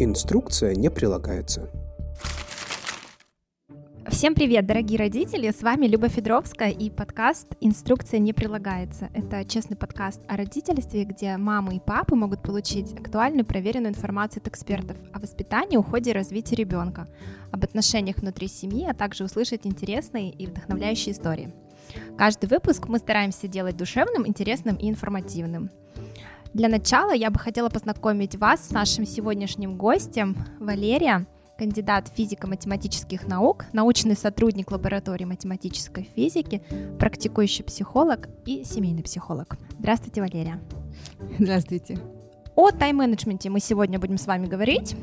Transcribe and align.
Инструкция 0.00 0.76
не 0.76 0.90
прилагается. 0.90 1.68
Всем 4.06 4.36
привет, 4.36 4.64
дорогие 4.64 4.96
родители! 4.96 5.50
С 5.50 5.60
вами 5.60 5.86
Люба 5.88 6.08
Федоровская 6.08 6.70
и 6.70 6.88
подкаст 6.88 7.48
«Инструкция 7.60 8.20
не 8.20 8.32
прилагается». 8.32 9.10
Это 9.12 9.44
честный 9.44 9.76
подкаст 9.76 10.20
о 10.28 10.36
родительстве, 10.36 11.02
где 11.02 11.36
мамы 11.36 11.74
и 11.74 11.80
папы 11.80 12.14
могут 12.14 12.44
получить 12.44 12.92
актуальную 12.92 13.44
проверенную 13.44 13.90
информацию 13.90 14.40
от 14.40 14.46
экспертов 14.46 14.96
о 15.12 15.18
воспитании, 15.18 15.76
уходе 15.76 16.10
и 16.10 16.14
развитии 16.14 16.54
ребенка, 16.54 17.08
об 17.50 17.64
отношениях 17.64 18.18
внутри 18.18 18.46
семьи, 18.46 18.86
а 18.88 18.94
также 18.94 19.24
услышать 19.24 19.66
интересные 19.66 20.30
и 20.30 20.46
вдохновляющие 20.46 21.12
истории. 21.12 21.52
Каждый 22.16 22.48
выпуск 22.48 22.86
мы 22.86 22.98
стараемся 22.98 23.48
делать 23.48 23.76
душевным, 23.76 24.28
интересным 24.28 24.76
и 24.76 24.88
информативным. 24.88 25.70
Для 26.54 26.68
начала 26.68 27.12
я 27.12 27.30
бы 27.30 27.38
хотела 27.38 27.68
познакомить 27.68 28.36
вас 28.36 28.68
с 28.68 28.70
нашим 28.70 29.06
сегодняшним 29.06 29.76
гостем 29.76 30.36
Валерия– 30.58 31.26
кандидат 31.58 32.08
физико-математических 32.14 33.26
наук, 33.26 33.64
научный 33.72 34.16
сотрудник 34.16 34.70
лаборатории 34.70 35.24
математической 35.24 36.08
физики, 36.14 36.62
практикующий 36.98 37.64
психолог 37.64 38.28
и 38.46 38.62
семейный 38.64 39.02
психолог. 39.02 39.56
Здравствуйте, 39.78 40.20
Валерия. 40.20 40.60
Здравствуйте. 41.38 41.98
О 42.54 42.70
тайм-менеджменте 42.70 43.50
мы 43.50 43.58
сегодня 43.58 43.98
будем 43.98 44.18
с 44.18 44.26
вами 44.26 44.46
говорить. 44.46 44.94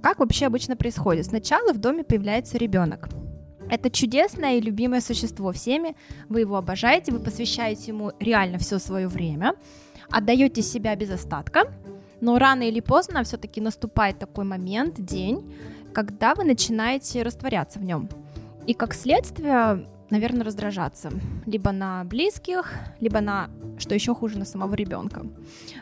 Как 0.00 0.20
вообще 0.20 0.46
обычно 0.46 0.76
происходит? 0.76 1.26
Сначала 1.26 1.72
в 1.72 1.78
доме 1.78 2.04
появляется 2.04 2.58
ребенок. 2.58 3.08
Это 3.68 3.90
чудесное 3.90 4.56
и 4.56 4.60
любимое 4.60 5.00
существо 5.00 5.52
всеми. 5.52 5.96
Вы 6.28 6.40
его 6.40 6.56
обожаете, 6.56 7.12
вы 7.12 7.18
посвящаете 7.18 7.88
ему 7.88 8.12
реально 8.20 8.58
все 8.58 8.78
свое 8.78 9.08
время, 9.08 9.54
отдаете 10.10 10.62
себя 10.62 10.96
без 10.96 11.10
остатка, 11.10 11.72
но 12.20 12.38
рано 12.38 12.62
или 12.62 12.80
поздно 12.80 13.22
все-таки 13.22 13.60
наступает 13.60 14.18
такой 14.18 14.44
момент, 14.44 14.94
день, 14.98 15.52
когда 15.92 16.34
вы 16.34 16.44
начинаете 16.44 17.22
растворяться 17.22 17.78
в 17.78 17.84
нем. 17.84 18.08
И 18.66 18.74
как 18.74 18.94
следствие, 18.94 19.86
наверное, 20.10 20.44
раздражаться. 20.44 21.10
Либо 21.46 21.72
на 21.72 22.04
близких, 22.04 22.72
либо 23.00 23.20
на, 23.20 23.50
что 23.78 23.94
еще 23.94 24.14
хуже, 24.14 24.38
на 24.38 24.44
самого 24.44 24.74
ребенка. 24.74 25.24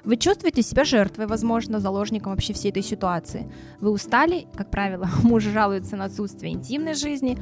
Вы 0.05 0.17
чувствуете 0.17 0.63
себя 0.63 0.85
жертвой, 0.85 1.27
возможно, 1.27 1.81
заложником 1.81 2.33
вообще 2.33 2.53
всей 2.53 2.71
этой 2.71 2.83
ситуации. 2.83 3.51
Вы 3.81 3.91
устали, 3.91 4.47
как 4.55 4.71
правило, 4.71 5.09
муж 5.23 5.45
жалуется 5.45 5.97
на 5.97 6.05
отсутствие 6.05 6.53
интимной 6.53 6.95
жизни, 6.95 7.39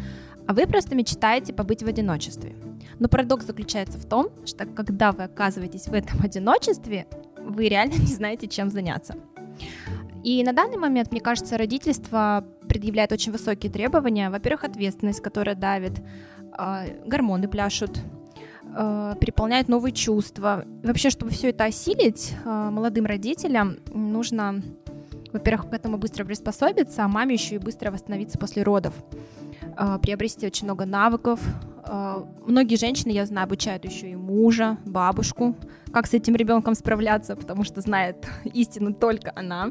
а 0.47 0.55
вы 0.55 0.67
просто 0.67 0.95
мечтаете 0.95 1.53
побыть 1.53 1.83
в 1.83 1.87
одиночестве. 1.87 2.55
Но 2.99 3.09
парадокс 3.09 3.47
заключается 3.47 3.99
в 3.99 4.07
том, 4.07 4.29
что 4.47 4.67
когда 4.67 5.13
вы 5.13 5.25
оказываетесь 5.25 5.89
в 5.89 5.95
этом 5.95 6.21
одиночестве, 6.23 7.07
вы 7.39 7.69
реально 7.69 7.93
не 7.99 8.13
знаете, 8.13 8.49
чем 8.49 8.71
заняться. 8.71 9.17
И 10.25 10.43
на 10.43 10.53
данный 10.55 10.79
момент, 10.79 11.13
мне 11.13 11.21
кажется, 11.21 11.59
родительство 11.59 12.45
предъявляет 12.67 13.13
очень 13.13 13.31
высокие 13.31 13.71
требования. 13.71 14.31
Во-первых, 14.31 14.65
ответственность, 14.65 15.21
которая 15.21 15.55
давит, 15.55 16.01
э, 16.59 17.07
гормоны 17.07 17.47
пляшут, 17.47 18.01
э, 18.75 19.15
переполняет 19.21 19.69
новые 19.69 19.93
чувства. 19.93 20.65
Вообще, 20.83 21.11
чтобы 21.11 21.31
все 21.31 21.51
это 21.51 21.65
осилить, 21.65 22.33
э, 22.43 22.71
молодым 22.71 23.05
родителям 23.05 23.77
нужно, 23.93 24.63
во-первых, 25.31 25.69
к 25.69 25.75
этому 25.75 25.99
быстро 25.99 26.25
приспособиться, 26.25 27.05
а 27.05 27.09
маме 27.09 27.35
еще 27.35 27.57
и 27.57 27.59
быстро 27.59 27.91
восстановиться 27.91 28.39
после 28.39 28.63
родов, 28.63 28.95
приобрести 30.03 30.47
очень 30.47 30.67
много 30.67 30.85
навыков. 30.87 31.41
Э, 31.87 32.25
многие 32.47 32.77
женщины, 32.77 33.11
я 33.11 33.27
знаю, 33.27 33.45
обучают 33.45 33.85
еще 33.85 34.11
и 34.11 34.17
мужа, 34.17 34.79
бабушку, 34.85 35.57
как 35.93 36.07
с 36.07 36.15
этим 36.15 36.35
ребенком 36.35 36.75
справляться, 36.75 37.37
потому 37.37 37.65
что 37.65 37.81
знает 37.81 38.27
истину 38.45 38.95
только 38.95 39.33
она. 39.35 39.71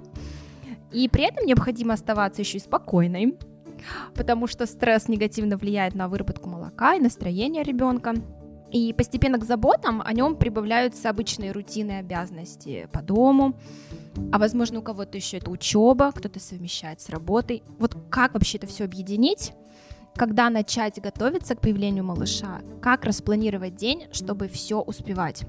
И 0.91 1.09
при 1.09 1.23
этом 1.23 1.45
необходимо 1.45 1.93
оставаться 1.93 2.41
еще 2.41 2.57
и 2.57 2.61
спокойной, 2.61 3.37
потому 4.13 4.47
что 4.47 4.65
стресс 4.65 5.07
негативно 5.07 5.57
влияет 5.57 5.95
на 5.95 6.07
выработку 6.07 6.49
молока 6.49 6.95
и 6.95 6.99
настроение 6.99 7.63
ребенка. 7.63 8.13
И 8.71 8.91
постепенно 8.93 9.37
к 9.37 9.43
заботам 9.43 10.01
о 10.03 10.11
нем 10.13 10.35
прибавляются 10.35 11.09
обычные 11.09 11.51
рутины 11.51 11.91
и 11.91 11.95
обязанности 11.95 12.89
по 12.91 13.03
дому, 13.03 13.55
а 14.31 14.39
возможно 14.39 14.79
у 14.79 14.81
кого-то 14.81 15.15
еще 15.15 15.37
это 15.37 15.51
учеба, 15.51 16.11
кто-то 16.11 16.39
совмещает 16.39 16.99
с 16.99 17.09
работой. 17.09 17.61
Вот 17.77 17.95
как 18.09 18.33
вообще 18.33 18.57
это 18.57 18.65
все 18.65 18.85
объединить? 18.85 19.53
Когда 20.15 20.51
начать 20.51 21.01
готовиться 21.01 21.55
к 21.55 21.61
появлению 21.61 22.03
малыша? 22.03 22.61
Как 22.81 23.03
распланировать 23.03 23.75
день, 23.75 24.05
чтобы 24.11 24.47
все 24.47 24.79
успевать? 24.79 25.43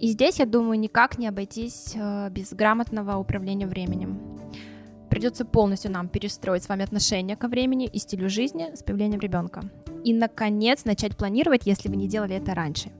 И 0.00 0.08
здесь, 0.08 0.38
я 0.38 0.46
думаю, 0.46 0.78
никак 0.78 1.18
не 1.18 1.28
обойтись 1.28 1.92
э, 1.94 2.30
без 2.30 2.52
грамотного 2.54 3.16
управления 3.18 3.66
временем. 3.66 4.20
Придется 5.10 5.44
полностью 5.44 5.92
нам 5.92 6.08
перестроить 6.08 6.64
с 6.64 6.68
вами 6.68 6.82
отношение 6.82 7.36
ко 7.36 7.46
времени 7.46 7.86
и 7.86 7.98
стилю 7.98 8.28
жизни 8.28 8.74
с 8.74 8.82
появлением 8.82 9.20
ребенка. 9.20 9.62
И, 10.02 10.14
наконец, 10.14 10.84
начать 10.84 11.16
планировать, 11.16 11.66
если 11.66 11.88
вы 11.88 11.96
не 11.96 12.08
делали 12.08 12.36
это 12.36 12.54
раньше. 12.54 12.90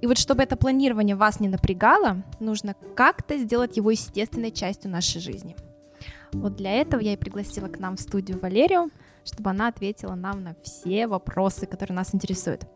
И 0.00 0.06
вот 0.06 0.16
чтобы 0.16 0.42
это 0.42 0.56
планирование 0.56 1.16
вас 1.16 1.40
не 1.40 1.48
напрягало, 1.48 2.22
нужно 2.38 2.74
как-то 2.94 3.36
сделать 3.36 3.76
его 3.76 3.90
естественной 3.90 4.52
частью 4.52 4.90
нашей 4.90 5.20
жизни. 5.20 5.56
Вот 6.32 6.56
для 6.56 6.72
этого 6.72 7.00
я 7.00 7.12
и 7.12 7.16
пригласила 7.16 7.68
к 7.68 7.78
нам 7.78 7.96
в 7.96 8.00
студию 8.00 8.38
Валерию, 8.40 8.90
чтобы 9.24 9.50
она 9.50 9.68
ответила 9.68 10.14
нам 10.14 10.42
на 10.42 10.54
все 10.62 11.06
вопросы, 11.06 11.66
которые 11.66 11.96
нас 11.96 12.14
интересуют. 12.14 12.66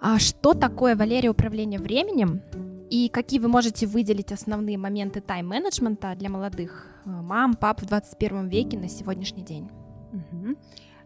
А 0.00 0.18
что 0.18 0.54
такое, 0.54 0.96
Валерия, 0.96 1.30
управление 1.30 1.78
временем? 1.78 2.42
И 2.90 3.08
какие 3.08 3.38
вы 3.38 3.48
можете 3.48 3.86
выделить 3.86 4.32
основные 4.32 4.78
моменты 4.78 5.20
тайм-менеджмента 5.20 6.14
для 6.16 6.28
молодых 6.30 6.86
э, 7.04 7.10
мам, 7.10 7.54
пап 7.54 7.82
в 7.82 7.86
21 7.86 8.48
веке 8.48 8.78
на 8.78 8.88
сегодняшний 8.88 9.42
день? 9.42 9.70
Угу. 10.12 10.56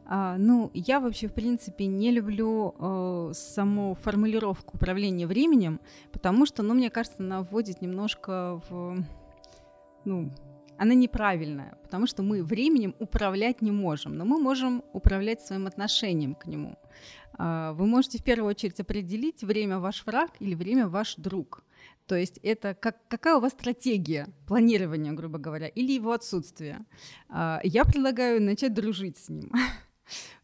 А, 0.07 0.37
ну, 0.39 0.71
я 0.75 1.01
вообще, 1.01 1.29
в 1.29 1.33
принципе, 1.33 1.87
не 1.87 2.11
люблю 2.11 2.75
э, 2.79 3.33
саму 3.35 3.95
формулировку 3.95 4.77
управления 4.77 5.27
временем, 5.27 5.81
потому 6.13 6.47
что, 6.47 6.63
ну, 6.63 6.75
мне 6.75 6.91
кажется, 6.91 7.23
она 7.23 7.43
вводит 7.43 7.83
немножко 7.83 8.61
в, 8.69 9.05
ну, 10.05 10.31
она 10.79 10.95
неправильная, 10.95 11.79
потому 11.83 12.07
что 12.07 12.23
мы 12.23 12.43
временем 12.43 12.95
управлять 12.99 13.63
не 13.63 13.71
можем, 13.71 14.17
но 14.17 14.25
мы 14.25 14.39
можем 14.39 14.83
управлять 14.93 15.41
своим 15.41 15.67
отношением 15.67 16.35
к 16.35 16.47
нему. 16.47 16.77
А, 17.37 17.73
вы 17.73 17.87
можете 17.87 18.19
в 18.19 18.25
первую 18.25 18.51
очередь 18.51 18.81
определить 18.81 19.43
время 19.43 19.79
ваш 19.79 20.07
враг 20.07 20.31
или 20.41 20.55
время 20.55 20.89
ваш 20.89 21.17
друг. 21.17 21.65
То 22.07 22.17
есть 22.17 22.39
это 22.43 22.75
как, 22.75 22.97
какая 23.09 23.37
у 23.37 23.41
вас 23.41 23.53
стратегия 23.53 24.29
планирования, 24.47 25.13
грубо 25.13 25.39
говоря, 25.39 25.69
или 25.69 25.93
его 25.93 26.13
отсутствие. 26.13 26.85
А, 27.29 27.61
я 27.65 27.85
предлагаю 27.85 28.43
начать 28.43 28.75
дружить 28.75 29.19
с 29.19 29.29
ним. 29.29 29.51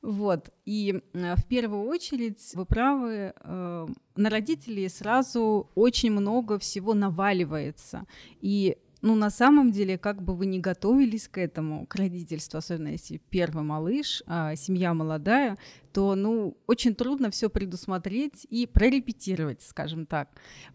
Вот. 0.00 0.48
И 0.64 1.02
а, 1.12 1.36
в 1.36 1.44
первую 1.44 1.82
очередь, 1.82 2.52
вы 2.54 2.64
правы, 2.64 3.34
э, 3.36 3.86
на 4.16 4.30
родителей 4.30 4.88
сразу 4.88 5.68
очень 5.74 6.10
много 6.10 6.58
всего 6.58 6.94
наваливается. 6.94 8.06
И 8.40 8.78
ну, 9.02 9.14
на 9.14 9.30
самом 9.30 9.70
деле, 9.70 9.96
как 9.96 10.22
бы 10.22 10.34
вы 10.34 10.46
ни 10.46 10.58
готовились 10.58 11.28
к 11.28 11.38
этому, 11.38 11.86
к 11.86 11.94
родительству, 11.94 12.58
особенно 12.58 12.88
если 12.88 13.20
первый 13.30 13.64
малыш, 13.64 14.22
а 14.26 14.54
семья 14.56 14.92
молодая, 14.92 15.56
то, 15.92 16.14
ну, 16.14 16.56
очень 16.66 16.94
трудно 16.94 17.30
все 17.30 17.48
предусмотреть 17.48 18.46
и 18.50 18.66
прорепетировать, 18.66 19.62
скажем 19.62 20.06
так. 20.06 20.28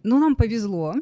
Но 0.03 0.19
нам 0.19 0.35
повезло, 0.35 0.95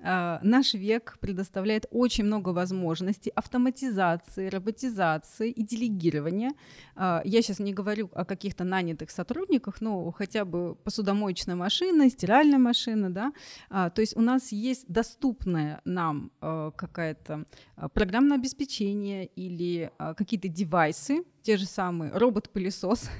наш 0.00 0.74
век 0.74 1.18
предоставляет 1.20 1.86
очень 1.90 2.24
много 2.24 2.50
возможностей 2.50 3.30
автоматизации, 3.34 4.48
роботизации 4.48 5.50
и 5.50 5.62
делегирования. 5.62 6.52
А, 6.94 7.22
я 7.24 7.42
сейчас 7.42 7.58
не 7.58 7.72
говорю 7.72 8.10
о 8.14 8.24
каких-то 8.24 8.64
нанятых 8.64 9.10
сотрудниках, 9.10 9.80
но 9.80 10.10
хотя 10.12 10.44
бы 10.44 10.76
посудомоечная 10.76 11.56
машина, 11.56 12.08
стиральная 12.10 12.58
машина, 12.58 13.10
да. 13.10 13.32
А, 13.70 13.90
то 13.90 14.00
есть 14.00 14.16
у 14.16 14.20
нас 14.20 14.52
есть 14.52 14.86
доступная 14.88 15.80
нам 15.84 16.30
какая-то 16.40 17.44
программное 17.92 18.36
обеспечение 18.36 19.26
или 19.26 19.90
какие-то 19.98 20.48
девайсы, 20.48 21.24
те 21.42 21.56
же 21.56 21.66
самые 21.66 22.12
робот-пылесос. 22.12 23.10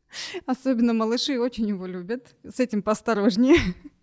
Особенно 0.46 0.92
малыши 0.92 1.38
очень 1.38 1.68
его 1.68 1.86
любят. 1.86 2.34
С 2.44 2.60
этим 2.60 2.82
поосторожнее. 2.82 3.56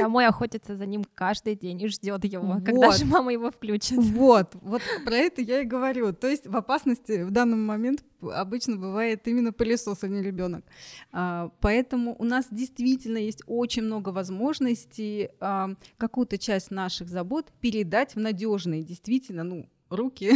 А 0.00 0.08
мой 0.08 0.26
охотится 0.26 0.76
за 0.76 0.86
ним 0.86 1.04
каждый 1.14 1.56
день 1.56 1.80
и 1.82 1.88
ждет 1.88 2.24
его, 2.24 2.46
вот. 2.46 2.64
когда 2.64 2.92
же 2.92 3.04
мама 3.04 3.32
его 3.32 3.50
включит. 3.50 3.98
Вот, 3.98 4.54
вот 4.60 4.82
про 5.04 5.16
это 5.16 5.42
я 5.42 5.60
и 5.62 5.64
говорю. 5.64 6.12
То 6.12 6.28
есть 6.28 6.46
в 6.46 6.56
опасности 6.56 7.22
в 7.24 7.30
данный 7.30 7.56
момент 7.56 8.04
обычно 8.20 8.76
бывает 8.76 9.26
именно 9.28 9.52
пылесос, 9.52 10.02
а 10.02 10.08
не 10.08 10.22
ребенок. 10.22 10.64
А, 11.12 11.50
поэтому 11.60 12.16
у 12.18 12.24
нас 12.24 12.46
действительно 12.50 13.18
есть 13.18 13.42
очень 13.46 13.82
много 13.82 14.10
возможностей 14.10 15.30
а, 15.40 15.70
какую-то 15.96 16.38
часть 16.38 16.70
наших 16.70 17.08
забот 17.08 17.52
передать 17.60 18.14
в 18.14 18.20
надежные, 18.20 18.82
действительно, 18.82 19.44
ну, 19.44 19.68
руки. 19.90 20.32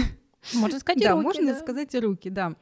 Можно 0.54 0.80
сказать, 0.80 1.02
да, 1.02 1.12
руки, 1.12 1.24
можно 1.24 1.52
да. 1.52 1.58
сказать 1.58 1.94
и 1.94 1.98
руки, 1.98 2.30
да. 2.30 2.54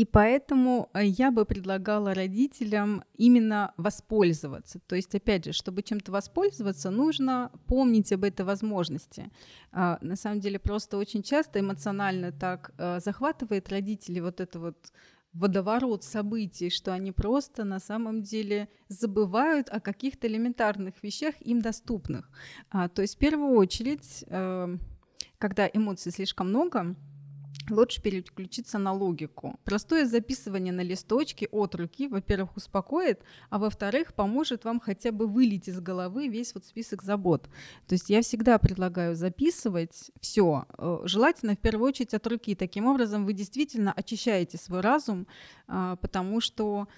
И 0.00 0.06
поэтому 0.06 0.88
э, 0.94 1.04
я 1.04 1.30
бы 1.30 1.44
предлагала 1.44 2.14
родителям 2.14 3.04
именно 3.18 3.74
воспользоваться. 3.76 4.78
То 4.86 4.96
есть, 4.96 5.14
опять 5.14 5.44
же, 5.44 5.52
чтобы 5.52 5.82
чем-то 5.82 6.10
воспользоваться, 6.10 6.90
нужно 6.90 7.52
помнить 7.66 8.10
об 8.10 8.24
этой 8.24 8.46
возможности. 8.46 9.30
А, 9.72 9.98
на 10.00 10.16
самом 10.16 10.40
деле, 10.40 10.58
просто 10.58 10.96
очень 10.96 11.22
часто 11.22 11.60
эмоционально 11.60 12.32
так 12.32 12.72
э, 12.78 13.00
захватывает 13.04 13.68
родителей 13.68 14.22
вот 14.22 14.40
это 14.40 14.58
вот 14.58 14.90
водоворот 15.34 16.02
событий, 16.02 16.70
что 16.70 16.94
они 16.94 17.12
просто 17.12 17.64
на 17.64 17.78
самом 17.78 18.22
деле 18.22 18.70
забывают 18.88 19.68
о 19.68 19.80
каких-то 19.80 20.28
элементарных 20.28 20.94
вещах 21.02 21.34
им 21.42 21.60
доступных. 21.60 22.30
А, 22.70 22.88
то 22.88 23.02
есть 23.02 23.16
в 23.16 23.18
первую 23.18 23.54
очередь, 23.58 24.24
э, 24.28 24.78
когда 25.36 25.68
эмоций 25.70 26.10
слишком 26.10 26.48
много, 26.48 26.96
лучше 27.68 28.00
переключиться 28.02 28.78
на 28.78 28.92
логику. 28.92 29.58
Простое 29.64 30.06
записывание 30.06 30.72
на 30.72 30.80
листочке 30.80 31.46
от 31.50 31.74
руки, 31.74 32.08
во-первых, 32.08 32.56
успокоит, 32.56 33.22
а 33.50 33.58
во-вторых, 33.58 34.14
поможет 34.14 34.64
вам 34.64 34.80
хотя 34.80 35.12
бы 35.12 35.26
вылить 35.26 35.68
из 35.68 35.80
головы 35.80 36.28
весь 36.28 36.54
вот 36.54 36.64
список 36.64 37.02
забот. 37.02 37.48
То 37.86 37.94
есть 37.94 38.10
я 38.10 38.22
всегда 38.22 38.58
предлагаю 38.58 39.14
записывать 39.14 40.10
все, 40.20 40.66
э, 40.78 41.00
желательно 41.04 41.54
в 41.54 41.58
первую 41.58 41.88
очередь 41.88 42.14
от 42.14 42.26
руки. 42.26 42.54
Таким 42.54 42.86
образом 42.86 43.26
вы 43.26 43.32
действительно 43.32 43.92
очищаете 43.92 44.56
свой 44.58 44.80
разум, 44.80 45.26
а, 45.66 45.96
потому 45.96 46.40
что 46.40 46.88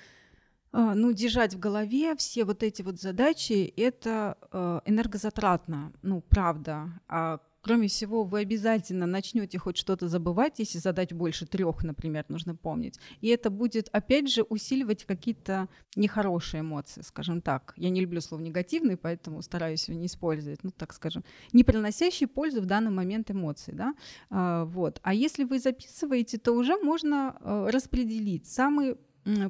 э, 0.72 0.92
ну, 0.94 1.12
держать 1.12 1.54
в 1.54 1.58
голове 1.58 2.14
все 2.16 2.44
вот 2.44 2.62
эти 2.62 2.82
вот 2.82 3.00
задачи, 3.00 3.72
это 3.76 4.38
э, 4.52 4.80
энергозатратно, 4.86 5.92
ну, 6.02 6.20
правда. 6.20 7.00
А 7.08 7.40
Кроме 7.62 7.86
всего, 7.86 8.24
вы 8.24 8.40
обязательно 8.40 9.06
начнете 9.06 9.56
хоть 9.56 9.76
что-то 9.76 10.08
забывать, 10.08 10.58
если 10.58 10.78
задать 10.78 11.12
больше 11.12 11.46
трех, 11.46 11.84
например, 11.84 12.24
нужно 12.28 12.56
помнить. 12.56 12.98
И 13.20 13.28
это 13.28 13.50
будет, 13.50 13.88
опять 13.92 14.28
же, 14.28 14.42
усиливать 14.42 15.04
какие-то 15.04 15.68
нехорошие 15.94 16.62
эмоции, 16.62 17.02
скажем 17.02 17.40
так. 17.40 17.72
Я 17.76 17.90
не 17.90 18.00
люблю 18.00 18.20
слово 18.20 18.42
негативный, 18.42 18.96
поэтому 18.96 19.42
стараюсь 19.42 19.88
его 19.88 19.96
не 19.98 20.06
использовать, 20.06 20.64
ну, 20.64 20.70
так 20.70 20.92
скажем, 20.92 21.24
не 21.52 21.62
приносящие 21.62 22.26
пользу 22.26 22.60
в 22.60 22.66
данный 22.66 22.90
момент 22.90 23.30
эмоций, 23.30 23.74
да. 23.74 23.94
А, 24.28 24.64
вот. 24.64 24.98
А 25.04 25.14
если 25.14 25.44
вы 25.44 25.60
записываете, 25.60 26.38
то 26.38 26.52
уже 26.52 26.76
можно 26.78 27.36
а, 27.40 27.70
распределить. 27.70 28.46
Самый 28.46 28.96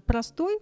простой 0.04 0.58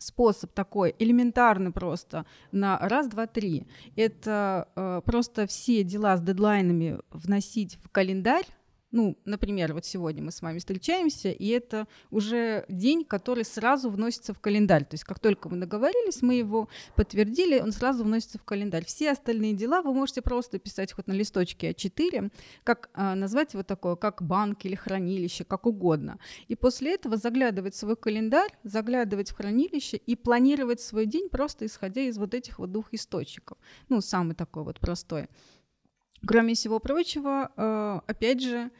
способ 0.00 0.52
такой, 0.52 0.94
элементарный 0.98 1.70
просто, 1.70 2.24
на 2.52 2.78
раз, 2.78 3.06
два, 3.08 3.26
три. 3.26 3.66
Это 3.96 4.68
э, 4.74 5.02
просто 5.04 5.46
все 5.46 5.84
дела 5.84 6.16
с 6.16 6.22
дедлайнами 6.22 6.98
вносить 7.10 7.78
в 7.82 7.90
календарь, 7.90 8.46
ну, 8.92 9.16
например, 9.24 9.72
вот 9.72 9.84
сегодня 9.84 10.22
мы 10.22 10.32
с 10.32 10.42
вами 10.42 10.58
встречаемся, 10.58 11.30
и 11.30 11.46
это 11.48 11.86
уже 12.10 12.64
день, 12.68 13.04
который 13.04 13.44
сразу 13.44 13.88
вносится 13.88 14.34
в 14.34 14.40
календарь. 14.40 14.84
То 14.84 14.94
есть 14.94 15.04
как 15.04 15.20
только 15.20 15.48
мы 15.48 15.58
договорились, 15.58 16.22
мы 16.22 16.34
его 16.34 16.68
подтвердили, 16.96 17.60
он 17.60 17.72
сразу 17.72 18.04
вносится 18.04 18.38
в 18.38 18.44
календарь. 18.44 18.84
Все 18.84 19.12
остальные 19.12 19.54
дела 19.54 19.82
вы 19.82 19.94
можете 19.94 20.22
просто 20.22 20.58
писать 20.58 20.92
хоть 20.92 21.06
на 21.06 21.12
листочке 21.12 21.70
А4, 21.70 22.32
как 22.64 22.90
а, 22.94 23.14
назвать 23.14 23.52
его 23.52 23.62
такое, 23.62 23.94
как 23.96 24.22
банк 24.22 24.64
или 24.64 24.74
хранилище, 24.74 25.44
как 25.44 25.66
угодно. 25.66 26.18
И 26.48 26.56
после 26.56 26.94
этого 26.94 27.16
заглядывать 27.16 27.74
в 27.74 27.78
свой 27.78 27.96
календарь, 27.96 28.50
заглядывать 28.64 29.30
в 29.30 29.36
хранилище 29.36 29.98
и 29.98 30.16
планировать 30.16 30.80
свой 30.80 31.06
день 31.06 31.28
просто 31.28 31.66
исходя 31.66 32.02
из 32.02 32.18
вот 32.18 32.34
этих 32.34 32.58
вот 32.58 32.72
двух 32.72 32.92
источников. 32.92 33.58
Ну, 33.88 34.00
самый 34.00 34.34
такой 34.34 34.64
вот 34.64 34.80
простой. 34.80 35.28
Кроме 36.26 36.54
всего 36.54 36.78
прочего, 36.80 37.50
э, 37.56 38.00
опять 38.06 38.42
же, 38.42 38.70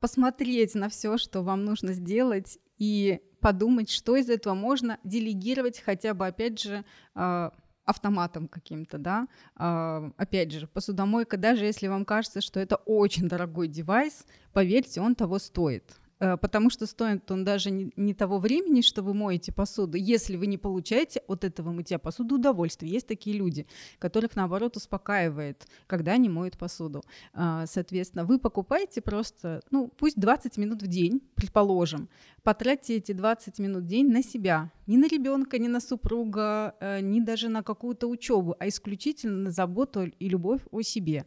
посмотреть 0.00 0.74
на 0.74 0.88
все, 0.88 1.16
что 1.16 1.42
вам 1.42 1.64
нужно 1.64 1.92
сделать, 1.92 2.58
и 2.78 3.20
подумать, 3.40 3.90
что 3.90 4.16
из 4.16 4.28
этого 4.28 4.54
можно 4.54 4.98
делегировать 5.04 5.80
хотя 5.80 6.14
бы, 6.14 6.26
опять 6.26 6.60
же, 6.60 6.84
э, 7.14 7.50
автоматом 7.84 8.48
каким-то, 8.48 8.98
да, 8.98 9.28
э, 9.58 10.10
опять 10.16 10.52
же, 10.52 10.66
посудомойка, 10.66 11.36
даже 11.36 11.64
если 11.64 11.86
вам 11.86 12.04
кажется, 12.04 12.40
что 12.40 12.60
это 12.60 12.76
очень 12.76 13.28
дорогой 13.28 13.68
девайс, 13.68 14.26
поверьте, 14.52 15.00
он 15.00 15.14
того 15.14 15.38
стоит. 15.38 15.96
Э, 16.20 16.36
потому 16.36 16.70
что 16.70 16.86
стоит 16.86 17.30
он 17.30 17.44
даже 17.44 17.70
не, 17.70 17.92
не 17.96 18.14
того 18.14 18.38
времени, 18.38 18.80
что 18.80 19.02
вы 19.02 19.14
моете 19.14 19.52
посуду, 19.52 19.96
если 19.96 20.36
вы 20.36 20.46
не 20.46 20.58
получаете 20.58 21.22
от 21.26 21.44
этого 21.44 21.72
мытья 21.72 21.98
посуды 21.98 22.36
удовольствие. 22.36 22.92
Есть 22.92 23.06
такие 23.06 23.36
люди, 23.36 23.66
которых, 23.98 24.36
наоборот, 24.36 24.76
успокаивает, 24.76 25.66
когда 25.86 26.12
они 26.12 26.28
моют 26.28 26.56
посуду. 26.56 27.02
А, 27.32 27.66
соответственно, 27.66 28.24
вы 28.24 28.38
покупаете 28.38 29.00
просто, 29.00 29.62
ну, 29.70 29.88
пусть 29.88 30.18
20 30.18 30.56
минут 30.58 30.82
в 30.82 30.86
день, 30.86 31.20
предположим, 31.34 32.08
потратьте 32.42 32.96
эти 32.96 33.12
20 33.12 33.58
минут 33.58 33.84
в 33.84 33.86
день 33.86 34.10
на 34.10 34.22
себя, 34.22 34.70
не 34.86 34.96
на 34.96 35.08
ребенка, 35.08 35.58
не 35.58 35.68
на 35.68 35.80
супруга, 35.80 36.74
э, 36.80 37.00
не 37.00 37.20
даже 37.20 37.48
на 37.48 37.62
какую-то 37.62 38.06
учебу, 38.06 38.54
а 38.58 38.68
исключительно 38.68 39.36
на 39.36 39.50
заботу 39.50 40.04
и 40.04 40.28
любовь 40.28 40.60
о 40.70 40.82
себе. 40.82 41.26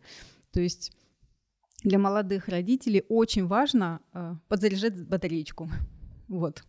То 0.52 0.62
есть 0.62 0.92
для 1.84 2.00
молодых 2.00 2.48
родителей 2.48 3.04
очень 3.10 3.48
важно 3.48 4.02
э, 4.14 4.36
подзаряжать 4.48 5.06
батареечку. 5.08 5.70
Вот. 6.28 6.66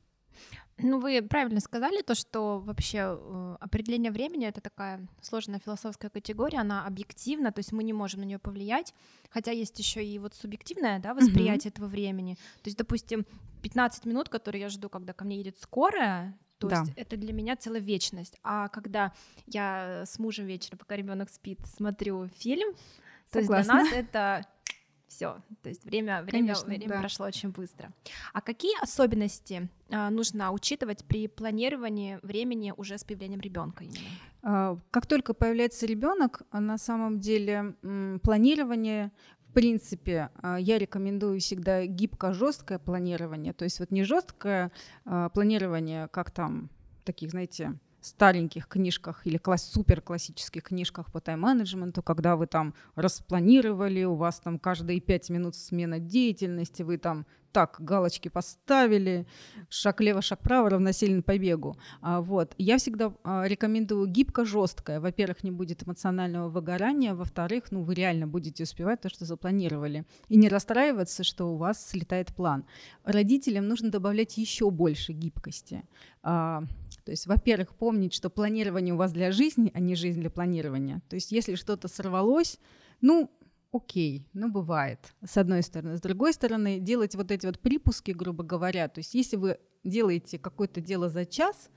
Ну, 0.80 1.00
вы 1.00 1.20
правильно 1.22 1.58
сказали 1.58 2.02
то, 2.02 2.14
что 2.14 2.60
вообще 2.60 3.18
э, 3.18 3.56
определение 3.58 4.12
времени 4.12 4.46
это 4.46 4.60
такая 4.60 5.08
сложная 5.20 5.58
философская 5.58 6.10
категория, 6.10 6.60
она 6.60 6.86
объективна, 6.86 7.50
то 7.50 7.58
есть 7.58 7.72
мы 7.72 7.82
не 7.82 7.92
можем 7.92 8.20
на 8.20 8.24
нее 8.24 8.38
повлиять, 8.38 8.94
хотя 9.30 9.50
есть 9.50 9.76
еще 9.80 10.04
и 10.04 10.18
вот 10.20 10.34
субъективное 10.34 11.00
да, 11.00 11.14
восприятие 11.14 11.70
mm-hmm. 11.70 11.74
этого 11.74 11.86
времени. 11.88 12.34
То 12.62 12.68
есть, 12.68 12.78
допустим, 12.78 13.26
15 13.62 14.04
минут, 14.04 14.28
которые 14.28 14.62
я 14.62 14.68
жду, 14.68 14.88
когда 14.88 15.12
ко 15.12 15.24
мне 15.24 15.38
едет 15.38 15.58
скорая, 15.58 16.38
то 16.58 16.68
да. 16.68 16.80
есть 16.80 16.92
это 16.96 17.16
для 17.16 17.32
меня 17.32 17.56
целая 17.56 17.80
вечность. 17.80 18.38
А 18.44 18.68
когда 18.68 19.12
я 19.46 20.04
с 20.06 20.18
мужем 20.20 20.46
вечером, 20.46 20.78
пока 20.78 20.94
ребенок 20.94 21.30
спит, 21.30 21.58
смотрю 21.66 22.28
фильм, 22.38 22.74
Согласна. 23.32 23.32
то 23.32 23.48
есть 23.48 23.66
для 23.66 23.74
нас 23.74 23.92
это 23.92 24.46
все, 25.08 25.42
то 25.62 25.68
есть 25.68 25.84
время, 25.84 26.22
время, 26.22 26.30
Конечно, 26.30 26.66
время 26.68 26.88
да. 26.88 27.00
прошло 27.00 27.26
очень 27.26 27.50
быстро. 27.50 27.92
А 28.32 28.40
какие 28.40 28.80
особенности 28.82 29.68
а, 29.90 30.10
нужно 30.10 30.52
учитывать 30.52 31.04
при 31.04 31.28
планировании 31.28 32.18
времени 32.22 32.72
уже 32.76 32.98
с 32.98 33.04
появлением 33.04 33.40
ребенка? 33.40 33.84
А, 34.42 34.78
как 34.90 35.06
только 35.06 35.34
появляется 35.34 35.86
ребенок, 35.86 36.42
на 36.52 36.78
самом 36.78 37.20
деле 37.20 37.74
планирование 38.22 39.10
в 39.48 39.52
принципе, 39.52 40.30
а, 40.42 40.58
я 40.58 40.78
рекомендую 40.78 41.40
всегда 41.40 41.86
гибко-жесткое 41.86 42.78
планирование, 42.78 43.54
то 43.54 43.64
есть 43.64 43.80
вот 43.80 43.90
не 43.90 44.04
жесткое 44.04 44.70
а, 45.04 45.30
планирование, 45.30 46.08
как 46.08 46.30
там 46.30 46.68
таких, 47.04 47.30
знаете, 47.30 47.78
стареньких 48.00 48.68
книжках 48.68 49.26
или 49.26 49.38
класс, 49.38 49.70
супер 49.70 50.00
классических 50.00 50.62
книжках 50.62 51.10
по 51.12 51.20
тайм-менеджменту, 51.20 52.02
когда 52.02 52.36
вы 52.36 52.46
там 52.46 52.74
распланировали, 52.94 54.04
у 54.04 54.14
вас 54.14 54.40
там 54.40 54.58
каждые 54.58 55.00
пять 55.00 55.30
минут 55.30 55.56
смена 55.56 55.98
деятельности, 55.98 56.82
вы 56.82 56.98
там 56.98 57.26
так 57.52 57.76
галочки 57.80 58.28
поставили, 58.28 59.26
шаг 59.68 60.00
лево, 60.00 60.22
шаг 60.22 60.40
право, 60.40 60.70
равносилен 60.70 61.22
побегу. 61.22 61.76
А, 62.00 62.20
вот. 62.20 62.54
Я 62.58 62.78
всегда 62.78 63.12
а, 63.24 63.44
рекомендую 63.46 64.06
гибко 64.06 64.44
жесткое. 64.44 65.00
Во-первых, 65.00 65.42
не 65.44 65.50
будет 65.50 65.82
эмоционального 65.82 66.48
выгорания, 66.48 67.14
во-вторых, 67.14 67.64
ну, 67.70 67.82
вы 67.82 67.94
реально 67.94 68.26
будете 68.26 68.64
успевать 68.64 69.00
то, 69.00 69.08
что 69.08 69.24
запланировали. 69.24 70.04
И 70.28 70.36
не 70.36 70.48
расстраиваться, 70.48 71.24
что 71.24 71.46
у 71.46 71.56
вас 71.56 71.84
слетает 71.84 72.34
план. 72.34 72.64
Родителям 73.04 73.66
нужно 73.66 73.90
добавлять 73.90 74.36
еще 74.38 74.70
больше 74.70 75.12
гибкости. 75.12 75.82
А, 76.22 76.62
то 77.08 77.12
есть, 77.12 77.26
во-первых, 77.26 77.74
помнить, 77.74 78.12
что 78.12 78.28
планирование 78.28 78.92
у 78.92 78.98
вас 78.98 79.12
для 79.12 79.32
жизни, 79.32 79.70
а 79.72 79.80
не 79.80 79.94
жизнь 79.94 80.20
для 80.20 80.28
планирования. 80.28 81.00
То 81.08 81.16
есть, 81.16 81.32
если 81.32 81.54
что-то 81.54 81.88
сорвалось, 81.88 82.58
ну, 83.00 83.30
окей, 83.72 84.28
ну 84.34 84.50
бывает, 84.52 85.14
с 85.24 85.38
одной 85.38 85.62
стороны. 85.62 85.96
С 85.96 86.02
другой 86.02 86.34
стороны, 86.34 86.78
делать 86.78 87.14
вот 87.14 87.30
эти 87.30 87.46
вот 87.46 87.60
припуски, 87.60 88.10
грубо 88.10 88.44
говоря, 88.44 88.88
то 88.88 88.98
есть 88.98 89.14
если 89.14 89.36
вы 89.36 89.58
делаете 89.84 90.38
какое-то 90.38 90.82
дело 90.82 91.08
за 91.08 91.24
час, 91.24 91.70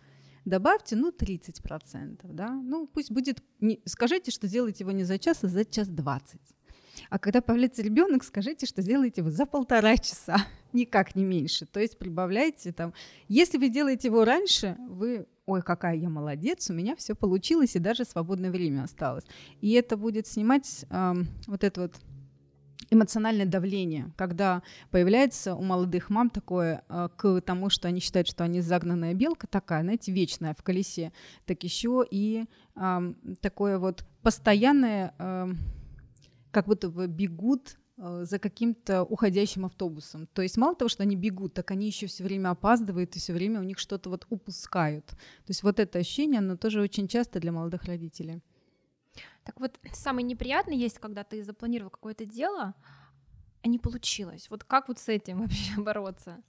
добавьте, 0.43 0.97
ну, 0.97 1.13
30%, 1.17 2.19
да, 2.33 2.49
ну, 2.49 2.85
пусть 2.87 3.09
будет, 3.09 3.41
не, 3.61 3.79
скажите, 3.85 4.31
что 4.31 4.49
делаете 4.49 4.83
его 4.83 4.91
не 4.91 5.05
за 5.05 5.17
час, 5.17 5.45
а 5.45 5.47
за 5.47 5.63
час 5.63 5.87
20. 5.87 6.41
А 7.09 7.19
когда 7.19 7.41
появляется 7.41 7.81
ребенок, 7.81 8.23
скажите, 8.23 8.65
что 8.65 8.81
делаете 8.81 9.21
вы 9.21 9.31
за 9.31 9.45
полтора 9.45 9.97
часа, 9.97 10.37
никак 10.73 11.15
не 11.15 11.23
меньше. 11.23 11.65
То 11.65 11.79
есть 11.79 11.97
прибавляйте 11.97 12.71
там. 12.71 12.93
Если 13.27 13.57
вы 13.57 13.69
делаете 13.69 14.07
его 14.07 14.25
раньше, 14.25 14.77
вы 14.87 15.27
ой, 15.45 15.61
какая 15.61 15.95
я 15.95 16.09
молодец, 16.09 16.69
у 16.69 16.73
меня 16.73 16.95
все 16.95 17.13
получилось, 17.13 17.75
и 17.75 17.79
даже 17.79 18.05
свободное 18.05 18.51
время 18.51 18.83
осталось. 18.83 19.25
И 19.59 19.71
это 19.73 19.97
будет 19.97 20.27
снимать 20.27 20.85
э, 20.89 21.13
вот 21.47 21.63
это 21.63 21.81
вот 21.81 21.95
эмоциональное 22.91 23.45
давление, 23.45 24.11
когда 24.17 24.61
появляется 24.91 25.55
у 25.55 25.63
молодых 25.63 26.09
мам 26.09 26.29
такое 26.29 26.83
э, 26.89 27.09
к 27.15 27.41
тому, 27.41 27.69
что 27.69 27.87
они 27.87 28.01
считают, 28.01 28.27
что 28.27 28.43
они 28.43 28.61
загнанная 28.61 29.13
белка 29.13 29.47
такая, 29.47 29.81
знаете, 29.81 30.11
вечная 30.11 30.53
в 30.53 30.61
колесе, 30.61 31.11
так 31.45 31.63
еще 31.63 32.05
и 32.09 32.45
э, 32.75 33.13
такое 33.39 33.79
вот 33.79 34.05
постоянное, 34.21 35.13
э, 35.17 35.53
как 36.51 36.67
будто 36.67 36.89
бы 36.89 37.07
бегут 37.07 37.77
э, 37.97 38.25
за 38.25 38.39
каким-то 38.39 39.03
уходящим 39.03 39.65
автобусом. 39.65 40.27
То 40.27 40.41
есть 40.41 40.57
мало 40.57 40.75
того, 40.75 40.89
что 40.89 41.03
они 41.03 41.15
бегут, 41.15 41.53
так 41.53 41.71
они 41.71 41.87
еще 41.87 42.07
все 42.07 42.23
время 42.23 42.49
опаздывают 42.49 43.15
и 43.15 43.19
все 43.19 43.33
время 43.33 43.59
у 43.59 43.63
них 43.63 43.79
что-то 43.79 44.09
вот 44.09 44.25
упускают. 44.29 45.05
То 45.07 45.49
есть 45.49 45.63
вот 45.63 45.79
это 45.79 45.99
ощущение, 45.99 46.39
оно 46.39 46.57
тоже 46.57 46.81
очень 46.81 47.07
часто 47.07 47.39
для 47.39 47.51
молодых 47.51 47.83
родителей. 47.83 48.41
Так 49.43 49.59
вот, 49.59 49.79
самое 49.93 50.25
неприятное 50.25 50.75
есть, 50.75 50.99
когда 50.99 51.23
ты 51.23 51.43
запланировал 51.43 51.89
какое-то 51.89 52.25
дело, 52.25 52.75
а 53.63 53.67
не 53.67 53.79
получилось. 53.79 54.49
Вот 54.49 54.63
как 54.63 54.87
вот 54.87 54.99
с 54.99 55.09
этим 55.09 55.39
вообще 55.41 55.81
бороться? 55.81 56.41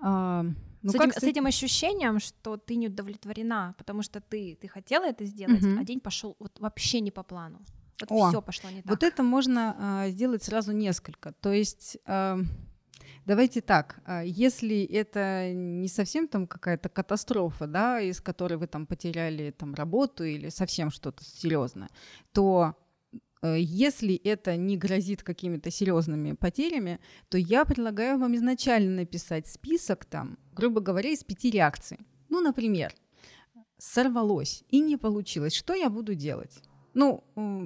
А, 0.00 0.42
ну 0.82 0.90
с, 0.90 0.94
этим, 0.94 1.12
с 1.12 1.22
этим 1.22 1.46
ощущением, 1.46 2.20
что 2.20 2.56
ты 2.56 2.76
не 2.76 2.88
удовлетворена, 2.88 3.74
потому 3.78 4.02
что 4.02 4.20
ты, 4.20 4.56
ты 4.60 4.68
хотела 4.68 5.04
это 5.04 5.24
сделать, 5.24 5.64
угу. 5.64 5.80
а 5.80 5.84
день 5.84 6.00
пошел 6.00 6.36
вот 6.38 6.60
вообще 6.60 7.00
не 7.00 7.10
по 7.10 7.22
плану. 7.22 7.60
Вот 8.08 8.30
все 8.30 8.42
пошло 8.42 8.70
не 8.70 8.82
так. 8.82 8.90
Вот 8.90 9.02
это 9.02 9.22
можно 9.22 9.76
а, 9.78 10.08
сделать 10.08 10.42
сразу 10.42 10.72
несколько. 10.72 11.32
То 11.32 11.52
есть 11.52 11.98
а, 12.06 12.38
давайте 13.24 13.60
так, 13.60 14.00
а, 14.04 14.22
если 14.22 14.82
это 14.84 15.52
не 15.52 15.88
совсем 15.88 16.28
там 16.28 16.46
какая-то 16.46 16.88
катастрофа, 16.88 17.66
да, 17.66 18.00
из 18.00 18.20
которой 18.20 18.58
вы 18.58 18.66
там 18.66 18.86
потеряли 18.86 19.50
там 19.50 19.74
работу 19.74 20.24
или 20.24 20.48
совсем 20.48 20.90
что-то 20.90 21.24
серьезное, 21.24 21.88
то 22.32 22.76
Э, 23.44 23.56
если 23.58 24.14
это 24.14 24.56
не 24.56 24.78
грозит 24.78 25.22
какими-то 25.22 25.70
серьезными 25.70 26.32
потерями, 26.32 26.98
то 27.28 27.36
я 27.36 27.64
предлагаю 27.66 28.18
вам 28.18 28.34
изначально 28.36 28.96
написать 29.02 29.46
список 29.46 30.06
там, 30.06 30.38
грубо 30.54 30.80
говоря, 30.80 31.10
из 31.10 31.22
пяти 31.22 31.50
реакций. 31.50 31.98
Ну, 32.30 32.40
например, 32.40 32.94
сорвалось 33.76 34.64
и 34.70 34.80
не 34.80 34.96
получилось. 34.96 35.54
Что 35.54 35.74
я 35.74 35.90
буду 35.90 36.14
делать? 36.14 36.62
Ну, 36.94 37.24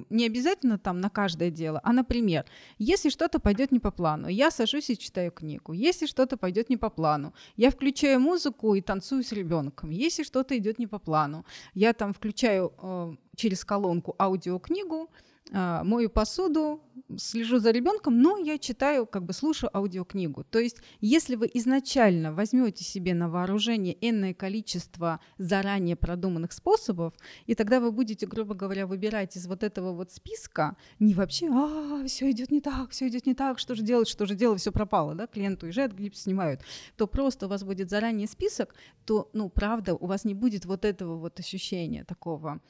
не 0.09 0.25
обязательно 0.25 0.77
там 0.77 0.99
на 0.99 1.09
каждое 1.09 1.51
дело, 1.51 1.79
а, 1.83 1.93
например, 1.93 2.45
если 2.77 3.09
что-то 3.09 3.39
пойдет 3.39 3.71
не 3.71 3.79
по 3.79 3.91
плану, 3.91 4.27
я 4.27 4.51
сажусь 4.51 4.89
и 4.89 4.97
читаю 4.97 5.31
книгу. 5.31 5.73
Если 5.73 6.07
что-то 6.07 6.35
пойдет 6.37 6.69
не 6.69 6.77
по 6.77 6.89
плану, 6.89 7.33
я 7.55 7.69
включаю 7.69 8.19
музыку 8.19 8.75
и 8.75 8.81
танцую 8.81 9.23
с 9.23 9.31
ребенком. 9.31 9.91
Если 9.91 10.23
что-то 10.23 10.57
идет 10.57 10.79
не 10.79 10.87
по 10.87 10.99
плану, 10.99 11.45
я 11.73 11.93
там 11.93 12.13
включаю 12.13 12.73
э, 12.81 13.15
через 13.35 13.63
колонку 13.63 14.15
аудиокнигу, 14.19 15.09
мою 15.51 16.09
посуду, 16.09 16.81
слежу 17.17 17.59
за 17.59 17.71
ребенком, 17.71 18.21
но 18.21 18.37
я 18.37 18.57
читаю, 18.57 19.05
как 19.05 19.25
бы 19.25 19.33
слушаю 19.33 19.75
аудиокнигу. 19.75 20.43
То 20.43 20.59
есть, 20.59 20.77
если 21.01 21.35
вы 21.35 21.49
изначально 21.53 22.33
возьмете 22.33 22.83
себе 22.83 23.13
на 23.13 23.29
вооружение 23.29 23.97
энное 24.01 24.33
количество 24.33 25.19
заранее 25.37 25.95
продуманных 25.95 26.51
способов, 26.51 27.13
и 27.47 27.55
тогда 27.55 27.79
вы 27.79 27.91
будете, 27.91 28.27
грубо 28.27 28.53
говоря, 28.53 28.85
выбирать 28.85 29.35
из 29.35 29.47
вот 29.47 29.63
этого 29.63 29.93
вот 29.93 30.11
списка, 30.11 30.75
не 30.99 31.13
вообще, 31.13 31.47
а, 31.49 32.05
все 32.05 32.29
идет 32.29 32.51
не 32.51 32.61
так, 32.61 32.91
все 32.91 33.07
идет 33.07 33.25
не 33.25 33.33
так, 33.33 33.59
что 33.59 33.75
же 33.75 33.81
делать, 33.81 34.07
что 34.07 34.25
же 34.25 34.35
делать, 34.35 34.61
все 34.61 34.71
пропало, 34.71 35.15
да, 35.15 35.27
клиент 35.27 35.63
уезжает, 35.63 35.95
гипс 35.95 36.21
снимают, 36.21 36.61
то 36.95 37.07
просто 37.07 37.47
у 37.47 37.49
вас 37.49 37.63
будет 37.63 37.89
заранее 37.89 38.27
список, 38.27 38.75
то, 39.05 39.29
ну, 39.33 39.49
правда, 39.49 39.95
у 39.95 40.05
вас 40.05 40.25
не 40.25 40.33
будет 40.33 40.65
вот 40.65 40.85
этого 40.85 41.17
вот 41.17 41.39
ощущения 41.39 42.03
такого, 42.03 42.61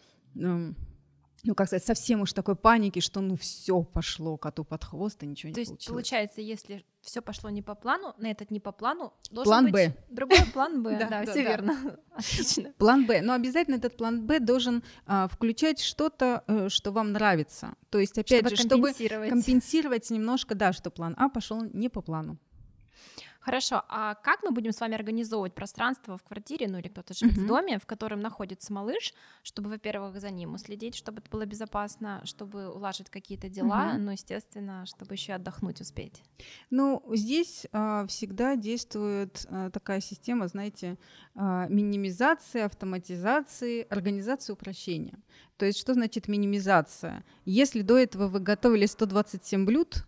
ну, 1.44 1.56
как 1.56 1.68
сказать, 1.68 1.86
совсем 1.86 2.22
уж 2.22 2.34
такой 2.34 2.56
паники, 2.56 3.00
что 3.00 3.22
ну 3.22 3.36
все 3.36 3.82
пошло 3.84 4.38
коту 4.38 4.64
под 4.64 4.84
хвост, 4.84 5.24
и 5.24 5.28
ничего 5.28 5.54
То 5.54 5.62
не 5.62 5.66
получилось. 5.66 5.68
То 5.68 5.82
есть, 5.82 5.88
получается, 5.88 6.42
если 6.42 6.86
все 7.02 7.22
пошло 7.22 7.50
не 7.50 7.62
по 7.62 7.76
плану, 7.76 8.14
на 8.18 8.28
этот 8.32 8.52
не 8.52 8.60
по 8.60 8.72
плану, 8.72 9.14
должен 9.32 9.50
план 9.50 9.66
быть 9.66 9.74
Б. 9.74 9.94
другой 10.10 10.46
план 10.54 10.84
Б. 10.84 10.98
Да, 11.10 11.26
все 11.26 11.44
верно. 11.44 11.98
Отлично. 12.16 12.74
План 12.78 13.06
Б. 13.06 13.22
Но 13.22 13.34
обязательно 13.34 13.76
этот 13.76 13.96
план 13.96 14.26
Б 14.26 14.40
должен 14.40 14.84
а, 15.06 15.28
включать 15.28 15.80
что-то, 15.80 16.44
э, 16.48 16.70
что 16.70 16.92
вам 16.92 17.14
нравится. 17.14 17.76
То 17.90 18.00
есть, 18.00 18.18
опять 18.18 18.50
же, 18.50 18.56
чтобы 18.56 18.94
компенсировать 18.94 20.10
немножко, 20.10 20.56
да, 20.56 20.74
что 20.74 20.92
план 20.92 21.16
А 21.18 21.30
пошел 21.30 21.64
не 21.64 21.90
по 21.90 22.02
плану. 22.02 22.38
Хорошо, 23.40 23.84
а 23.88 24.16
как 24.16 24.44
мы 24.44 24.52
будем 24.52 24.74
с 24.74 24.82
вами 24.82 24.96
организовывать 24.96 25.54
пространство 25.54 26.18
в 26.18 26.24
квартире, 26.24 26.68
ну 26.68 26.78
или 26.78 26.90
кто-то 26.90 27.14
живет 27.14 27.38
uh-huh. 27.38 27.46
в 27.46 27.48
доме, 27.48 27.80
в 27.80 27.86
котором 27.86 28.20
находится 28.20 28.74
малыш, 28.74 29.14
чтобы, 29.44 29.70
во-первых, 29.70 30.20
за 30.20 30.30
ним 30.30 30.56
уследить, 30.56 30.96
чтобы 30.96 31.20
это 31.20 31.30
было 31.30 31.46
безопасно, 31.46 32.22
чтобы 32.26 32.70
улаживать 32.70 33.10
какие-то 33.10 33.48
дела, 33.48 33.94
uh-huh. 33.94 33.98
ну, 33.98 34.12
естественно, 34.12 34.86
чтобы 34.86 35.14
еще 35.14 35.34
отдохнуть 35.34 35.80
успеть? 35.80 36.22
Ну, 36.70 37.02
здесь 37.14 37.66
а, 37.72 38.06
всегда 38.08 38.58
действует 38.58 39.46
а, 39.50 39.70
такая 39.70 40.02
система, 40.02 40.48
знаете, 40.48 40.98
а, 41.34 41.68
минимизации, 41.70 42.62
автоматизации, 42.62 43.88
организации 43.90 44.52
упрощения. 44.52 45.18
То 45.56 45.66
есть 45.66 45.80
что 45.80 45.94
значит 45.94 46.28
минимизация? 46.28 47.24
Если 47.46 47.82
до 47.82 47.98
этого 47.98 48.28
вы 48.28 48.40
готовили 48.42 48.86
127 48.86 49.66
блюд, 49.66 50.06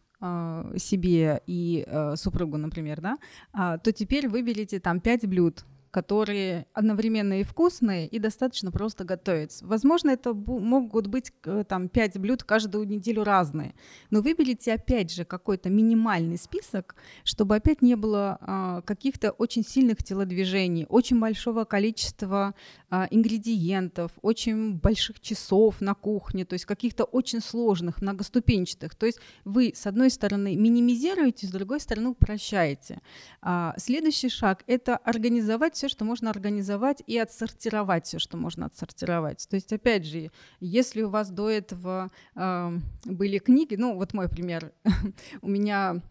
себе 0.78 1.42
и 1.48 1.84
э, 1.88 2.16
супругу, 2.16 2.58
например, 2.58 3.02
да, 3.02 3.18
а, 3.54 3.78
то 3.78 3.92
теперь 3.92 4.28
выберите 4.28 4.80
там 4.80 5.00
5 5.00 5.28
блюд, 5.28 5.66
которые 5.92 6.66
одновременно 6.74 7.42
и 7.42 7.44
вкусные, 7.44 8.08
и 8.08 8.18
достаточно 8.18 8.72
просто 8.72 9.04
готовить. 9.04 9.62
Возможно, 9.62 10.10
это 10.10 10.34
могут 10.34 11.08
быть 11.08 11.34
э, 11.44 11.66
там 11.68 11.90
5 11.90 12.18
блюд 12.18 12.44
каждую 12.44 12.88
неделю 12.88 13.24
разные, 13.24 13.76
но 14.10 14.22
выберите 14.22 14.74
опять 14.74 15.14
же 15.14 15.26
какой-то 15.26 15.70
минимальный 15.70 16.38
список, 16.38 16.96
чтобы 17.24 17.56
опять 17.56 17.82
не 17.82 17.96
было 17.96 18.38
а, 18.42 18.82
каких-то 18.82 19.32
очень 19.32 19.64
сильных 19.66 20.04
телодвижений, 20.04 20.86
очень 20.88 21.20
большого 21.20 21.66
количества 21.66 22.56
а, 22.90 23.08
ингредиентов, 23.12 24.12
очень 24.22 24.76
больших 24.76 25.20
часов 25.20 25.82
на 25.82 25.94
кухне, 25.94 26.46
то 26.46 26.54
есть 26.54 26.66
каких-то 26.66 27.04
очень 27.04 27.42
сложных, 27.42 28.02
многоступенчатых. 28.02 28.96
То 28.96 29.06
есть 29.06 29.20
вы, 29.44 29.74
с 29.76 29.86
одной 29.86 30.10
стороны, 30.10 30.56
минимизируете, 30.56 31.48
с 31.48 31.52
другой 31.52 31.82
стороны, 31.82 32.10
упрощаете. 32.10 33.02
А, 33.42 33.74
следующий 33.78 34.30
шаг— 34.30 34.64
это 34.68 34.96
организовать 34.96 35.81
все, 35.82 35.90
что 35.90 36.06
можно 36.06 36.30
организовать, 36.30 37.02
и 37.08 37.18
отсортировать 37.18 38.06
все, 38.06 38.20
что 38.20 38.38
можно 38.38 38.68
отсортировать. 38.68 39.48
То 39.50 39.56
есть, 39.56 39.74
опять 39.74 40.06
же, 40.06 40.30
если 40.60 41.02
у 41.02 41.10
вас 41.10 41.32
до 41.32 41.50
этого 41.50 42.12
э, 42.36 42.78
были 43.06 43.40
книги, 43.40 43.74
ну, 43.74 43.96
вот 43.96 44.14
мой 44.14 44.30
пример, 44.30 44.74
у 45.42 45.50
меня 45.50 46.04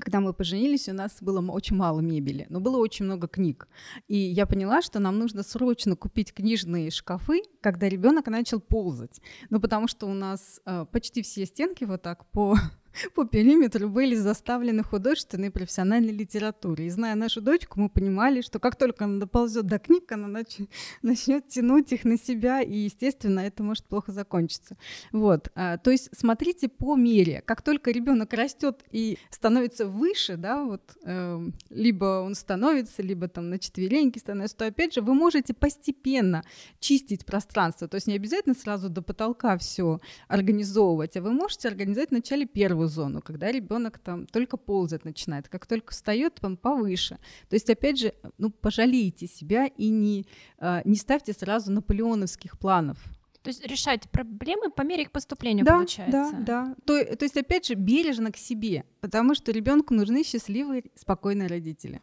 когда 0.00 0.20
мы 0.20 0.32
поженились, 0.32 0.88
у 0.88 0.92
нас 0.92 1.18
было 1.22 1.40
очень 1.50 1.74
мало 1.74 2.00
мебели, 2.00 2.46
но 2.50 2.60
было 2.60 2.76
очень 2.76 3.06
много 3.06 3.26
книг. 3.26 3.66
И 4.06 4.16
я 4.16 4.46
поняла, 4.46 4.82
что 4.82 5.00
нам 5.00 5.18
нужно 5.18 5.42
срочно 5.42 5.96
купить 5.96 6.32
книжные 6.32 6.90
шкафы, 6.90 7.42
когда 7.60 7.88
ребенок 7.88 8.26
начал 8.26 8.60
ползать. 8.60 9.20
Ну, 9.50 9.58
потому 9.58 9.88
что 9.88 10.06
у 10.06 10.14
нас 10.14 10.60
э, 10.66 10.84
почти 10.92 11.22
все 11.22 11.46
стенки 11.46 11.84
вот 11.84 12.02
так 12.02 12.26
по 12.30 12.56
по 13.14 13.24
периметру 13.24 13.88
были 13.88 14.14
заставлены 14.14 14.82
художественной 14.82 15.48
и 15.48 15.50
профессиональной 15.50 16.12
литературой. 16.12 16.86
И 16.86 16.90
зная 16.90 17.14
нашу 17.14 17.40
дочку, 17.40 17.80
мы 17.80 17.88
понимали, 17.88 18.40
что 18.40 18.58
как 18.58 18.76
только 18.76 19.04
она 19.04 19.18
доползет 19.18 19.66
до 19.66 19.78
книг, 19.78 20.10
она 20.12 20.28
нач... 20.28 20.58
начнет 21.02 21.48
тянуть 21.48 21.92
их 21.92 22.04
на 22.04 22.18
себя, 22.18 22.60
и, 22.62 22.76
естественно, 22.76 23.40
это 23.40 23.62
может 23.62 23.84
плохо 23.84 24.12
закончиться. 24.12 24.76
Вот. 25.12 25.50
А, 25.54 25.78
то 25.78 25.90
есть 25.90 26.10
смотрите 26.16 26.68
по 26.68 26.96
мере. 26.96 27.42
Как 27.44 27.62
только 27.62 27.90
ребенок 27.90 28.32
растет 28.32 28.84
и 28.90 29.18
становится 29.30 29.86
выше, 29.86 30.36
да, 30.36 30.64
вот, 30.64 30.82
э, 31.04 31.50
либо 31.70 32.22
он 32.22 32.34
становится, 32.34 33.02
либо 33.02 33.28
там 33.28 33.50
на 33.50 33.58
четвереньки 33.58 34.18
становится, 34.18 34.56
то, 34.56 34.66
опять 34.66 34.94
же, 34.94 35.00
вы 35.00 35.14
можете 35.14 35.54
постепенно 35.54 36.42
чистить 36.80 37.24
пространство. 37.24 37.88
То 37.88 37.96
есть 37.96 38.06
не 38.06 38.14
обязательно 38.14 38.54
сразу 38.54 38.88
до 38.88 39.02
потолка 39.02 39.56
все 39.58 40.00
организовывать, 40.28 41.16
а 41.16 41.22
вы 41.22 41.32
можете 41.32 41.68
организовать 41.68 42.10
вначале 42.10 42.46
первую 42.46 42.87
зону, 42.88 43.22
когда 43.22 43.52
ребенок 43.52 43.98
там 43.98 44.26
только 44.26 44.56
ползать 44.56 45.04
начинает, 45.04 45.48
как 45.48 45.66
только 45.66 45.92
встает, 45.92 46.38
он 46.42 46.56
повыше. 46.56 47.18
То 47.48 47.54
есть, 47.54 47.70
опять 47.70 47.98
же, 47.98 48.14
ну, 48.38 48.50
пожалейте 48.50 49.26
себя 49.26 49.66
и 49.66 49.88
не, 49.88 50.26
а, 50.58 50.82
не 50.84 50.96
ставьте 50.96 51.32
сразу 51.32 51.72
наполеоновских 51.72 52.58
планов. 52.58 52.98
То 53.42 53.50
есть 53.50 53.64
решать 53.66 54.10
проблемы 54.10 54.70
по 54.70 54.82
мере 54.82 55.02
их 55.02 55.12
поступления, 55.12 55.64
да, 55.64 55.76
получается. 55.76 56.32
Да, 56.32 56.66
да. 56.66 56.76
То, 56.84 57.16
то 57.16 57.24
есть, 57.24 57.36
опять 57.36 57.66
же, 57.66 57.74
бережно 57.74 58.32
к 58.32 58.36
себе, 58.36 58.84
потому 59.00 59.34
что 59.34 59.52
ребенку 59.52 59.94
нужны 59.94 60.24
счастливые, 60.24 60.84
спокойные 60.96 61.48
родители. 61.48 62.02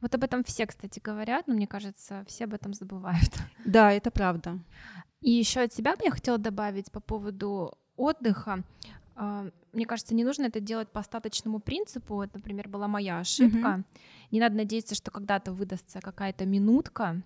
Вот 0.00 0.14
об 0.14 0.24
этом 0.24 0.42
все, 0.44 0.66
кстати, 0.66 0.98
говорят, 0.98 1.46
но 1.46 1.54
мне 1.54 1.66
кажется, 1.66 2.24
все 2.26 2.44
об 2.44 2.54
этом 2.54 2.74
забывают. 2.74 3.30
Да, 3.64 3.92
это 3.92 4.10
правда. 4.10 4.58
И 5.20 5.30
еще 5.30 5.60
от 5.60 5.72
себя 5.72 5.94
бы 5.96 6.04
я 6.04 6.10
хотела 6.10 6.38
добавить 6.38 6.90
по 6.90 7.00
поводу 7.00 7.78
отдыха. 7.96 8.64
Мне 9.72 9.86
кажется, 9.86 10.14
не 10.14 10.24
нужно 10.24 10.46
это 10.46 10.60
делать 10.60 10.88
по 10.88 11.00
остаточному 11.00 11.60
принципу. 11.60 12.22
Это, 12.22 12.38
например, 12.38 12.68
была 12.68 12.88
моя 12.88 13.20
ошибка. 13.20 13.56
Mm-hmm. 13.58 13.84
Не 14.30 14.40
надо 14.40 14.56
надеяться, 14.56 14.94
что 14.94 15.10
когда-то 15.10 15.52
выдастся 15.52 16.00
какая-то 16.00 16.46
минутка. 16.46 17.22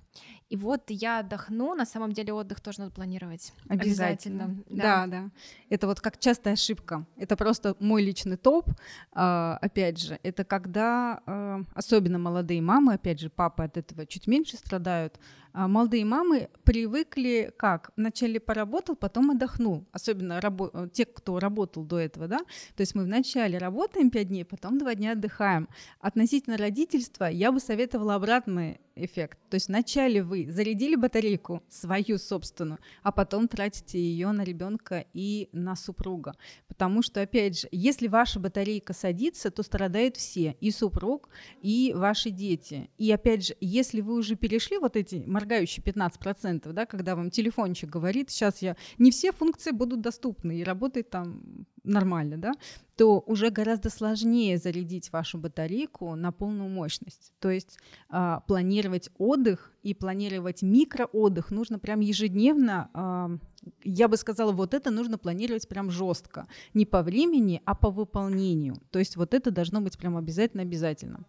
И 0.49 0.57
вот 0.57 0.85
я 0.89 1.19
отдохну. 1.19 1.75
На 1.75 1.85
самом 1.85 2.13
деле 2.13 2.33
отдых 2.33 2.61
тоже 2.61 2.81
надо 2.81 2.93
планировать. 2.93 3.53
Обязательно. 3.69 4.45
Обязательно. 4.45 4.65
Да. 4.71 5.07
да, 5.07 5.07
да. 5.07 5.31
Это 5.69 5.87
вот 5.87 6.01
как 6.01 6.19
частая 6.19 6.55
ошибка. 6.55 7.07
Это 7.17 7.37
просто 7.37 7.77
мой 7.79 8.03
личный 8.03 8.37
топ. 8.37 8.71
А, 9.13 9.59
опять 9.61 9.99
же, 9.99 10.19
это 10.23 10.45
когда 10.45 11.21
а, 11.27 11.63
особенно 11.75 12.19
молодые 12.19 12.63
мамы, 12.63 12.95
опять 12.95 13.21
же, 13.21 13.31
папы 13.31 13.65
от 13.65 13.77
этого 13.77 14.07
чуть 14.07 14.27
меньше 14.27 14.57
страдают, 14.57 15.19
а, 15.53 15.69
молодые 15.69 16.05
мамы 16.05 16.49
привыкли 16.65 17.53
как? 17.57 17.93
Вначале 17.97 18.41
поработал, 18.41 18.97
потом 18.97 19.31
отдохнул. 19.31 19.87
Особенно 19.93 20.41
рабо- 20.41 20.91
те, 20.91 21.05
кто 21.05 21.39
работал 21.39 21.85
до 21.85 21.99
этого, 21.99 22.29
да? 22.29 22.34
То 22.39 22.81
есть 22.81 22.95
мы 22.95 23.05
вначале 23.05 23.59
работаем 23.59 24.11
5 24.11 24.29
дней, 24.29 24.45
потом 24.45 24.79
2 24.79 24.95
дня 24.95 25.13
отдыхаем. 25.13 25.69
Относительно 26.01 26.57
родительства 26.57 27.25
я 27.25 27.53
бы 27.53 27.61
советовала 27.61 28.15
обратный 28.15 28.81
эффект. 28.97 29.39
То 29.51 29.57
есть 29.57 29.69
вначале 29.69 30.23
вы 30.23 30.51
зарядили 30.51 30.97
батарейку 30.97 31.63
свою 31.69 32.19
собственную, 32.19 32.79
а 33.03 33.13
потом 33.13 33.49
тратите 33.49 33.99
ее 33.99 34.33
на 34.33 34.43
ребенка 34.43 35.05
и 35.13 35.49
на 35.53 35.77
супруга. 35.77 36.35
Потому 36.69 37.03
что, 37.03 37.21
опять 37.21 37.61
же, 37.61 37.69
если 37.71 38.09
ваша 38.09 38.41
батарейка 38.41 38.93
садится, 38.93 39.51
то 39.51 39.63
страдают 39.63 40.17
все, 40.17 40.57
и 40.61 40.71
супруг, 40.71 41.29
и 41.61 41.93
ваши 41.95 42.31
дети. 42.31 42.91
И 42.99 43.11
опять 43.13 43.47
же, 43.47 43.57
если 43.61 44.01
вы 44.01 44.15
уже 44.15 44.37
перешли 44.37 44.79
вот 44.79 44.97
эти 44.97 45.23
моргающие 45.27 45.85
15%, 45.85 46.73
да, 46.73 46.87
когда 46.87 47.17
вам 47.17 47.31
телефончик 47.31 47.91
говорит, 47.91 48.31
сейчас 48.31 48.63
я 48.63 48.77
не 48.99 49.11
все 49.11 49.33
функции 49.33 49.71
будут 49.71 50.01
доступны 50.01 50.59
и 50.59 50.65
работает 50.65 51.11
там 51.11 51.67
нормально, 51.85 52.39
да, 52.39 52.53
то 52.97 53.21
уже 53.21 53.51
гораздо 53.51 53.91
сложнее 53.91 54.59
зарядить 54.59 55.13
вашу 55.13 55.39
батарейку 55.39 56.15
на 56.15 56.33
полную 56.33 56.69
мощность. 56.69 57.33
То 57.41 57.51
есть 57.51 57.79
э, 58.11 58.41
планировать 58.47 59.11
отдых 59.19 59.73
и 59.83 59.95
планировать 59.95 60.63
микроотдых 60.63 61.51
нужно 61.51 61.79
прям 61.79 62.01
ежедневно. 62.01 62.91
Э, 62.95 63.39
я 63.83 64.09
бы 64.09 64.17
сказала, 64.17 64.53
вот 64.53 64.75
это 64.75 64.91
нужно 64.91 65.19
планировать 65.19 65.69
прям 65.69 65.91
жестко. 65.91 66.47
Не 66.75 66.87
по 66.87 67.03
времени, 67.03 67.63
а 67.65 67.75
по 67.75 67.91
выполнению. 67.91 68.77
То 68.91 68.99
есть 68.99 69.17
вот 69.17 69.35
это 69.35 69.51
должно 69.51 69.81
быть 69.81 69.99
прям 69.99 70.17
обязательно-обязательно. 70.17 71.25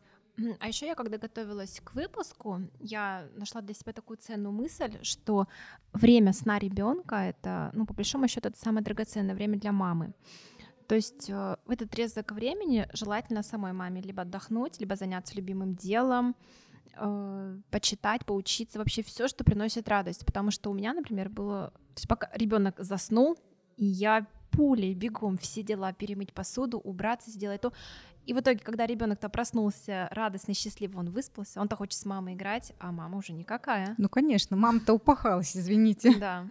А 0.59 0.67
еще 0.67 0.85
я, 0.85 0.95
когда 0.95 1.17
готовилась 1.17 1.79
к 1.83 1.95
выпуску, 1.95 2.61
я 2.81 3.25
нашла 3.37 3.61
для 3.61 3.73
себя 3.73 3.93
такую 3.93 4.17
ценную 4.17 4.51
мысль, 4.51 4.97
что 5.01 5.47
время 5.93 6.33
сна 6.33 6.59
ребенка 6.59 7.15
это, 7.15 7.71
ну, 7.73 7.85
по 7.85 7.93
большому 7.93 8.27
счету, 8.27 8.49
это 8.49 8.59
самое 8.59 8.83
драгоценное 8.83 9.33
время 9.33 9.57
для 9.57 9.71
мамы. 9.71 10.13
То 10.87 10.95
есть 10.95 11.29
э, 11.29 11.55
в 11.65 11.71
этот 11.71 11.89
отрезок 11.89 12.31
времени 12.31 12.87
желательно 12.93 13.43
самой 13.43 13.73
маме 13.73 14.01
либо 14.01 14.21
отдохнуть, 14.21 14.79
либо 14.79 14.95
заняться 14.95 15.35
любимым 15.35 15.75
делом, 15.75 16.35
э, 16.95 17.57
почитать, 17.71 18.25
поучиться, 18.25 18.77
вообще 18.77 19.03
все, 19.03 19.27
что 19.27 19.43
приносит 19.43 19.89
радость. 19.89 20.25
Потому 20.25 20.51
что 20.51 20.69
у 20.69 20.73
меня, 20.73 20.93
например, 20.93 21.29
было, 21.29 21.71
то 21.71 21.97
есть 21.97 22.07
пока 22.07 22.29
ребенок 22.33 22.75
заснул, 22.79 23.37
и 23.77 23.85
я 23.85 24.27
пулей 24.51 24.93
бегом 24.93 25.37
все 25.37 25.63
дела 25.63 25.91
перемыть 25.93 26.33
посуду, 26.33 26.77
убраться, 26.77 27.31
сделать 27.31 27.61
то. 27.61 27.73
И 28.25 28.33
в 28.33 28.39
итоге, 28.39 28.59
когда 28.59 28.87
ребенок-то 28.87 29.29
проснулся 29.29 30.07
радостный, 30.11 30.55
счастливый, 30.55 30.97
он 30.97 31.11
выспался, 31.11 31.61
он-то 31.61 31.75
хочет 31.75 31.99
с 31.99 32.05
мамой 32.05 32.33
играть, 32.33 32.73
а 32.79 32.91
мама 32.91 33.17
уже 33.17 33.33
никакая. 33.33 33.93
Ну, 33.97 34.09
конечно, 34.09 34.55
мама-то 34.57 34.93
упахалась, 34.93 35.55
извините. 35.55 36.15
Да. 36.17 36.47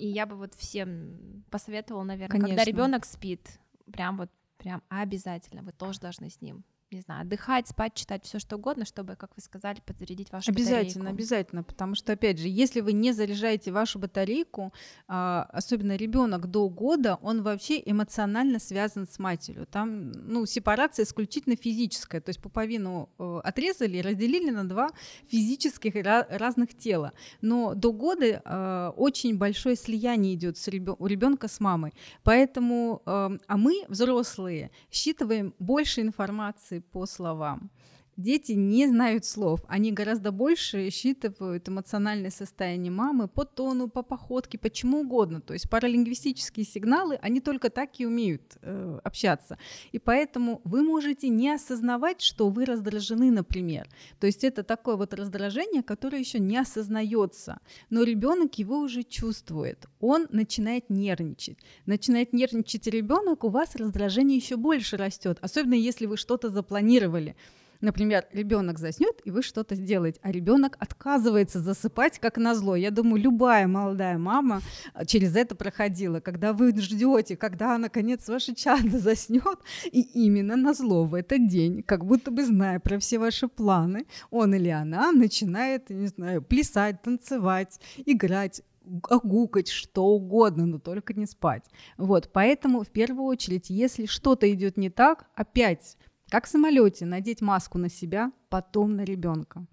И 0.00 0.06
я 0.06 0.24
бы 0.24 0.34
вот 0.36 0.54
всем 0.54 1.44
посоветовала, 1.50 2.04
наверное, 2.04 2.32
Конечно. 2.40 2.56
когда 2.56 2.64
ребенок 2.64 3.04
спит, 3.04 3.60
прям 3.92 4.16
вот 4.16 4.30
прям 4.56 4.82
обязательно 4.88 5.62
вы 5.62 5.72
тоже 5.72 6.00
должны 6.00 6.30
с 6.30 6.40
ним 6.40 6.64
не 6.92 7.00
знаю, 7.02 7.22
отдыхать, 7.22 7.68
спать, 7.68 7.94
читать 7.94 8.24
все 8.24 8.38
что 8.38 8.56
угодно, 8.56 8.84
чтобы, 8.84 9.14
как 9.14 9.30
вы 9.36 9.42
сказали, 9.42 9.80
подзарядить 9.86 10.32
вашу 10.32 10.50
обязательно, 10.50 11.04
батарейку. 11.04 11.14
Обязательно, 11.14 11.62
потому 11.62 11.94
что, 11.94 12.12
опять 12.12 12.38
же, 12.38 12.48
если 12.48 12.80
вы 12.80 12.92
не 12.92 13.12
заряжаете 13.12 13.70
вашу 13.70 13.98
батарейку, 13.98 14.72
а, 15.06 15.48
особенно 15.52 15.94
ребенок 15.96 16.48
до 16.48 16.68
года, 16.68 17.18
он 17.22 17.42
вообще 17.42 17.80
эмоционально 17.84 18.58
связан 18.58 19.06
с 19.06 19.18
матерью. 19.18 19.66
Там, 19.66 20.10
ну, 20.12 20.46
сепарация 20.46 21.04
исключительно 21.04 21.56
физическая, 21.56 22.20
то 22.20 22.30
есть 22.30 22.40
пуповину 22.40 23.08
э, 23.18 23.40
отрезали 23.44 23.98
и 23.98 24.02
разделили 24.02 24.50
на 24.50 24.68
два 24.68 24.90
физических 25.28 25.94
разных 26.04 26.76
тела. 26.76 27.12
Но 27.40 27.74
до 27.74 27.92
года 27.92 28.42
э, 28.44 28.92
очень 28.96 29.38
большое 29.38 29.76
слияние 29.76 30.34
идет 30.34 30.56
у 30.98 31.06
ребенка 31.06 31.48
с 31.48 31.60
мамой. 31.60 31.92
Поэтому, 32.24 33.02
э, 33.06 33.38
а 33.46 33.56
мы, 33.56 33.84
взрослые, 33.88 34.70
считываем 34.90 35.54
больше 35.58 36.00
информации, 36.00 36.79
по 36.80 37.06
словам. 37.06 37.70
Дети 38.20 38.52
не 38.52 38.86
знают 38.86 39.24
слов, 39.24 39.60
они 39.66 39.92
гораздо 39.92 40.30
больше 40.30 40.90
считывают 40.90 41.66
эмоциональное 41.70 42.30
состояние 42.30 42.92
мамы 42.92 43.28
по 43.28 43.46
тону, 43.46 43.88
по 43.88 44.02
походке, 44.02 44.58
по 44.58 44.68
чему 44.68 45.00
угодно. 45.00 45.40
То 45.40 45.54
есть 45.54 45.70
паралингвистические 45.70 46.66
сигналы, 46.66 47.18
они 47.22 47.40
только 47.40 47.70
так 47.70 47.98
и 47.98 48.04
умеют 48.04 48.42
э, 48.60 49.00
общаться. 49.04 49.56
И 49.92 49.98
поэтому 49.98 50.60
вы 50.64 50.82
можете 50.82 51.30
не 51.30 51.48
осознавать, 51.48 52.20
что 52.20 52.50
вы 52.50 52.66
раздражены, 52.66 53.30
например. 53.30 53.88
То 54.18 54.26
есть 54.26 54.44
это 54.44 54.64
такое 54.64 54.96
вот 54.96 55.14
раздражение, 55.14 55.82
которое 55.82 56.18
еще 56.18 56.40
не 56.40 56.58
осознается. 56.58 57.60
Но 57.88 58.02
ребенок 58.02 58.58
его 58.58 58.80
уже 58.80 59.02
чувствует. 59.02 59.86
Он 59.98 60.26
начинает 60.30 60.90
нервничать. 60.90 61.56
Начинает 61.86 62.34
нервничать 62.34 62.86
ребенок, 62.86 63.44
у 63.44 63.48
вас 63.48 63.76
раздражение 63.76 64.36
еще 64.36 64.56
больше 64.56 64.98
растет. 64.98 65.38
Особенно 65.40 65.72
если 65.72 66.04
вы 66.04 66.18
что-то 66.18 66.50
запланировали. 66.50 67.34
Например, 67.80 68.26
ребенок 68.32 68.78
заснет, 68.78 69.20
и 69.24 69.30
вы 69.30 69.42
что-то 69.42 69.74
сделаете, 69.74 70.20
а 70.22 70.30
ребенок 70.30 70.76
отказывается 70.78 71.60
засыпать, 71.60 72.18
как 72.18 72.36
назло. 72.36 72.76
Я 72.76 72.90
думаю, 72.90 73.22
любая 73.22 73.66
молодая 73.66 74.18
мама 74.18 74.60
а, 74.92 75.06
через 75.06 75.34
это 75.34 75.54
проходила, 75.54 76.20
когда 76.20 76.52
вы 76.52 76.76
ждете, 76.78 77.36
когда 77.36 77.78
наконец 77.78 78.28
ваше 78.28 78.54
чадо 78.54 78.98
заснет, 78.98 79.58
и 79.90 80.00
именно 80.00 80.56
на 80.56 80.74
зло 80.74 81.04
в 81.04 81.14
этот 81.14 81.48
день, 81.48 81.82
как 81.82 82.04
будто 82.04 82.30
бы 82.30 82.44
зная 82.44 82.80
про 82.80 82.98
все 82.98 83.18
ваши 83.18 83.48
планы, 83.48 84.06
он 84.30 84.54
или 84.54 84.68
она 84.68 85.12
начинает, 85.12 85.88
не 85.90 86.08
знаю, 86.08 86.42
плясать, 86.42 87.00
танцевать, 87.02 87.80
играть, 88.04 88.62
гукать, 88.84 89.68
что 89.68 90.06
угодно, 90.06 90.66
но 90.66 90.78
только 90.78 91.14
не 91.14 91.26
спать. 91.26 91.64
Вот, 91.96 92.30
поэтому 92.32 92.82
в 92.82 92.88
первую 92.88 93.24
очередь, 93.24 93.70
если 93.70 94.06
что-то 94.06 94.50
идет 94.52 94.76
не 94.76 94.90
так, 94.90 95.26
опять 95.34 95.96
как 96.30 96.46
в 96.46 96.48
самолете 96.48 97.06
надеть 97.06 97.42
маску 97.42 97.78
на 97.78 97.88
себя, 97.88 98.32
потом 98.48 98.96
на 98.96 99.02
ребенка. 99.02 99.66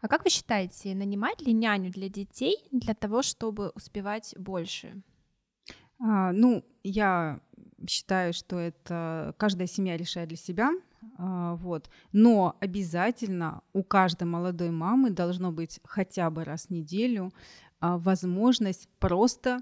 А 0.00 0.08
как 0.08 0.24
вы 0.24 0.30
считаете, 0.30 0.94
нанимать 0.94 1.40
ли 1.40 1.52
няню 1.52 1.90
для 1.90 2.08
детей 2.08 2.56
для 2.70 2.94
того, 2.94 3.22
чтобы 3.22 3.70
успевать 3.70 4.34
больше? 4.38 5.02
А, 5.98 6.32
ну, 6.32 6.64
я 6.82 7.40
считаю, 7.88 8.32
что 8.32 8.58
это 8.58 9.34
каждая 9.38 9.66
семья 9.66 9.96
решает 9.96 10.28
для 10.28 10.36
себя. 10.36 10.70
А, 11.16 11.54
вот. 11.56 11.90
Но 12.12 12.56
обязательно 12.60 13.62
у 13.72 13.82
каждой 13.82 14.24
молодой 14.24 14.70
мамы 14.70 15.10
должно 15.10 15.52
быть 15.52 15.80
хотя 15.84 16.30
бы 16.30 16.44
раз 16.44 16.66
в 16.66 16.70
неделю 16.70 17.32
а, 17.80 17.98
возможность 17.98 18.88
просто 18.98 19.60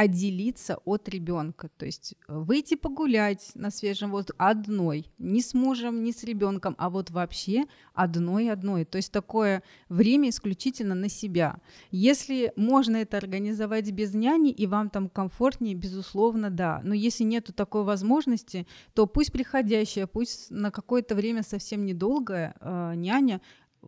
отделиться 0.00 0.78
от 0.86 1.10
ребенка, 1.10 1.68
то 1.76 1.84
есть 1.84 2.14
э, 2.26 2.38
выйти 2.38 2.74
погулять 2.74 3.50
на 3.54 3.70
свежем 3.70 4.10
воздухе 4.10 4.36
одной, 4.38 5.12
не 5.18 5.42
с 5.42 5.52
мужем, 5.52 6.02
не 6.02 6.12
с 6.12 6.24
ребенком, 6.24 6.74
а 6.78 6.88
вот 6.88 7.10
вообще 7.10 7.64
одной-одной. 7.92 8.86
То 8.86 8.96
есть 8.96 9.12
такое 9.12 9.62
время 9.90 10.30
исключительно 10.30 10.94
на 10.94 11.10
себя. 11.10 11.58
Если 11.90 12.50
можно 12.56 12.96
это 12.96 13.18
организовать 13.18 13.90
без 13.92 14.14
няни 14.14 14.50
и 14.50 14.66
вам 14.66 14.88
там 14.88 15.10
комфортнее, 15.10 15.74
безусловно, 15.74 16.48
да. 16.48 16.80
Но 16.82 16.94
если 16.94 17.24
нет 17.24 17.50
такой 17.54 17.84
возможности, 17.84 18.66
то 18.94 19.06
пусть 19.06 19.32
приходящая, 19.32 20.06
пусть 20.06 20.50
на 20.50 20.70
какое-то 20.70 21.14
время 21.14 21.42
совсем 21.42 21.84
недолгая 21.84 22.54
э, 22.58 22.94
няня 22.96 23.42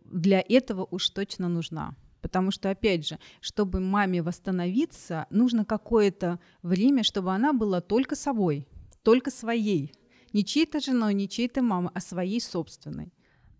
для 0.05 0.43
этого 0.47 0.87
уж 0.91 1.09
точно 1.09 1.49
нужна. 1.49 1.95
Потому 2.23 2.51
что, 2.51 2.69
опять 2.69 3.05
же, 3.05 3.19
чтобы 3.41 3.81
маме 3.81 4.23
восстановиться, 4.23 5.27
нужно 5.29 5.65
какое-то 5.65 6.39
время, 6.61 7.03
чтобы 7.03 7.33
она 7.33 7.51
была 7.51 7.81
только 7.81 8.15
собой, 8.15 8.65
только 9.03 9.29
своей. 9.29 9.93
Не 10.31 10.45
чьей-то 10.45 10.79
женой, 10.79 11.13
не 11.13 11.27
чьей-то 11.27 11.61
мамой, 11.61 11.91
а 11.93 11.99
своей 11.99 12.39
собственной. 12.39 13.13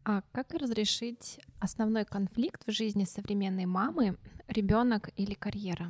А 0.06 0.24
как 0.32 0.54
разрешить 0.54 1.42
основной 1.60 2.06
конфликт 2.06 2.66
в 2.66 2.72
жизни 2.72 3.04
современной 3.04 3.66
мамы, 3.66 4.18
ребенок 4.48 5.10
или 5.18 5.34
карьера? 5.34 5.90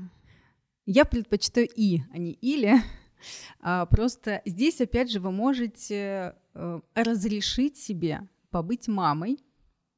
Я 0.88 1.05
предпочитаю 1.05 1.69
и, 1.75 2.01
а 2.12 2.17
не 2.17 2.31
или. 2.31 2.73
А, 3.62 3.86
просто 3.86 4.41
здесь, 4.43 4.81
опять 4.81 5.09
же, 5.09 5.21
вы 5.21 5.31
можете 5.31 6.36
э, 6.55 6.81
разрешить 6.93 7.77
себе 7.77 8.27
побыть 8.49 8.89
мамой 8.89 9.39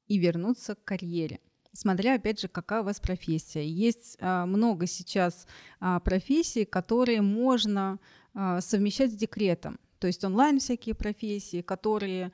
и 0.07 0.19
вернуться 0.19 0.75
к 0.75 0.83
карьере 0.83 1.39
смотря, 1.75 2.15
опять 2.15 2.39
же, 2.39 2.47
какая 2.47 2.81
у 2.81 2.85
вас 2.85 2.99
профессия. 2.99 3.67
Есть 3.67 4.17
а, 4.19 4.45
много 4.45 4.88
сейчас 4.88 5.45
а, 5.79 5.99
профессий, 5.99 6.65
которые 6.65 7.21
можно 7.21 7.99
а, 8.33 8.61
совмещать 8.61 9.11
с 9.11 9.15
декретом. 9.15 9.79
То 9.99 10.07
есть 10.07 10.23
онлайн 10.23 10.59
всякие 10.59 10.93
профессии, 10.93 11.61
которые 11.61 12.31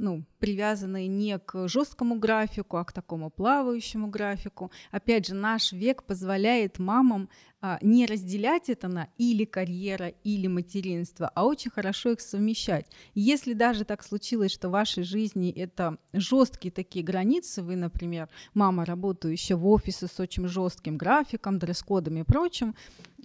ну, 0.00 0.24
привязанные 0.38 1.08
не 1.08 1.38
к 1.38 1.68
жесткому 1.68 2.18
графику, 2.18 2.78
а 2.78 2.84
к 2.84 2.92
такому 2.92 3.30
плавающему 3.30 4.08
графику. 4.08 4.72
Опять 4.90 5.26
же, 5.26 5.34
наш 5.34 5.72
век 5.72 6.04
позволяет 6.04 6.78
мамам 6.78 7.28
а, 7.60 7.78
не 7.82 8.06
разделять 8.06 8.70
это 8.70 8.88
на 8.88 9.08
или 9.18 9.44
карьера, 9.44 10.08
или 10.24 10.46
материнство, 10.46 11.30
а 11.34 11.44
очень 11.44 11.70
хорошо 11.70 12.12
их 12.12 12.22
совмещать. 12.22 12.86
Если 13.14 13.52
даже 13.52 13.84
так 13.84 14.02
случилось, 14.02 14.52
что 14.52 14.68
в 14.68 14.72
вашей 14.72 15.02
жизни 15.02 15.52
это 15.52 15.98
жесткие 16.14 16.72
такие 16.72 17.04
границы, 17.04 17.62
вы, 17.62 17.76
например, 17.76 18.30
мама, 18.54 18.86
работающая 18.86 19.56
в 19.56 19.66
офисе 19.66 20.06
с 20.06 20.18
очень 20.18 20.48
жестким 20.48 20.96
графиком, 20.96 21.58
дресс-кодом 21.58 22.16
и 22.16 22.22
прочим, 22.22 22.74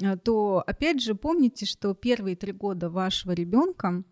а, 0.03 0.17
то 0.17 0.61
опять 0.67 1.01
же 1.01 1.15
помните, 1.15 1.65
что 1.65 1.93
первые 1.93 2.35
три 2.35 2.51
года 2.51 2.89
вашего 2.89 3.31
ребенка 3.31 4.03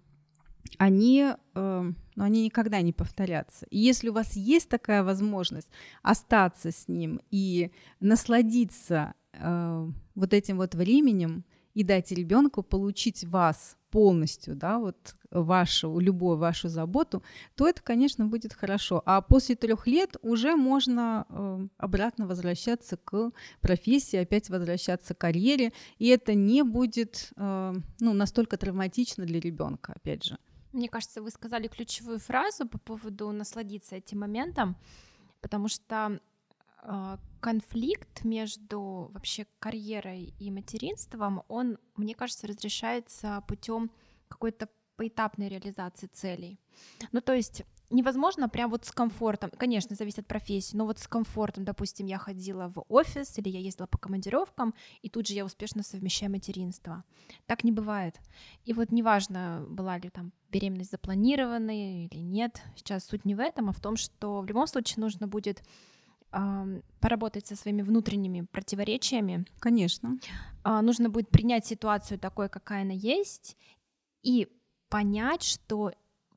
они, 0.78 1.34
э, 1.56 1.92
ну, 2.16 2.24
они 2.24 2.46
никогда 2.46 2.82
не 2.82 2.94
повторятся. 2.94 3.66
И 3.70 3.80
если 3.80 4.10
у 4.10 4.14
вас 4.14 4.36
есть 4.36 4.70
такая 4.70 5.04
возможность 5.04 5.70
остаться 6.02 6.72
с 6.72 6.88
ним 6.88 7.22
и 7.32 7.72
насладиться 8.00 9.14
э, 9.34 9.90
вот 10.16 10.34
этим 10.34 10.58
вот 10.58 10.76
временем 10.76 11.44
и 11.74 11.84
дать 11.84 12.12
ребенку 12.12 12.64
получить 12.64 13.24
вас 13.24 13.78
полностью, 13.90 14.56
да, 14.56 14.80
вот 14.80 15.16
вашу, 15.30 16.00
любую 16.00 16.38
вашу 16.38 16.68
заботу, 16.68 17.24
то 17.56 17.68
это, 17.68 17.82
конечно, 17.82 18.26
будет 18.26 18.54
хорошо. 18.54 19.02
А 19.06 19.22
после 19.22 19.56
трех 19.56 19.88
лет 19.88 20.18
уже 20.22 20.56
можно 20.56 21.26
э, 21.30 21.68
обратно 21.78 22.26
возвращаться 22.26 22.98
к 22.98 23.32
профессии, 23.62 24.18
опять 24.18 24.50
возвращаться 24.50 25.14
к 25.14 25.20
карьере, 25.20 25.74
и 26.00 26.08
это 26.08 26.34
не 26.34 26.64
будет 26.64 27.32
э, 27.36 27.74
ну, 28.00 28.14
настолько 28.14 28.58
травматично 28.58 29.26
для 29.26 29.40
ребенка, 29.40 29.94
опять 29.96 30.24
же. 30.24 30.38
Мне 30.74 30.90
кажется, 30.90 31.22
вы 31.22 31.30
сказали 31.30 31.68
ключевую 31.68 32.20
фразу 32.20 32.68
по 32.68 32.80
поводу 32.80 33.32
насладиться 33.32 33.96
этим 33.96 34.20
моментом, 34.20 34.76
потому 35.40 35.68
что 35.68 36.20
э, 36.82 37.18
конфликт 37.40 38.24
между 38.24 39.12
вообще 39.14 39.46
карьерой 39.60 40.34
и 40.40 40.52
материнством, 40.52 41.44
он, 41.48 41.78
мне 41.96 42.16
кажется, 42.16 42.48
разрешается 42.48 43.44
путем 43.48 43.92
какой-то 44.28 44.68
поэтапной 44.96 45.48
реализации 45.50 46.08
целей. 46.08 46.60
Ну, 47.12 47.22
то 47.22 47.34
есть 47.34 47.64
невозможно 47.90 48.50
прям 48.50 48.70
вот 48.72 48.86
с 48.86 48.92
комфортом, 48.92 49.52
конечно, 49.58 49.96
зависит 49.96 50.20
от 50.20 50.28
профессии, 50.28 50.76
но 50.76 50.86
вот 50.86 51.00
с 51.00 51.08
комфортом, 51.08 51.66
допустим, 51.66 52.06
я 52.06 52.18
ходила 52.18 52.68
в 52.68 52.84
офис 52.90 53.38
или 53.38 53.50
я 53.50 53.60
ездила 53.60 53.88
по 53.88 53.98
командировкам, 53.98 54.74
и 55.02 55.10
тут 55.10 55.28
же 55.28 55.34
я 55.34 55.46
успешно 55.46 55.84
совмещаю 55.84 56.32
материнство. 56.32 57.04
Так 57.46 57.64
не 57.64 57.72
бывает. 57.72 58.20
И 58.66 58.74
вот 58.74 58.92
неважно, 58.92 59.66
была 59.70 59.98
ли 59.98 60.10
там 60.10 60.32
беременность 60.50 60.92
запланированной 60.92 62.06
или 62.06 62.20
нет, 62.20 62.62
сейчас 62.76 63.06
суть 63.06 63.26
не 63.26 63.36
в 63.36 63.40
этом, 63.40 63.70
а 63.70 63.74
в 63.74 63.80
том, 63.80 63.96
что 63.96 64.42
в 64.42 64.46
любом 64.46 64.68
случае 64.68 65.02
нужно 65.02 65.28
будет 65.28 65.64
поработать 67.00 67.46
со 67.46 67.56
своими 67.56 67.84
внутренними 67.84 68.42
противоречиями. 68.42 69.46
Конечно. 69.60 70.18
А, 70.64 70.82
нужно 70.82 71.10
будет 71.12 71.30
принять 71.30 71.64
ситуацию 71.68 72.18
такой, 72.18 72.50
какая 72.50 72.82
она 72.82 72.94
есть, 72.94 73.56
и 74.24 74.48
понять, 74.90 75.44
что 75.44 75.92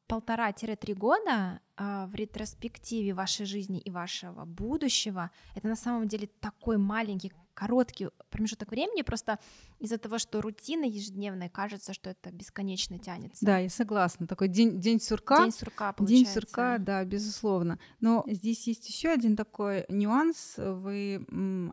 полтора-три 0.06 0.94
года 0.94 1.60
а, 1.76 2.06
в 2.06 2.14
ретроспективе 2.14 3.14
вашей 3.14 3.46
жизни 3.46 3.78
и 3.78 3.90
вашего 3.90 4.44
будущего, 4.44 5.30
это 5.54 5.68
на 5.68 5.76
самом 5.76 6.08
деле 6.08 6.28
такой 6.40 6.78
маленький, 6.78 7.32
короткий 7.54 8.08
промежуток 8.30 8.70
времени, 8.70 9.02
просто 9.02 9.38
из-за 9.78 9.98
того, 9.98 10.18
что 10.18 10.40
рутина 10.40 10.84
ежедневная, 10.84 11.48
кажется, 11.48 11.94
что 11.94 12.10
это 12.10 12.30
бесконечно 12.30 12.98
тянется. 12.98 13.44
Да, 13.44 13.58
я 13.58 13.68
согласна. 13.68 14.26
Такой 14.26 14.48
день, 14.48 14.80
день 14.80 15.00
сурка. 15.00 15.42
День 15.42 15.52
сурка, 15.52 15.92
получается. 15.92 16.24
День 16.24 16.32
сурка, 16.32 16.78
да, 16.78 17.04
безусловно. 17.04 17.78
Но 18.00 18.24
здесь 18.26 18.66
есть 18.66 18.88
еще 18.88 19.08
один 19.08 19.36
такой 19.36 19.86
нюанс. 19.88 20.54
Вы 20.56 21.26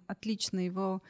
отлично 0.08 0.60
его 0.65 1.02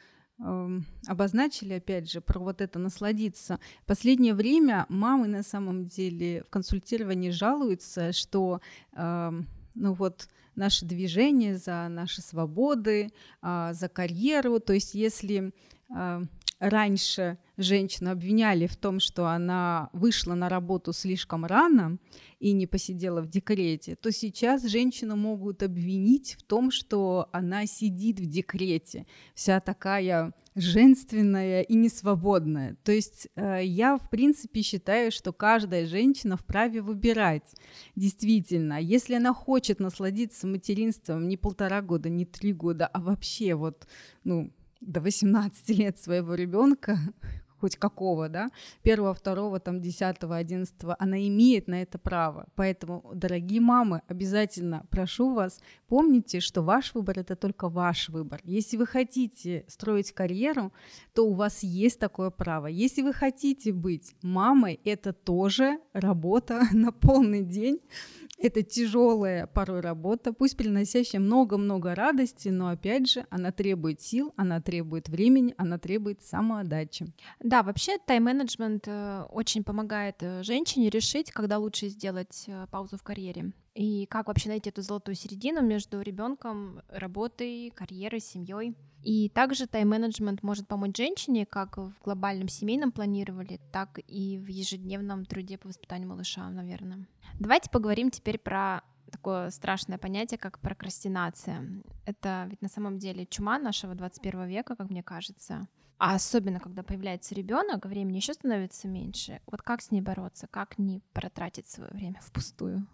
обозначили, 1.06 1.74
опять 1.74 2.10
же, 2.10 2.20
про 2.20 2.40
вот 2.40 2.60
это 2.60 2.78
насладиться. 2.78 3.60
Последнее 3.86 4.34
время 4.34 4.86
мамы 4.88 5.28
на 5.28 5.42
самом 5.42 5.86
деле 5.86 6.42
в 6.42 6.50
консультировании 6.50 7.30
жалуются, 7.30 8.12
что 8.12 8.60
э, 8.92 9.30
ну 9.74 9.92
вот 9.92 10.28
наше 10.56 10.84
движение 10.86 11.56
за 11.56 11.88
наши 11.88 12.20
свободы, 12.20 13.10
э, 13.42 13.70
за 13.72 13.88
карьеру, 13.88 14.60
то 14.60 14.72
есть 14.72 14.94
если 14.94 15.52
э, 15.94 16.22
раньше 16.58 17.38
женщину 17.56 18.10
обвиняли 18.10 18.66
в 18.66 18.76
том, 18.76 19.00
что 19.00 19.26
она 19.26 19.90
вышла 19.92 20.34
на 20.34 20.48
работу 20.48 20.92
слишком 20.92 21.44
рано 21.44 21.98
и 22.40 22.52
не 22.52 22.66
посидела 22.66 23.20
в 23.22 23.28
декрете, 23.28 23.96
то 23.96 24.10
сейчас 24.10 24.64
женщину 24.64 25.16
могут 25.16 25.62
обвинить 25.62 26.36
в 26.38 26.42
том, 26.42 26.70
что 26.70 27.28
она 27.32 27.66
сидит 27.66 28.20
в 28.20 28.26
декрете, 28.26 29.06
вся 29.34 29.60
такая 29.60 30.32
женственная 30.54 31.62
и 31.62 31.74
несвободная. 31.74 32.76
То 32.82 32.92
есть 32.92 33.28
э, 33.36 33.64
я, 33.64 33.96
в 33.96 34.10
принципе, 34.10 34.62
считаю, 34.62 35.12
что 35.12 35.32
каждая 35.32 35.86
женщина 35.86 36.36
вправе 36.36 36.80
выбирать. 36.80 37.54
Действительно, 37.96 38.80
если 38.80 39.14
она 39.14 39.32
хочет 39.32 39.80
насладиться 39.80 40.46
материнством 40.46 41.28
не 41.28 41.36
полтора 41.36 41.82
года, 41.82 42.08
не 42.08 42.24
три 42.24 42.52
года, 42.52 42.86
а 42.86 43.00
вообще 43.00 43.54
вот, 43.54 43.86
ну, 44.24 44.52
до 44.86 45.00
18 45.00 45.68
лет 45.70 45.98
своего 45.98 46.34
ребенка, 46.34 46.98
хоть 47.60 47.76
какого, 47.76 48.28
да, 48.28 48.50
первого, 48.82 49.14
второго, 49.14 49.58
там, 49.58 49.80
десятого, 49.80 50.36
одиннадцатого, 50.36 50.96
она 50.98 51.26
имеет 51.28 51.66
на 51.66 51.80
это 51.80 51.98
право. 51.98 52.46
Поэтому, 52.56 53.10
дорогие 53.14 53.60
мамы, 53.60 54.02
обязательно 54.06 54.84
прошу 54.90 55.32
вас, 55.32 55.60
помните, 55.88 56.40
что 56.40 56.62
ваш 56.62 56.94
выбор— 56.94 57.18
это 57.20 57.36
только 57.36 57.70
ваш 57.70 58.10
выбор. 58.10 58.40
Если 58.44 58.76
вы 58.76 58.86
хотите 58.86 59.64
строить 59.68 60.12
карьеру, 60.12 60.72
то 61.14 61.26
у 61.26 61.32
вас 61.32 61.62
есть 61.62 61.98
такое 61.98 62.28
право. 62.30 62.66
Если 62.66 63.02
вы 63.02 63.14
хотите 63.14 63.72
быть 63.72 64.14
мамой, 64.22 64.78
это 64.84 65.14
тоже 65.14 65.78
работа 65.94 66.62
на 66.72 66.92
полный 66.92 67.44
день, 67.44 67.80
это 68.44 68.62
тяжелая 68.62 69.46
порой 69.46 69.80
работа, 69.80 70.34
пусть 70.34 70.56
приносящая 70.56 71.20
много-много 71.20 71.94
радости, 71.94 72.50
но 72.50 72.68
опять 72.68 73.10
же 73.10 73.26
она 73.30 73.52
требует 73.52 74.02
сил, 74.02 74.34
она 74.36 74.60
требует 74.60 75.08
времени, 75.08 75.54
она 75.56 75.78
требует 75.78 76.22
самоотдачи. 76.22 77.06
Да, 77.40 77.62
вообще 77.62 77.96
тайм-менеджмент 78.06 78.86
э, 78.86 79.22
очень 79.30 79.64
помогает 79.64 80.16
э, 80.20 80.42
женщине 80.42 80.90
решить, 80.90 81.30
когда 81.32 81.56
лучше 81.58 81.88
сделать 81.88 82.44
э, 82.46 82.66
паузу 82.70 82.98
в 82.98 83.02
карьере. 83.02 83.52
И 83.74 84.06
как 84.06 84.28
вообще 84.28 84.48
найти 84.48 84.70
эту 84.70 84.82
золотую 84.82 85.16
середину 85.16 85.60
между 85.60 86.00
ребенком, 86.00 86.82
работой, 86.88 87.70
карьерой, 87.74 88.20
семьей. 88.20 88.76
И 89.02 89.28
также 89.28 89.66
тайм-менеджмент 89.66 90.42
может 90.42 90.68
помочь 90.68 90.96
женщине 90.96 91.44
как 91.44 91.76
в 91.76 91.92
глобальном 92.02 92.48
семейном 92.48 92.92
планировании, 92.92 93.60
так 93.72 93.98
и 94.06 94.38
в 94.38 94.46
ежедневном 94.46 95.26
труде 95.26 95.58
по 95.58 95.68
воспитанию 95.68 96.08
малыша, 96.08 96.48
наверное. 96.48 97.06
Давайте 97.38 97.68
поговорим 97.68 98.10
теперь 98.10 98.38
про 98.38 98.82
такое 99.10 99.50
страшное 99.50 99.98
понятие, 99.98 100.38
как 100.38 100.58
прокрастинация. 100.60 101.82
Это 102.06 102.46
ведь 102.48 102.62
на 102.62 102.68
самом 102.68 102.98
деле 102.98 103.26
чума 103.26 103.58
нашего 103.58 103.94
21 103.94 104.46
века, 104.46 104.76
как 104.76 104.88
мне 104.88 105.02
кажется. 105.02 105.68
А 105.98 106.14
особенно, 106.14 106.60
когда 106.60 106.82
появляется 106.82 107.34
ребенок, 107.34 107.86
времени 107.86 108.16
еще 108.16 108.34
становится 108.34 108.88
меньше. 108.88 109.40
Вот 109.46 109.62
как 109.62 109.82
с 109.82 109.90
ней 109.90 110.00
бороться, 110.00 110.46
как 110.46 110.78
не 110.78 111.00
протратить 111.12 111.68
свое 111.68 111.90
время 111.90 112.20
впустую? 112.20 112.86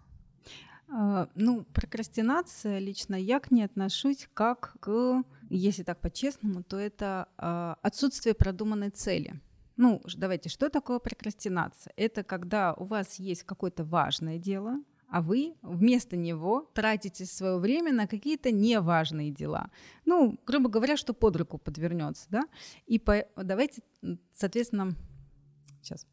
А, 0.93 1.29
ну, 1.35 1.63
прокрастинация 1.73 2.79
лично 2.79 3.15
я 3.15 3.39
к 3.39 3.49
ней 3.49 3.63
отношусь 3.63 4.27
как 4.33 4.75
к, 4.81 5.23
если 5.49 5.83
так 5.83 6.01
по-честному, 6.01 6.63
то 6.63 6.77
это 6.77 7.29
а, 7.37 7.77
отсутствие 7.81 8.35
продуманной 8.35 8.89
цели. 8.89 9.39
Ну, 9.77 10.01
давайте, 10.17 10.49
что 10.49 10.69
такое 10.69 10.99
прокрастинация? 10.99 11.93
Это 11.95 12.23
когда 12.23 12.73
у 12.73 12.83
вас 12.83 13.19
есть 13.19 13.43
какое-то 13.43 13.85
важное 13.85 14.37
дело, 14.37 14.79
а 15.07 15.21
вы 15.21 15.55
вместо 15.61 16.17
него 16.17 16.69
тратите 16.73 17.25
свое 17.25 17.57
время 17.57 17.93
на 17.93 18.05
какие-то 18.05 18.51
неважные 18.51 19.31
дела. 19.31 19.71
Ну, 20.05 20.37
грубо 20.45 20.69
говоря, 20.69 20.97
что 20.97 21.13
под 21.13 21.37
руку 21.37 21.57
подвернется, 21.57 22.27
да? 22.29 22.43
И 22.85 22.99
по, 22.99 23.25
давайте, 23.37 23.81
соответственно, 24.33 24.93
сейчас. 25.81 26.05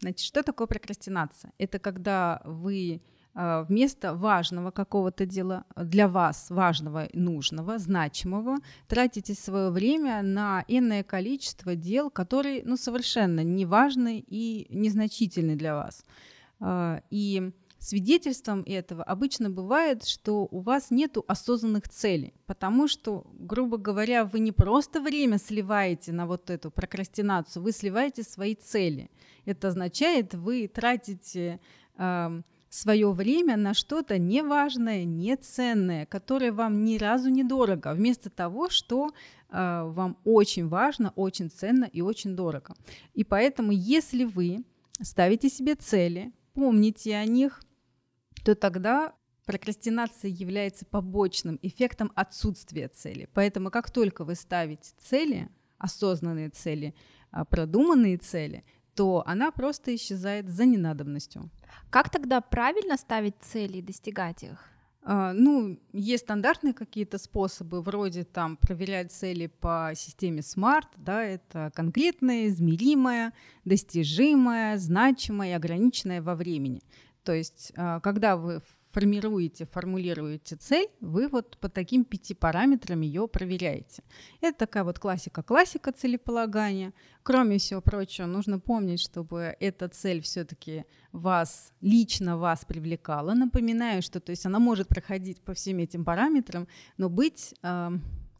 Значит, 0.00 0.20
что 0.20 0.42
такое 0.42 0.66
прокрастинация? 0.66 1.52
Это 1.58 1.78
когда 1.78 2.42
вы 2.44 3.00
а, 3.34 3.62
вместо 3.64 4.14
важного 4.14 4.70
какого-то 4.70 5.26
дела, 5.26 5.64
для 5.76 6.06
вас 6.06 6.50
важного, 6.50 7.08
нужного, 7.12 7.78
значимого, 7.78 8.58
тратите 8.86 9.34
свое 9.34 9.70
время 9.70 10.22
на 10.22 10.64
иное 10.68 11.02
количество 11.02 11.74
дел, 11.74 12.10
которые 12.10 12.62
ну, 12.64 12.76
совершенно 12.76 13.42
не 13.42 13.66
важны 13.66 14.24
и 14.26 14.66
незначительны 14.70 15.56
для 15.56 15.74
вас. 15.74 16.04
А, 16.60 17.02
и 17.10 17.52
свидетельством 17.84 18.62
этого 18.66 19.02
обычно 19.02 19.50
бывает, 19.50 20.04
что 20.04 20.48
у 20.50 20.60
вас 20.60 20.90
нет 20.90 21.16
осознанных 21.26 21.88
целей, 21.88 22.34
потому 22.46 22.88
что, 22.88 23.26
грубо 23.34 23.76
говоря, 23.76 24.24
вы 24.24 24.38
не 24.38 24.52
просто 24.52 25.00
время 25.00 25.38
сливаете 25.38 26.12
на 26.12 26.26
вот 26.26 26.50
эту 26.50 26.70
прокрастинацию, 26.70 27.62
вы 27.62 27.72
сливаете 27.72 28.22
свои 28.22 28.54
цели. 28.54 29.10
Это 29.44 29.68
означает, 29.68 30.34
вы 30.34 30.66
тратите 30.66 31.60
э, 31.98 32.42
свое 32.70 33.12
время 33.12 33.56
на 33.56 33.74
что-то 33.74 34.18
неважное, 34.18 35.04
неценное, 35.04 36.06
которое 36.06 36.52
вам 36.52 36.84
ни 36.84 36.96
разу 36.96 37.28
не 37.28 37.44
дорого, 37.44 37.92
вместо 37.94 38.30
того, 38.30 38.70
что 38.70 39.10
э, 39.10 39.82
вам 39.84 40.16
очень 40.24 40.68
важно, 40.68 41.12
очень 41.16 41.50
ценно 41.50 41.84
и 41.84 42.00
очень 42.00 42.34
дорого. 42.34 42.74
И 43.12 43.24
поэтому, 43.24 43.72
если 43.72 44.24
вы 44.24 44.64
ставите 45.02 45.50
себе 45.50 45.74
цели, 45.74 46.32
помните 46.54 47.14
о 47.14 47.24
них, 47.26 47.60
то 48.44 48.54
тогда 48.54 49.14
прокрастинация 49.46 50.30
является 50.30 50.86
побочным 50.86 51.58
эффектом 51.62 52.12
отсутствия 52.14 52.88
цели. 52.88 53.28
Поэтому 53.34 53.70
как 53.70 53.90
только 53.90 54.24
вы 54.24 54.34
ставите 54.34 54.92
цели, 54.98 55.48
осознанные 55.78 56.50
цели, 56.50 56.94
а, 57.30 57.44
продуманные 57.44 58.16
цели, 58.16 58.64
то 58.94 59.24
она 59.26 59.50
просто 59.50 59.94
исчезает 59.94 60.48
за 60.48 60.66
ненадобностью. 60.66 61.50
Как 61.90 62.10
тогда 62.10 62.40
правильно 62.40 62.96
ставить 62.96 63.34
цели 63.40 63.78
и 63.78 63.82
достигать 63.82 64.44
их? 64.44 64.70
Uh, 65.02 65.32
ну, 65.34 65.78
есть 65.92 66.22
стандартные 66.24 66.72
какие-то 66.72 67.18
способы, 67.18 67.82
вроде 67.82 68.24
там 68.24 68.56
проверять 68.56 69.12
цели 69.12 69.48
по 69.48 69.92
системе 69.94 70.40
SMART, 70.40 70.86
да, 70.96 71.22
это 71.22 71.70
конкретное, 71.74 72.46
измеримое, 72.46 73.34
достижимое, 73.66 74.78
значимое, 74.78 75.56
ограниченное 75.56 76.22
во 76.22 76.34
времени. 76.34 76.80
То 77.24 77.32
есть, 77.32 77.72
uh, 77.76 78.00
когда 78.00 78.36
вы 78.36 78.60
формируете, 78.94 79.66
формулируете 79.66 80.56
цель, 80.56 80.88
вы 81.00 81.28
вот 81.28 81.58
по 81.58 81.68
таким 81.68 82.04
пяти 82.04 82.32
параметрам 82.32 83.00
ее 83.00 83.26
проверяете. 83.26 84.04
Это 84.40 84.58
такая 84.58 84.84
вот 84.84 84.98
классика-классика 85.00 85.90
целеполагания. 85.92 86.92
Кроме 87.24 87.58
всего 87.58 87.80
прочего, 87.80 88.26
нужно 88.26 88.60
помнить, 88.60 89.00
чтобы 89.00 89.56
эта 89.58 89.88
цель 89.88 90.20
все-таки 90.20 90.84
вас, 91.10 91.72
лично 91.80 92.38
вас 92.38 92.64
привлекала. 92.64 93.34
Напоминаю, 93.34 94.00
что 94.00 94.20
то 94.20 94.30
есть 94.30 94.46
она 94.46 94.60
может 94.60 94.86
проходить 94.86 95.40
по 95.40 95.54
всем 95.54 95.78
этим 95.78 96.04
параметрам, 96.04 96.68
но 96.96 97.08
быть 97.08 97.54
э, 97.62 97.90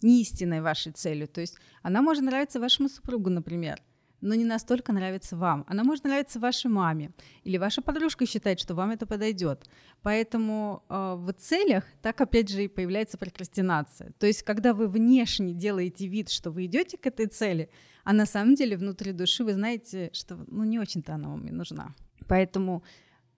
не 0.03 0.23
истинной 0.23 0.61
вашей 0.61 0.93
целью. 0.93 1.27
То 1.27 1.41
есть 1.41 1.57
она 1.83 2.01
может 2.01 2.23
нравиться 2.23 2.61
вашему 2.61 2.89
супругу, 2.89 3.29
например, 3.29 3.83
но 4.25 4.35
не 4.35 4.45
настолько 4.45 4.93
нравится 4.93 5.37
вам. 5.37 5.65
Она 5.69 5.85
может 5.85 6.05
нравиться 6.05 6.41
вашей 6.41 6.71
маме, 6.71 7.11
или 7.45 7.59
ваша 7.59 7.83
подружка 7.83 8.27
считает, 8.27 8.59
что 8.59 8.75
вам 8.75 8.91
это 8.91 9.07
подойдет. 9.07 9.69
Поэтому 10.03 10.83
э, 10.89 11.15
в 11.19 11.33
целях 11.35 11.85
так 12.01 12.21
опять 12.21 12.49
же 12.49 12.65
и 12.65 12.69
появляется 12.69 13.19
прокрастинация. 13.19 14.13
То 14.19 14.27
есть, 14.27 14.43
когда 14.43 14.73
вы 14.73 14.89
внешне 14.89 15.53
делаете 15.53 16.07
вид, 16.07 16.31
что 16.31 16.51
вы 16.51 16.65
идете 16.65 16.97
к 16.97 17.07
этой 17.07 17.27
цели, 17.27 17.69
а 18.03 18.15
на 18.15 18.25
самом 18.25 18.55
деле 18.55 18.79
внутри 18.79 19.13
души 19.13 19.45
вы 19.45 19.53
знаете, 19.53 20.11
что 20.15 20.37
ну 20.49 20.65
не 20.65 20.79
очень-то 20.79 21.15
она 21.15 21.29
вам 21.29 21.47
и 21.47 21.51
нужна. 21.51 21.95
Поэтому 22.27 22.83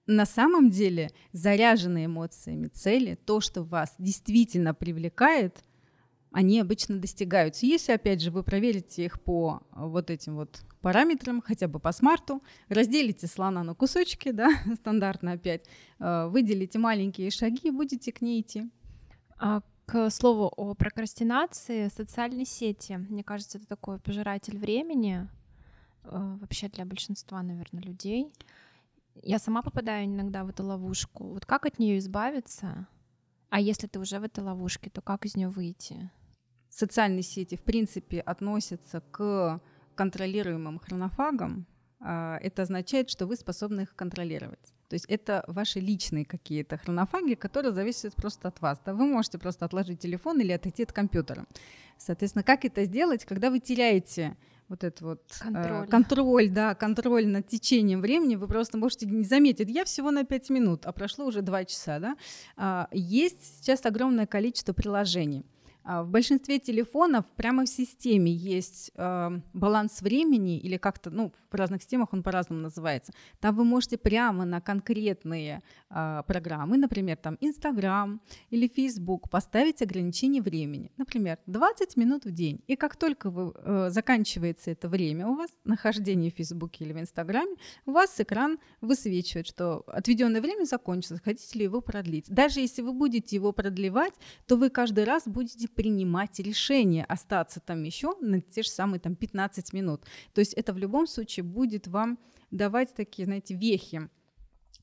на 0.06 0.24
самом 0.24 0.70
деле 0.70 1.10
заряженные 1.32 2.06
эмоциями 2.06 2.68
цели, 2.68 3.18
то, 3.26 3.40
что 3.40 3.64
вас 3.64 3.94
действительно 3.98 4.72
привлекает, 4.72 5.64
они 6.30 6.60
обычно 6.60 6.98
достигаются. 6.98 7.66
Если, 7.66 7.92
опять 7.92 8.20
же, 8.20 8.30
вы 8.30 8.42
проверите 8.42 9.04
их 9.04 9.20
по 9.20 9.62
вот 9.72 10.10
этим 10.10 10.36
вот 10.36 10.60
параметрам, 10.86 11.42
хотя 11.42 11.66
бы 11.66 11.80
по 11.80 11.90
смарту, 11.90 12.40
разделите 12.68 13.26
слона 13.26 13.64
на 13.64 13.74
кусочки, 13.74 14.30
да, 14.30 14.50
стандартно 14.76 15.32
опять, 15.32 15.64
э, 15.98 16.28
выделите 16.28 16.78
маленькие 16.78 17.30
шаги 17.32 17.68
и 17.68 17.70
будете 17.72 18.12
к 18.12 18.20
ней 18.20 18.40
идти. 18.40 18.70
А 19.36 19.62
к 19.86 20.10
слову 20.10 20.52
о 20.56 20.74
прокрастинации, 20.74 21.88
социальные 21.88 22.44
сети, 22.44 22.92
мне 22.92 23.24
кажется, 23.24 23.58
это 23.58 23.66
такой 23.66 23.98
пожиратель 23.98 24.58
времени 24.58 25.28
э, 26.04 26.36
вообще 26.40 26.68
для 26.68 26.84
большинства, 26.84 27.42
наверное, 27.42 27.82
людей. 27.82 28.32
Я 29.24 29.40
сама 29.40 29.62
попадаю 29.62 30.06
иногда 30.06 30.44
в 30.44 30.50
эту 30.50 30.62
ловушку. 30.64 31.24
Вот 31.24 31.46
как 31.46 31.66
от 31.66 31.80
нее 31.80 31.98
избавиться? 31.98 32.86
А 33.50 33.58
если 33.58 33.88
ты 33.88 33.98
уже 33.98 34.20
в 34.20 34.22
этой 34.22 34.44
ловушке, 34.44 34.88
то 34.90 35.00
как 35.00 35.26
из 35.26 35.34
нее 35.34 35.48
выйти? 35.48 36.12
Социальные 36.70 37.22
сети, 37.22 37.56
в 37.56 37.64
принципе, 37.64 38.20
относятся 38.20 39.00
к 39.00 39.60
контролируемым 39.96 40.78
хронофагом, 40.78 41.66
а, 41.98 42.38
это 42.42 42.62
означает, 42.62 43.10
что 43.10 43.26
вы 43.26 43.36
способны 43.36 43.82
их 43.82 43.96
контролировать. 43.96 44.74
То 44.88 44.94
есть 44.94 45.06
это 45.06 45.44
ваши 45.48 45.80
личные 45.80 46.24
какие-то 46.24 46.76
хронофаги, 46.76 47.34
которые 47.34 47.72
зависят 47.72 48.14
просто 48.14 48.48
от 48.48 48.60
вас. 48.60 48.80
Да? 48.84 48.94
Вы 48.94 49.06
можете 49.06 49.38
просто 49.38 49.64
отложить 49.64 49.98
телефон 49.98 50.40
или 50.40 50.52
отойти 50.52 50.84
от 50.84 50.92
компьютера. 50.92 51.46
Соответственно, 51.98 52.44
как 52.44 52.64
это 52.64 52.84
сделать, 52.84 53.24
когда 53.24 53.50
вы 53.50 53.58
теряете 53.58 54.36
вот 54.68 54.84
этот 54.84 55.00
вот 55.00 55.22
э, 55.40 55.44
контроль. 55.44 55.86
Э, 55.86 55.86
контроль, 55.88 56.50
да, 56.50 56.74
контроль 56.74 57.26
над 57.26 57.46
течением 57.46 58.00
времени, 58.00 58.36
вы 58.36 58.48
просто 58.48 58.78
можете 58.78 59.06
не 59.06 59.24
заметить, 59.24 59.68
я 59.70 59.84
всего 59.84 60.10
на 60.10 60.24
5 60.24 60.50
минут, 60.50 60.86
а 60.86 60.92
прошло 60.92 61.26
уже 61.26 61.42
2 61.42 61.64
часа, 61.64 61.98
да. 61.98 62.16
А, 62.56 62.88
есть 62.92 63.58
сейчас 63.58 63.84
огромное 63.86 64.26
количество 64.26 64.72
приложений. 64.72 65.44
А, 65.86 66.02
в 66.02 66.08
большинстве 66.08 66.58
телефонов 66.58 67.24
прямо 67.36 67.64
в 67.64 67.68
системе 67.68 68.32
есть 68.32 68.90
э, 68.96 69.40
баланс 69.52 70.02
времени 70.02 70.58
или 70.58 70.78
как-то, 70.78 71.10
ну, 71.10 71.32
в 71.48 71.54
разных 71.54 71.80
системах 71.80 72.12
он 72.12 72.24
по-разному 72.24 72.60
называется. 72.60 73.12
Там 73.38 73.54
вы 73.54 73.64
можете 73.64 73.96
прямо 73.96 74.44
на 74.44 74.60
конкретные 74.60 75.62
э, 75.90 76.22
программы, 76.26 76.76
например, 76.76 77.16
там 77.16 77.38
Instagram 77.40 78.20
или 78.50 78.66
Facebook, 78.66 79.30
поставить 79.30 79.80
ограничение 79.80 80.42
времени. 80.42 80.90
Например, 80.96 81.38
20 81.46 81.96
минут 81.96 82.24
в 82.24 82.32
день. 82.32 82.64
И 82.66 82.74
как 82.74 82.96
только 82.96 83.30
вы, 83.30 83.52
э, 83.54 83.90
заканчивается 83.90 84.72
это 84.72 84.88
время 84.88 85.28
у 85.28 85.36
вас, 85.36 85.50
нахождение 85.64 86.32
в 86.32 86.34
Facebook 86.34 86.80
или 86.80 86.92
в 86.92 86.98
Instagram, 86.98 87.46
у 87.86 87.92
вас 87.92 88.20
экран 88.20 88.58
высвечивает, 88.80 89.46
что 89.46 89.84
отведенное 89.86 90.40
время 90.40 90.64
закончилось, 90.64 91.20
хотите 91.24 91.60
ли 91.60 91.64
его 91.64 91.80
продлить. 91.80 92.28
Даже 92.28 92.58
если 92.58 92.82
вы 92.82 92.92
будете 92.92 93.36
его 93.36 93.52
продлевать, 93.52 94.14
то 94.48 94.56
вы 94.56 94.68
каждый 94.68 95.04
раз 95.04 95.28
будете 95.28 95.68
принимать 95.76 96.40
решение 96.40 97.04
остаться 97.04 97.60
там 97.60 97.82
еще 97.84 98.16
на 98.20 98.40
те 98.40 98.62
же 98.62 98.70
самые 98.70 98.98
там 98.98 99.14
15 99.14 99.72
минут. 99.72 100.02
То 100.32 100.40
есть 100.40 100.54
это 100.54 100.72
в 100.72 100.78
любом 100.78 101.06
случае 101.06 101.44
будет 101.44 101.86
вам 101.86 102.18
давать 102.50 102.94
такие, 102.94 103.26
знаете, 103.26 103.54
вехи, 103.54 104.08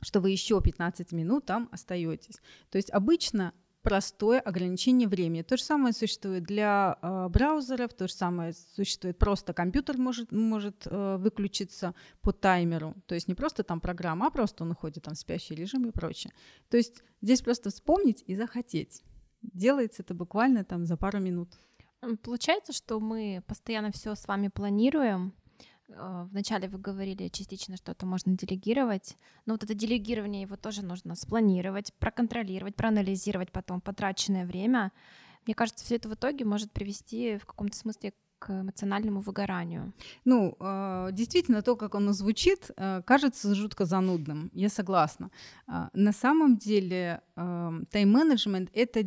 что 0.01 0.21
вы 0.21 0.32
еще 0.32 0.62
15 0.62 1.12
минут 1.12 1.45
там 1.45 1.69
остаетесь. 1.71 2.38
То 2.69 2.77
есть 2.77 2.91
обычно 2.91 3.53
простое 3.84 4.39
ограничение 4.39 5.08
времени. 5.08 5.41
То 5.41 5.58
же 5.58 5.63
самое 5.63 5.93
существует 5.93 6.43
для 6.43 6.97
э, 7.01 7.27
браузеров, 7.29 7.93
то 7.93 8.08
же 8.08 8.13
самое 8.13 8.53
существует 8.75 9.17
просто 9.17 9.53
компьютер 9.53 9.97
может, 9.97 10.32
может 10.32 10.88
э, 10.88 11.17
выключиться 11.17 11.93
по 12.21 12.32
таймеру. 12.32 12.95
То 13.06 13.15
есть 13.15 13.27
не 13.27 13.36
просто 13.36 13.63
там 13.63 13.82
программа, 13.82 14.27
а 14.27 14.32
просто 14.32 14.63
он 14.63 14.71
уходит 14.71 15.03
там 15.03 15.15
в 15.15 15.17
спящий 15.17 15.53
режим 15.53 15.86
и 15.86 15.91
прочее. 15.91 16.34
То 16.69 16.77
есть 16.77 17.03
здесь 17.21 17.41
просто 17.41 17.69
вспомнить 17.69 18.23
и 18.25 18.36
захотеть. 18.36 19.03
Делается 19.43 20.01
это 20.01 20.13
буквально 20.13 20.63
там 20.63 20.86
за 20.86 20.97
пару 20.97 21.19
минут. 21.19 21.49
Получается, 22.23 22.73
что 22.73 22.99
мы 22.99 23.43
постоянно 23.47 23.91
все 23.91 24.15
с 24.15 24.27
вами 24.27 24.49
планируем. 24.49 25.34
Э, 25.89 26.27
вначале 26.32 26.67
вы 26.67 26.77
говорили 26.79 27.27
частично, 27.29 27.77
что 27.77 27.91
это 27.91 28.06
можно 28.06 28.38
делегировать, 28.38 29.17
но 29.45 29.53
вот 29.53 29.63
это 29.63 29.73
делегирование 29.73 30.41
его 30.41 30.56
тоже 30.56 30.84
нужно 30.84 31.15
спланировать, 31.15 31.93
проконтролировать, 31.99 32.75
проанализировать 32.75 33.51
потом 33.51 33.79
потраченное 33.82 34.45
время. 34.45 34.91
Мне 35.45 35.56
кажется, 35.56 35.84
все 35.86 35.95
это 35.95 36.10
в 36.10 36.13
итоге 36.13 36.45
может 36.45 36.71
привести 36.71 37.38
в 37.38 37.45
каком-то 37.45 37.77
смысле 37.77 38.13
к 38.43 38.51
эмоциональному 38.51 39.21
выгоранию. 39.21 39.93
Ну, 40.25 40.56
э, 40.60 41.10
действительно, 41.13 41.62
то, 41.62 41.75
как 41.75 41.95
оно 41.95 42.13
звучит, 42.13 42.71
э, 42.77 43.01
кажется 43.06 43.56
жутко 43.56 43.86
занудным. 43.86 44.49
Я 44.53 44.69
согласна. 44.69 45.29
Э, 45.67 45.88
на 45.93 46.12
самом 46.12 46.58
деле, 46.58 47.21
тайм-менеджмент 47.36 48.69
это, 48.73 48.99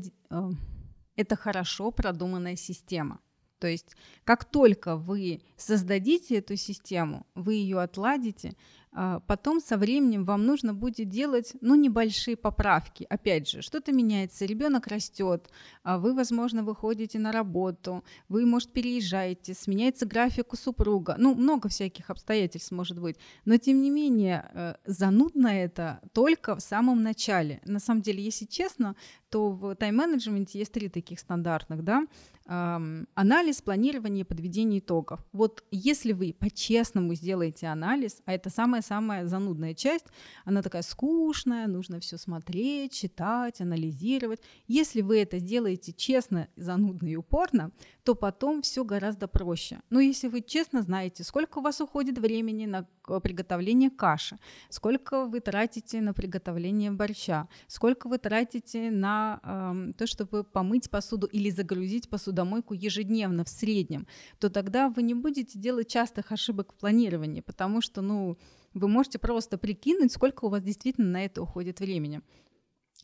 это 1.17 1.37
хорошо 1.37 1.91
продуманная 1.91 2.57
система. 2.57 3.19
То 3.59 3.69
есть, 3.69 3.97
как 4.25 4.45
только 4.45 4.97
вы 4.97 5.43
создадите 5.57 6.37
эту 6.37 6.57
систему, 6.57 7.27
вы 7.35 7.55
ее 7.55 7.81
отладите, 7.81 8.55
а, 8.99 9.21
потом 9.21 9.61
со 9.61 9.77
временем 9.77 10.25
вам 10.25 10.47
нужно 10.47 10.73
будет 10.73 11.11
делать, 11.11 11.53
ну, 11.61 11.75
небольшие 11.75 12.35
поправки. 12.35 13.07
Опять 13.11 13.47
же, 13.47 13.61
что-то 13.61 13.93
меняется, 13.93 14.47
ребенок 14.47 14.87
растет, 14.87 15.51
а 15.83 15.99
вы, 15.99 16.15
возможно, 16.15 16.63
выходите 16.63 17.19
на 17.19 17.31
работу, 17.31 18.05
вы, 18.31 18.47
может, 18.47 18.73
переезжаете, 18.73 19.53
сменяется 19.53 20.07
график 20.07 20.55
у 20.55 20.57
супруга, 20.57 21.17
ну, 21.19 21.35
много 21.35 21.69
всяких 21.69 22.09
обстоятельств 22.09 22.73
может 22.73 22.99
быть. 22.99 23.19
Но, 23.45 23.59
тем 23.59 23.83
не 23.83 23.91
менее, 23.91 24.51
э, 24.55 24.75
занудно 24.87 25.49
это 25.49 26.01
только 26.15 26.57
в 26.57 26.61
самом 26.61 27.03
начале. 27.03 27.61
На 27.67 27.81
самом 27.81 28.01
деле, 28.01 28.25
если 28.25 28.47
честно, 28.47 28.97
то 29.29 29.51
в 29.51 29.75
тайм-менеджменте 29.75 30.59
есть 30.59 30.73
три 30.73 30.89
таких 30.89 31.21
стандартных, 31.21 31.85
да, 31.85 32.07
анализ, 32.47 33.61
планирование, 33.61 34.25
подведение 34.25 34.81
итогов. 34.81 35.21
Вот 35.33 35.65
если 35.71 36.13
вы 36.13 36.33
по-честному 36.33 37.15
сделаете 37.15 37.67
анализ, 37.67 38.23
а 38.25 38.33
это 38.33 38.51
самая-самая 38.51 39.27
занудная 39.27 39.75
часть, 39.75 40.07
она 40.45 40.63
такая 40.63 40.83
скучная, 40.83 41.67
нужно 41.67 42.01
все 42.01 42.17
смотреть, 42.17 42.93
читать, 42.93 43.61
анализировать. 43.61 44.41
Если 44.69 45.03
вы 45.03 45.21
это 45.21 45.39
сделаете 45.39 45.93
честно, 45.93 46.49
занудно 46.57 47.09
и 47.09 47.17
упорно, 47.17 47.73
то 48.07 48.15
потом 48.15 48.63
все 48.63 48.85
гораздо 48.85 49.27
проще. 49.27 49.81
Но 49.91 49.99
если 49.99 50.29
вы 50.29 50.41
честно 50.41 50.83
знаете, 50.83 51.25
сколько 51.25 51.59
у 51.59 51.61
вас 51.61 51.81
уходит 51.81 52.19
времени 52.19 52.65
на 52.65 52.87
приготовление 53.21 53.91
каши, 53.91 54.39
сколько 54.69 55.27
вы 55.27 55.41
тратите 55.41 56.01
на 56.01 56.15
приготовление 56.15 56.93
борща, 56.93 57.49
сколько 57.67 58.07
вы 58.09 58.19
тратите 58.19 58.93
на 58.93 59.41
э, 59.43 59.93
то, 59.99 60.07
чтобы 60.07 60.45
помыть 60.45 60.89
посуду 60.89 61.27
или 61.27 61.51
загрузить 61.51 62.09
посудомойку 62.09 62.75
ежедневно 62.75 63.43
в 63.43 63.49
среднем, 63.49 64.07
то 64.39 64.51
тогда 64.51 64.89
вы 64.89 65.03
не 65.03 65.15
будете 65.15 65.59
делать 65.59 65.89
частых 65.89 66.31
ошибок 66.31 66.75
в 66.75 66.77
планировании, 66.77 67.41
потому 67.41 67.81
что, 67.81 68.03
ну, 68.03 68.39
вы 68.73 68.87
можете 68.87 69.19
просто 69.19 69.59
прикинуть, 69.59 70.13
сколько 70.13 70.45
у 70.45 70.49
вас 70.49 70.63
действительно 70.63 71.09
на 71.09 71.25
это 71.25 71.43
уходит 71.43 71.81
времени. 71.81 72.21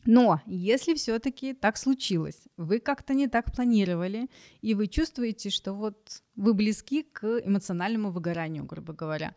Но 0.05 0.41
если 0.45 0.93
все-таки 0.95 1.53
так 1.53 1.77
случилось, 1.77 2.47
вы 2.57 2.79
как-то 2.79 3.13
не 3.13 3.27
так 3.27 3.53
планировали, 3.53 4.29
и 4.61 4.73
вы 4.73 4.87
чувствуете, 4.87 5.49
что 5.49 5.73
вот 5.73 6.23
вы 6.35 6.53
близки 6.53 7.03
к 7.03 7.41
эмоциональному 7.43 8.11
выгоранию, 8.11 8.65
грубо 8.65 8.93
говоря, 8.93 9.35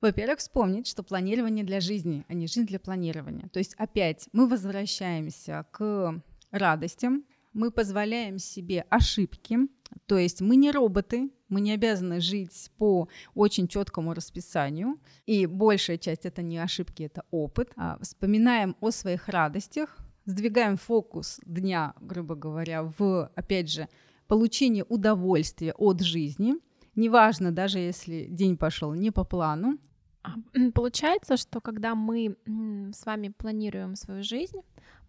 во-первых, 0.00 0.40
вспомнить, 0.40 0.88
что 0.88 1.02
планирование 1.02 1.64
для 1.64 1.80
жизни, 1.80 2.24
а 2.28 2.34
не 2.34 2.46
жизнь 2.46 2.66
для 2.66 2.80
планирования. 2.80 3.48
То 3.50 3.58
есть 3.58 3.74
опять 3.78 4.28
мы 4.32 4.48
возвращаемся 4.48 5.66
к 5.70 6.20
радостям, 6.50 7.24
мы 7.52 7.70
позволяем 7.70 8.38
себе 8.38 8.84
ошибки, 8.90 9.58
то 10.06 10.18
есть 10.18 10.40
мы 10.40 10.56
не 10.56 10.70
роботы, 10.70 11.30
мы 11.48 11.60
не 11.60 11.72
обязаны 11.72 12.20
жить 12.20 12.70
по 12.78 13.08
очень 13.34 13.68
четкому 13.68 14.14
расписанию, 14.14 14.98
и 15.26 15.46
большая 15.46 15.98
часть 15.98 16.24
это 16.24 16.42
не 16.42 16.58
ошибки, 16.58 17.02
это 17.02 17.24
опыт. 17.30 17.70
А 17.76 17.98
вспоминаем 18.00 18.76
о 18.80 18.90
своих 18.90 19.28
радостях, 19.28 19.98
сдвигаем 20.24 20.76
фокус 20.76 21.40
дня, 21.44 21.94
грубо 22.00 22.34
говоря, 22.34 22.84
в, 22.84 23.30
опять 23.34 23.70
же, 23.70 23.88
получение 24.26 24.84
удовольствия 24.88 25.74
от 25.74 26.00
жизни. 26.00 26.54
Неважно, 26.94 27.52
даже 27.52 27.78
если 27.78 28.26
день 28.30 28.56
пошел 28.56 28.94
не 28.94 29.10
по 29.10 29.24
плану. 29.24 29.78
А, 30.22 30.34
получается, 30.74 31.36
что 31.36 31.60
когда 31.60 31.94
мы 31.94 32.36
с 32.92 33.04
вами 33.04 33.28
планируем 33.28 33.96
свою 33.96 34.22
жизнь, 34.22 34.60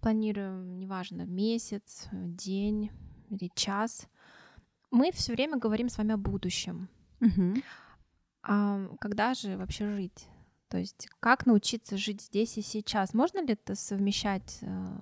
планируем, 0.03 0.77
неважно, 0.79 1.21
месяц, 1.25 2.07
день 2.11 2.91
или 3.29 3.49
час, 3.55 4.07
мы 4.91 5.11
все 5.11 5.33
время 5.33 5.57
говорим 5.57 5.87
с 5.89 5.97
вами 5.97 6.13
о 6.13 6.17
будущем. 6.17 6.89
Угу. 7.21 7.63
А 8.43 8.87
когда 8.99 9.33
же 9.33 9.57
вообще 9.57 9.87
жить? 9.95 10.27
То 10.67 10.77
есть 10.77 11.07
как 11.19 11.45
научиться 11.45 11.97
жить 11.97 12.21
здесь 12.21 12.57
и 12.57 12.61
сейчас? 12.61 13.13
Можно 13.13 13.39
ли 13.45 13.53
это 13.53 13.75
совмещать 13.75 14.59
э, 14.61 14.93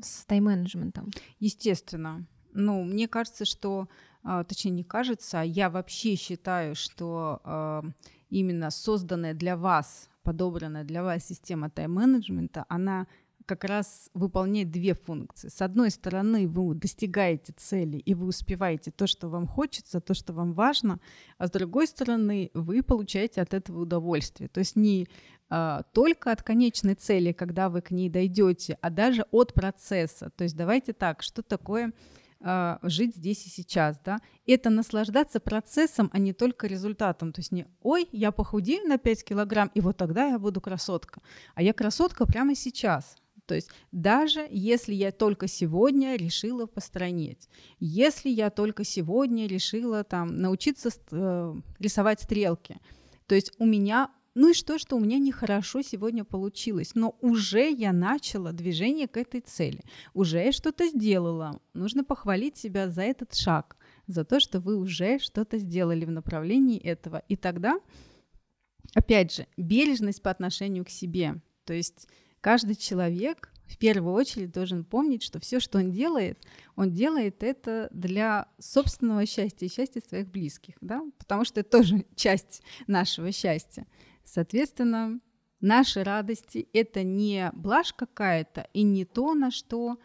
с 0.00 0.24
тайм-менеджментом? 0.24 1.10
Естественно. 1.38 2.26
Ну, 2.52 2.82
мне 2.84 3.08
кажется, 3.08 3.44
что, 3.44 3.88
э, 4.24 4.44
точнее, 4.48 4.70
не 4.70 4.84
кажется, 4.84 5.40
а 5.40 5.44
я 5.44 5.68
вообще 5.68 6.16
считаю, 6.16 6.74
что 6.74 7.42
э, 7.44 7.82
именно 8.30 8.70
созданная 8.70 9.34
для 9.34 9.56
вас, 9.56 10.08
подобранная 10.22 10.84
для 10.84 11.02
вас 11.02 11.26
система 11.26 11.68
тайм-менеджмента, 11.68 12.64
она 12.68 13.06
как 13.46 13.64
раз 13.64 14.10
выполняет 14.12 14.70
две 14.70 14.94
функции. 14.94 15.48
С 15.48 15.62
одной 15.62 15.90
стороны, 15.90 16.46
вы 16.48 16.74
достигаете 16.74 17.54
цели, 17.56 17.96
и 17.98 18.14
вы 18.14 18.26
успеваете 18.26 18.90
то, 18.90 19.06
что 19.06 19.28
вам 19.28 19.46
хочется, 19.46 20.00
то, 20.00 20.14
что 20.14 20.32
вам 20.32 20.52
важно, 20.52 21.00
а 21.38 21.46
с 21.46 21.50
другой 21.50 21.86
стороны, 21.86 22.50
вы 22.54 22.82
получаете 22.82 23.40
от 23.40 23.54
этого 23.54 23.82
удовольствие. 23.82 24.48
То 24.48 24.60
есть 24.60 24.76
не 24.76 25.08
а, 25.48 25.84
только 25.92 26.32
от 26.32 26.42
конечной 26.42 26.94
цели, 26.94 27.32
когда 27.32 27.68
вы 27.68 27.80
к 27.80 27.90
ней 27.92 28.10
дойдете, 28.10 28.78
а 28.80 28.90
даже 28.90 29.24
от 29.30 29.54
процесса. 29.54 30.30
То 30.30 30.44
есть 30.44 30.56
давайте 30.56 30.92
так, 30.92 31.22
что 31.22 31.42
такое 31.42 31.92
а, 32.40 32.78
жить 32.82 33.16
здесь 33.16 33.46
и 33.46 33.48
сейчас, 33.48 33.98
да, 34.04 34.18
это 34.46 34.70
наслаждаться 34.70 35.40
процессом, 35.40 36.10
а 36.12 36.18
не 36.18 36.32
только 36.32 36.66
результатом. 36.66 37.32
То 37.32 37.40
есть 37.40 37.52
не, 37.52 37.66
ой, 37.82 38.08
я 38.12 38.32
похудею 38.32 38.86
на 38.88 38.98
5 38.98 39.24
килограмм, 39.24 39.70
и 39.74 39.80
вот 39.80 39.96
тогда 39.96 40.26
я 40.26 40.38
буду 40.38 40.60
красотка. 40.60 41.22
А 41.54 41.62
я 41.62 41.72
красотка 41.72 42.26
прямо 42.26 42.54
сейчас. 42.54 43.16
То 43.46 43.54
есть 43.54 43.70
даже 43.92 44.46
если 44.50 44.94
я 44.94 45.12
только 45.12 45.46
сегодня 45.46 46.16
решила 46.16 46.66
постранить, 46.66 47.48
если 47.78 48.28
я 48.28 48.50
только 48.50 48.84
сегодня 48.84 49.46
решила 49.46 50.04
там 50.04 50.36
научиться 50.36 50.90
э, 51.10 51.54
рисовать 51.78 52.20
стрелки, 52.20 52.78
то 53.26 53.34
есть 53.34 53.52
у 53.58 53.66
меня 53.66 54.10
ну 54.36 54.50
и 54.50 54.54
что, 54.54 54.78
что 54.78 54.96
у 54.96 55.00
меня 55.00 55.18
нехорошо 55.18 55.80
сегодня 55.80 56.22
получилось, 56.22 56.90
но 56.94 57.16
уже 57.22 57.70
я 57.70 57.94
начала 57.94 58.52
движение 58.52 59.08
к 59.08 59.16
этой 59.16 59.40
цели, 59.40 59.80
уже 60.12 60.44
я 60.44 60.52
что-то 60.52 60.86
сделала. 60.88 61.58
Нужно 61.72 62.04
похвалить 62.04 62.58
себя 62.58 62.90
за 62.90 63.00
этот 63.00 63.34
шаг, 63.34 63.78
за 64.06 64.26
то, 64.26 64.38
что 64.38 64.60
вы 64.60 64.76
уже 64.76 65.18
что-то 65.20 65.56
сделали 65.56 66.04
в 66.04 66.10
направлении 66.10 66.78
этого. 66.78 67.22
И 67.28 67.36
тогда, 67.36 67.80
опять 68.94 69.34
же, 69.34 69.46
бережность 69.56 70.20
по 70.20 70.30
отношению 70.30 70.84
к 70.84 70.90
себе. 70.90 71.40
То 71.64 71.72
есть 71.72 72.06
каждый 72.46 72.76
человек 72.76 73.50
в 73.66 73.76
первую 73.76 74.14
очередь 74.14 74.52
должен 74.52 74.84
помнить, 74.84 75.24
что 75.24 75.40
все, 75.40 75.58
что 75.58 75.78
он 75.78 75.90
делает, 75.90 76.38
он 76.76 76.92
делает 76.92 77.42
это 77.42 77.88
для 77.90 78.46
собственного 78.60 79.26
счастья 79.26 79.66
и 79.66 79.68
счастья 79.68 80.00
своих 80.00 80.28
близких, 80.28 80.76
да? 80.80 81.02
потому 81.18 81.44
что 81.44 81.58
это 81.58 81.70
тоже 81.70 82.06
часть 82.14 82.62
нашего 82.86 83.32
счастья. 83.32 83.88
Соответственно, 84.22 85.18
наши 85.60 86.04
радости— 86.04 86.68
это 86.72 87.02
не 87.02 87.50
блажь 87.52 87.92
какая-то 87.92 88.68
и 88.72 88.84
не 88.84 89.04
то, 89.04 89.34
на 89.34 89.50
что 89.50 89.98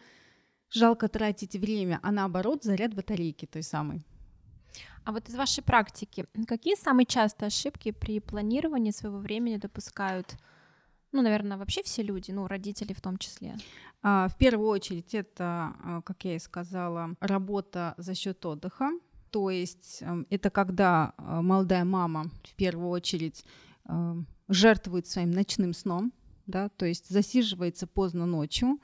жалко 0.68 1.06
тратить 1.06 1.54
время, 1.54 2.00
а 2.02 2.10
наоборот 2.10 2.64
заряд 2.64 2.92
батарейки 2.92 3.46
той 3.46 3.62
самой. 3.62 4.02
А 5.04 5.12
вот 5.12 5.28
из 5.28 5.36
вашей 5.36 5.62
практики, 5.62 6.26
какие 6.48 6.74
самые 6.74 7.06
частые 7.06 7.46
ошибки 7.46 7.92
при 7.92 8.18
планировании 8.18 8.90
своего 8.90 9.18
времени 9.18 9.58
допускают 9.58 10.36
ну, 11.12 11.22
наверное, 11.22 11.58
вообще 11.58 11.82
все 11.82 12.02
люди, 12.02 12.30
ну, 12.30 12.46
родители 12.46 12.92
в 12.92 13.00
том 13.00 13.18
числе? 13.18 13.54
А, 14.02 14.28
в 14.28 14.36
первую 14.36 14.68
очередь 14.68 15.14
это, 15.14 15.74
а, 15.82 16.02
как 16.04 16.24
я 16.24 16.36
и 16.36 16.38
сказала, 16.38 17.14
работа 17.20 17.94
за 17.98 18.14
счет 18.14 18.44
отдыха. 18.44 18.90
То 19.30 19.48
есть 19.48 20.02
эм, 20.02 20.26
это 20.28 20.50
когда 20.50 21.14
а, 21.16 21.40
молодая 21.42 21.84
мама 21.84 22.26
в 22.44 22.54
первую 22.56 22.90
очередь 22.90 23.44
жертвует 24.46 25.08
своим 25.08 25.32
ночным 25.32 25.74
сном, 25.74 26.12
да, 26.46 26.68
то 26.68 26.86
есть 26.86 27.08
засиживается 27.08 27.88
поздно 27.88 28.26
ночью 28.26 28.78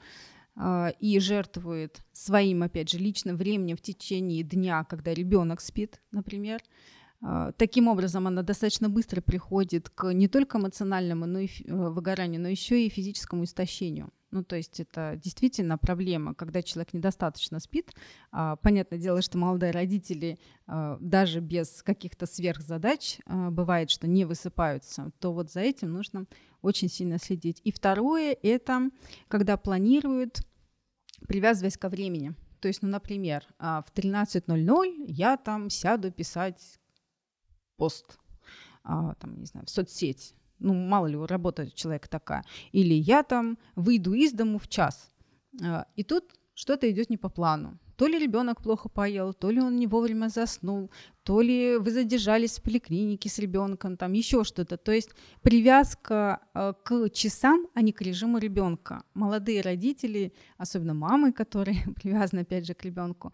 и 0.99 1.19
жертвует 1.21 2.01
своим, 2.11 2.63
опять 2.63 2.89
же, 2.89 2.97
личным 2.97 3.37
временем 3.37 3.77
в 3.77 3.81
течение 3.81 4.43
дня, 4.43 4.83
когда 4.83 5.13
ребенок 5.13 5.61
спит, 5.61 6.01
например, 6.11 6.61
таким 7.57 7.87
образом, 7.87 8.27
она 8.27 8.43
достаточно 8.43 8.89
быстро 8.89 9.21
приходит 9.21 9.89
к 9.89 10.13
не 10.13 10.27
только 10.27 10.57
эмоциональному 10.57 11.25
но 11.25 11.39
и 11.39 11.47
э, 11.47 11.73
выгоранию, 11.73 12.41
но 12.41 12.47
еще 12.47 12.85
и 12.85 12.89
физическому 12.89 13.43
истощению. 13.43 14.11
Ну, 14.31 14.43
то 14.43 14.55
есть 14.55 14.79
это 14.79 15.19
действительно 15.21 15.77
проблема, 15.77 16.35
когда 16.35 16.61
человек 16.61 16.93
недостаточно 16.93 17.59
спит. 17.59 17.93
А, 18.31 18.57
понятное 18.57 18.99
дело, 18.99 19.21
что 19.21 19.37
молодые 19.37 19.71
родители 19.71 20.37
а, 20.67 20.97
даже 21.01 21.39
без 21.39 21.81
каких-то 21.81 22.25
сверхзадач 22.25 23.17
бывает, 23.25 23.89
что 23.89 24.07
не 24.07 24.25
высыпаются, 24.25 25.11
то 25.19 25.33
вот 25.33 25.51
за 25.51 25.61
этим 25.61 25.91
нужно 25.91 26.25
очень 26.61 26.89
сильно 26.89 27.17
следить. 27.17 27.59
И 27.63 27.71
второе— 27.71 28.37
это 28.43 28.91
когда 29.27 29.57
планируют, 29.57 30.41
привязываясь 31.27 31.77
ко 31.77 31.89
времени. 31.89 32.35
То 32.61 32.67
есть, 32.67 32.81
ну, 32.81 32.89
например, 32.89 33.45
в 33.57 33.85
13.00 33.95 35.05
я 35.07 35.37
там 35.37 35.69
сяду 35.69 36.11
писать 36.11 36.78
пост, 37.79 38.19
а, 38.83 39.13
там, 39.15 39.39
не 39.39 39.45
знаю, 39.45 39.65
в 39.65 39.69
соцсеть. 39.69 40.35
Ну, 40.59 40.73
мало 40.73 41.07
ли, 41.07 41.17
работа 41.17 41.63
у 41.63 41.75
человека 41.75 42.09
такая. 42.09 42.43
Или 42.73 42.93
я 42.93 43.23
там 43.23 43.57
выйду 43.75 44.13
из 44.13 44.33
дому 44.33 44.59
в 44.59 44.67
час. 44.67 45.11
А, 45.63 45.85
и 45.95 46.03
тут 46.03 46.23
что-то 46.53 46.91
идет 46.91 47.09
не 47.09 47.17
по 47.17 47.29
плану. 47.29 47.79
То 47.95 48.07
ли 48.07 48.19
ребенок 48.19 48.61
плохо 48.61 48.89
поел, 48.89 49.33
то 49.33 49.51
ли 49.51 49.61
он 49.61 49.75
не 49.75 49.87
вовремя 49.87 50.29
заснул, 50.29 50.89
то 51.23 51.41
ли 51.41 51.77
вы 51.77 51.91
задержались 51.91 52.57
в 52.57 52.63
поликлинике 52.63 53.29
с 53.29 53.39
ребенком, 53.39 53.97
там 53.97 54.13
еще 54.13 54.43
что-то. 54.43 54.77
То 54.77 54.91
есть 54.91 55.09
привязка 55.41 56.39
э, 56.53 56.73
к 56.83 57.09
часам, 57.09 57.67
а 57.73 57.81
не 57.81 57.91
к 57.91 58.01
режиму 58.01 58.37
ребенка. 58.37 59.03
Молодые 59.13 59.61
родители, 59.61 60.31
особенно 60.57 60.93
мамы, 60.93 61.33
которые 61.33 61.77
привязаны 61.95 62.41
опять 62.41 62.65
же 62.65 62.73
к 62.73 62.85
ребенку, 62.85 63.33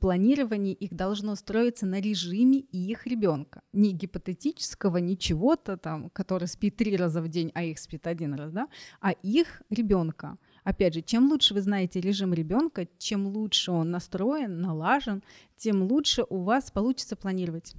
планирование 0.00 0.74
их 0.74 0.94
должно 0.94 1.34
строиться 1.36 1.86
на 1.86 2.00
режиме 2.00 2.58
их 2.58 3.06
ребенка. 3.06 3.62
Не 3.72 3.92
гипотетического, 3.92 4.98
не 4.98 5.16
чего-то 5.16 5.76
там, 5.76 6.10
который 6.10 6.48
спит 6.48 6.76
три 6.76 6.96
раза 6.96 7.22
в 7.22 7.28
день, 7.28 7.52
а 7.54 7.62
их 7.62 7.78
спит 7.78 8.06
один 8.06 8.34
раз, 8.34 8.52
да, 8.52 8.68
а 9.00 9.12
их 9.12 9.62
ребенка. 9.70 10.38
Опять 10.64 10.94
же, 10.94 11.02
чем 11.02 11.30
лучше 11.30 11.54
вы 11.54 11.60
знаете 11.60 12.00
режим 12.00 12.34
ребенка, 12.34 12.88
чем 12.98 13.26
лучше 13.26 13.70
он 13.70 13.90
настроен, 13.90 14.60
налажен, 14.60 15.22
тем 15.56 15.82
лучше 15.82 16.24
у 16.28 16.38
вас 16.38 16.70
получится 16.70 17.14
планировать. 17.14 17.74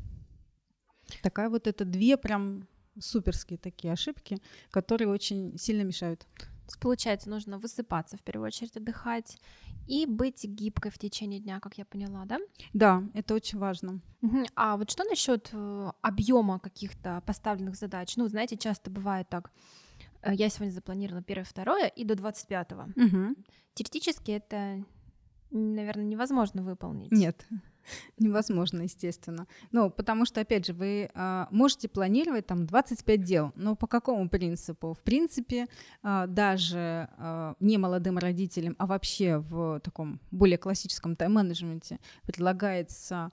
Такая 1.22 1.50
вот 1.50 1.68
это 1.68 1.84
две 1.86 2.18
прям 2.18 2.68
суперские 3.00 3.58
такие 3.58 3.94
ошибки, 3.94 4.38
которые 4.72 5.10
очень 5.10 5.58
сильно 5.58 5.84
мешают. 5.84 6.26
Получается, 6.80 7.30
нужно 7.30 7.58
высыпаться 7.58 8.18
в 8.18 8.22
первую 8.22 8.48
очередь, 8.48 8.76
отдыхать 8.78 9.38
и 9.88 10.06
быть 10.06 10.44
гибкой 10.44 10.92
в 10.92 10.98
течение 10.98 11.40
дня, 11.40 11.60
как 11.60 11.78
я 11.78 11.86
поняла, 11.86 12.26
да? 12.26 12.40
Да, 12.74 13.04
это 13.14 13.34
очень 13.34 13.58
важно. 13.58 14.02
А 14.56 14.76
вот 14.78 14.92
что 14.92 15.04
насчет 15.06 15.50
э, 15.54 15.92
объема 16.02 16.60
каких-то 16.60 17.22
поставленных 17.26 17.76
задач? 17.76 18.18
Ну, 18.18 18.28
знаете, 18.28 18.58
часто 18.58 18.92
бывает 18.92 19.30
так. 19.30 19.52
э, 20.22 20.34
Я 20.34 20.50
сегодня 20.50 20.72
запланировала 20.74 21.24
первое, 21.24 21.46
второе 21.46 21.88
и 21.88 22.04
до 22.04 22.16
25-го. 22.16 22.92
Мгм. 23.02 23.36
Теоретически 23.74 24.32
это, 24.32 24.84
наверное, 25.52 26.06
невозможно 26.06 26.64
выполнить. 26.64 27.12
Нет, 27.12 27.48
невозможно, 28.20 28.82
естественно. 28.84 29.48
Ну, 29.72 29.90
потому 29.90 30.26
что, 30.26 30.42
опять 30.42 30.66
же, 30.66 30.74
вы 30.74 31.10
а, 31.14 31.48
можете 31.52 31.88
планировать 31.88 32.48
там 32.48 32.66
25 32.66 33.24
дел, 33.24 33.52
но 33.56 33.76
по 33.76 33.88
какому 33.88 34.30
принципу? 34.30 34.94
В 34.94 35.02
принципе, 35.04 35.68
а, 36.04 36.28
даже 36.28 37.10
а, 37.18 37.56
не 37.60 37.78
молодым 37.78 38.18
родителям, 38.18 38.76
а 38.78 38.86
вообще 38.86 39.38
в 39.38 39.80
таком 39.82 40.20
более 40.32 40.58
классическом 40.58 41.16
тайм-менеджменте 41.16 42.00
предлагается 42.24 43.32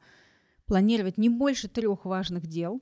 планировать 0.67 1.19
не 1.19 1.29
больше 1.29 1.69
трех 1.69 2.05
важных 2.05 2.47
дел. 2.47 2.81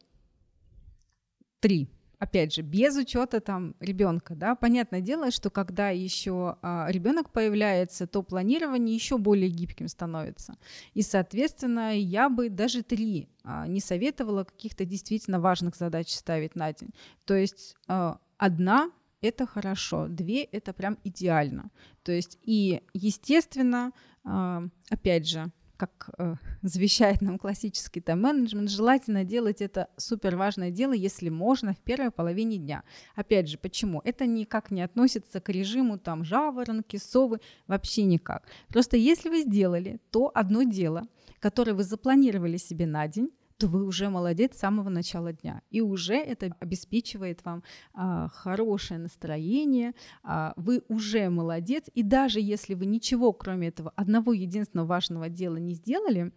Три. 1.61 1.89
Опять 2.23 2.55
же, 2.55 2.62
без 2.62 2.97
учета 2.97 3.41
там 3.41 3.75
ребенка, 3.81 4.37
да, 4.37 4.55
понятное 4.55 5.01
дело, 5.01 5.33
что 5.33 5.51
когда 5.51 5.91
еще 5.91 6.57
а, 6.62 6.87
ребенок 6.89 7.31
появляется, 7.31 8.07
то 8.07 8.23
планирование 8.23 8.95
еще 8.95 9.18
более 9.18 9.49
гибким 9.49 9.89
становится. 9.89 10.55
И, 10.95 11.03
соответственно, 11.03 11.99
я 11.99 12.29
бы 12.29 12.49
даже 12.49 12.85
три 12.85 13.29
а, 13.43 13.66
не 13.66 13.81
советовала 13.81 14.45
каких-то 14.45 14.85
действительно 14.85 15.41
важных 15.41 15.75
задач 15.75 16.11
ставить 16.11 16.55
на 16.55 16.73
день. 16.73 16.91
То 17.25 17.35
есть 17.35 17.75
а, 17.89 18.20
одна 18.39 18.93
это 19.20 19.45
хорошо, 19.45 20.07
две 20.07 20.45
это 20.45 20.73
прям 20.73 20.99
идеально. 21.03 21.73
То 22.05 22.12
есть 22.12 22.39
и, 22.45 22.83
естественно, 22.95 23.91
а, 24.23 24.62
опять 24.91 25.29
же, 25.29 25.51
как 25.83 26.11
э, 26.18 26.37
завещает 26.62 27.22
нам 27.22 27.39
классический 27.39 28.01
тайм-менеджмент, 28.01 28.70
желательно 28.70 29.24
делать 29.24 29.61
это 29.61 29.89
супер 29.97 30.37
важное 30.37 30.70
дело, 30.70 30.93
если 30.93 31.28
можно, 31.28 31.74
в 31.74 31.78
первой 31.78 32.12
половине 32.12 32.59
дня. 32.59 32.85
Опять 33.16 33.49
же, 33.49 33.59
почему? 33.59 34.01
Это 34.05 34.26
никак 34.26 34.70
не 34.70 34.83
относится 34.83 35.41
к 35.41 35.49
режиму 35.49 35.99
там 35.99 36.24
жаворонки, 36.24 36.99
совы, 36.99 37.41
вообще 37.66 38.05
никак. 38.05 38.47
Просто 38.68 38.97
если 38.97 39.28
вы 39.28 39.43
сделали 39.43 39.99
то 40.12 40.30
одно 40.33 40.62
дело, 40.62 41.09
которое 41.41 41.74
вы 41.74 41.83
запланировали 41.83 42.59
себе 42.59 42.87
на 42.87 43.09
день, 43.09 43.30
то 43.63 43.69
вы 43.69 43.85
уже 43.85 44.11
молодец 44.11 44.57
с 44.57 44.59
самого 44.59 44.89
начала 44.89 45.33
дня. 45.33 45.63
И 45.71 45.81
уже 45.81 46.17
это 46.17 46.57
обеспечивает 46.59 47.45
вам 47.45 47.63
а, 47.95 48.29
хорошее 48.29 48.99
настроение, 48.99 49.95
а, 50.25 50.53
вы 50.57 50.83
уже 50.89 51.31
молодец. 51.31 51.85
И 51.95 52.03
даже 52.03 52.41
если 52.41 52.75
вы 52.75 52.87
ничего, 52.87 53.33
кроме 53.33 53.69
этого 53.69 53.93
одного 53.95 54.33
единственного 54.33 54.89
важного 54.89 55.29
дела 55.29 55.59
не 55.59 55.75
сделали, 55.75 56.33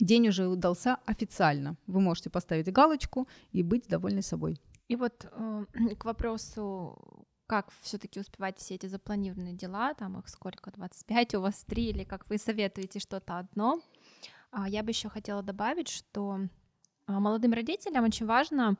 день 0.00 0.28
уже 0.28 0.48
удался 0.48 0.96
официально. 1.04 1.76
Вы 1.86 2.00
можете 2.00 2.30
поставить 2.30 2.72
галочку 2.72 3.28
и 3.52 3.62
быть 3.62 3.86
довольны 3.88 4.22
собой. 4.22 4.58
И 4.88 4.96
вот 4.96 5.26
э, 5.30 5.64
к 5.98 6.06
вопросу, 6.06 7.26
как 7.46 7.70
все-таки 7.82 8.20
успевать 8.20 8.58
все 8.58 8.76
эти 8.76 8.86
запланированные 8.86 9.52
дела, 9.52 9.92
там 9.92 10.18
их 10.18 10.30
сколько, 10.30 10.70
25 10.70 11.34
у 11.34 11.40
вас, 11.42 11.62
3, 11.66 11.90
или 11.90 12.04
как 12.04 12.26
вы 12.30 12.38
советуете 12.38 13.00
что-то 13.00 13.38
одно, 13.38 13.82
я 14.66 14.82
бы 14.82 14.90
еще 14.90 15.08
хотела 15.08 15.42
добавить, 15.42 15.88
что 15.88 16.40
а, 17.06 17.20
молодым 17.20 17.52
родителям 17.52 18.04
очень 18.04 18.26
важно 18.26 18.76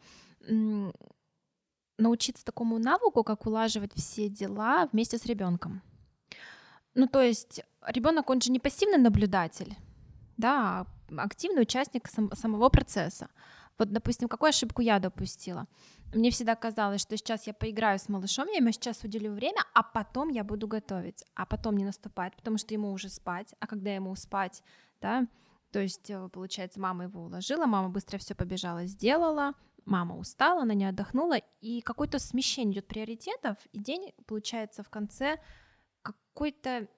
научиться 1.98 2.44
такому 2.44 2.78
навыку, 2.78 3.22
как 3.22 3.46
улаживать 3.46 3.92
все 3.94 4.28
дела 4.28 4.88
вместе 4.92 5.18
с 5.18 5.26
ребенком. 5.26 5.82
Ну, 6.94 7.06
то 7.06 7.22
есть 7.22 7.62
ребенок, 7.86 8.28
он 8.28 8.40
же 8.40 8.50
не 8.50 8.58
пассивный 8.58 8.98
наблюдатель, 8.98 9.76
да, 10.36 10.86
а 11.16 11.22
активный 11.22 11.62
участник 11.62 12.08
сам- 12.08 12.32
самого 12.34 12.68
процесса. 12.68 13.28
Вот, 13.78 13.90
допустим, 13.90 14.28
какую 14.28 14.50
ошибку 14.50 14.82
я 14.82 14.98
допустила? 14.98 15.66
Мне 16.14 16.30
всегда 16.30 16.54
казалось, 16.54 17.00
что 17.00 17.16
сейчас 17.16 17.46
я 17.46 17.54
поиграю 17.54 17.98
с 17.98 18.08
малышом, 18.08 18.46
я 18.48 18.56
ему 18.56 18.70
сейчас 18.72 19.02
уделю 19.02 19.32
время, 19.32 19.62
а 19.72 19.82
потом 19.82 20.28
я 20.28 20.44
буду 20.44 20.68
готовить, 20.68 21.24
а 21.34 21.46
потом 21.46 21.76
не 21.76 21.84
наступает, 21.84 22.36
потому 22.36 22.58
что 22.58 22.74
ему 22.74 22.92
уже 22.92 23.08
спать, 23.08 23.54
а 23.60 23.66
когда 23.66 23.94
ему 23.94 24.14
спать, 24.16 24.62
да, 25.00 25.26
то 25.72 25.80
есть, 25.80 26.10
э, 26.10 26.28
получается, 26.28 26.78
мама 26.78 27.04
его 27.04 27.22
уложила, 27.22 27.64
мама 27.64 27.88
быстро 27.88 28.18
все 28.18 28.34
побежала, 28.34 28.84
сделала, 28.84 29.54
мама 29.86 30.16
устала, 30.18 30.62
она 30.62 30.74
не 30.74 30.84
отдохнула, 30.84 31.38
и 31.60 31.80
какое-то 31.80 32.18
смещение 32.18 32.74
идет 32.74 32.86
приоритетов, 32.86 33.56
и 33.72 33.78
день, 33.78 34.12
получается, 34.26 34.82
в 34.82 34.90
конце 34.90 35.40
какой-то 36.02 36.88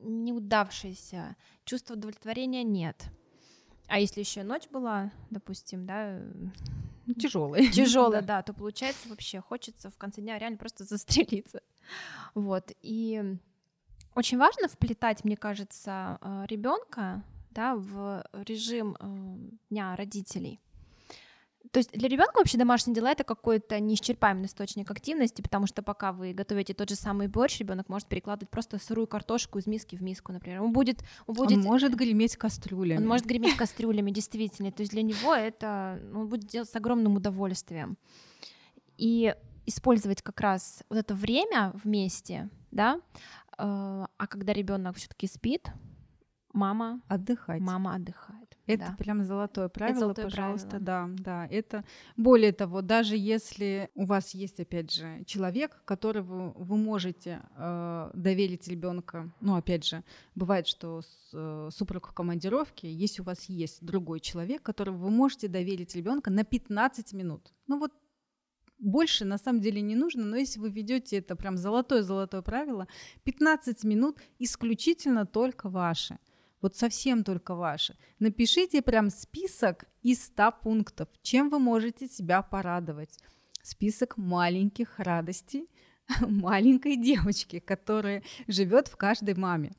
неудавшийся, 0.00 1.36
чувства 1.64 1.94
удовлетворения 1.94 2.64
нет. 2.64 3.06
А 3.86 4.00
если 4.00 4.20
еще 4.20 4.42
ночь 4.42 4.68
была, 4.68 5.12
допустим, 5.30 5.86
да, 5.86 6.20
Тяжелый. 7.20 7.68
тяжелая, 7.70 8.22
да, 8.22 8.42
то 8.42 8.52
получается 8.52 9.08
вообще 9.08 9.40
хочется 9.40 9.90
в 9.90 9.96
конце 9.96 10.20
дня 10.20 10.38
реально 10.38 10.58
просто 10.58 10.84
застрелиться. 10.84 11.62
Вот. 12.34 12.72
И 12.80 13.38
очень 14.14 14.38
важно 14.38 14.68
вплетать, 14.68 15.22
мне 15.22 15.36
кажется, 15.36 16.18
ребенка 16.48 17.22
да, 17.54 17.74
в 17.76 18.24
режим 18.32 18.96
э, 18.98 19.36
дня 19.70 19.96
родителей. 19.96 20.60
То 21.74 21.78
есть 21.78 21.90
для 21.92 22.08
ребенка 22.08 22.36
вообще 22.36 22.56
домашние 22.56 22.94
дела 22.94 23.10
это 23.10 23.24
какой-то 23.24 23.80
неисчерпаемый 23.80 24.46
источник 24.46 24.88
активности, 24.90 25.42
потому 25.42 25.66
что 25.66 25.82
пока 25.82 26.12
вы 26.12 26.32
готовите 26.32 26.72
тот 26.72 26.88
же 26.88 26.94
самый 26.94 27.26
борщ, 27.26 27.58
ребенок 27.58 27.88
может 27.88 28.06
перекладывать 28.06 28.50
просто 28.50 28.78
сырую 28.78 29.08
картошку 29.08 29.58
из 29.58 29.66
миски 29.66 29.96
в 29.96 30.02
миску, 30.02 30.32
например. 30.32 30.62
Он 30.62 30.72
будет, 30.72 31.02
он 31.26 31.34
будет, 31.34 31.58
он 31.58 31.64
может 31.64 31.96
греметь 31.96 32.36
кастрюлями. 32.36 33.00
Он 33.00 33.08
может 33.08 33.26
греметь 33.26 33.56
кастрюлями, 33.56 34.12
действительно. 34.12 34.70
То 34.70 34.82
есть 34.82 34.92
для 34.92 35.02
него 35.02 35.34
это 35.34 35.98
ну, 36.12 36.20
он 36.20 36.28
будет 36.28 36.46
делать 36.46 36.68
с 36.68 36.76
огромным 36.76 37.16
удовольствием. 37.16 37.98
И 38.96 39.34
использовать 39.66 40.22
как 40.22 40.40
раз 40.40 40.84
вот 40.88 40.98
это 40.98 41.14
время 41.14 41.72
вместе, 41.82 42.50
да, 42.70 43.00
э, 43.58 43.58
а 43.58 44.26
когда 44.28 44.52
ребенок 44.52 44.96
все-таки 44.96 45.26
спит, 45.26 45.72
мама 46.54 47.02
отдыхать. 47.08 47.60
Мама 47.60 47.96
отдыхает. 47.96 48.56
Это 48.66 48.86
да. 48.90 48.96
прям 48.96 49.24
золотое 49.24 49.68
правило, 49.68 50.00
золотое 50.00 50.24
пожалуйста, 50.24 50.68
правило. 50.68 50.86
да, 50.86 51.08
да. 51.18 51.46
Это 51.48 51.84
более 52.16 52.52
того, 52.52 52.80
даже 52.80 53.16
если 53.16 53.90
у 53.94 54.06
вас 54.06 54.32
есть, 54.32 54.58
опять 54.58 54.90
же, 54.90 55.22
человек, 55.26 55.82
которого 55.84 56.52
вы 56.56 56.76
можете 56.78 57.42
э, 57.56 58.10
доверить 58.14 58.66
ребенка, 58.68 59.30
ну, 59.40 59.56
опять 59.56 59.84
же, 59.84 60.02
бывает, 60.34 60.66
что 60.66 61.02
с, 61.02 61.30
э, 61.34 61.68
супруг 61.72 62.08
в 62.08 62.14
командировке, 62.14 62.90
если 62.90 63.20
у 63.20 63.24
вас 63.24 63.44
есть 63.50 63.84
другой 63.84 64.20
человек, 64.20 64.62
которого 64.62 64.96
вы 64.96 65.10
можете 65.10 65.48
доверить 65.48 65.94
ребенка 65.94 66.30
на 66.30 66.44
15 66.44 67.12
минут, 67.12 67.52
ну 67.66 67.78
вот 67.78 67.92
больше 68.78 69.24
на 69.24 69.38
самом 69.38 69.60
деле 69.60 69.80
не 69.80 69.94
нужно, 69.96 70.24
но 70.24 70.36
если 70.36 70.60
вы 70.60 70.70
ведете 70.70 71.18
это 71.18 71.36
прям 71.36 71.56
золотое-золотое 71.56 72.42
правило, 72.42 72.88
15 73.24 73.84
минут 73.84 74.18
исключительно 74.38 75.26
только 75.26 75.68
ваши 75.68 76.18
вот 76.64 76.76
совсем 76.76 77.24
только 77.24 77.54
ваши. 77.54 77.94
Напишите 78.18 78.80
прям 78.80 79.10
список 79.10 79.84
из 80.02 80.24
100 80.24 80.52
пунктов, 80.62 81.08
чем 81.20 81.50
вы 81.50 81.58
можете 81.58 82.08
себя 82.08 82.40
порадовать. 82.40 83.18
Список 83.62 84.16
маленьких 84.16 84.98
радостей 84.98 85.68
маленькой 86.20 86.96
девочки, 86.96 87.58
которая 87.58 88.22
живет 88.48 88.88
в 88.88 88.96
каждой 88.96 89.34
маме. 89.34 89.72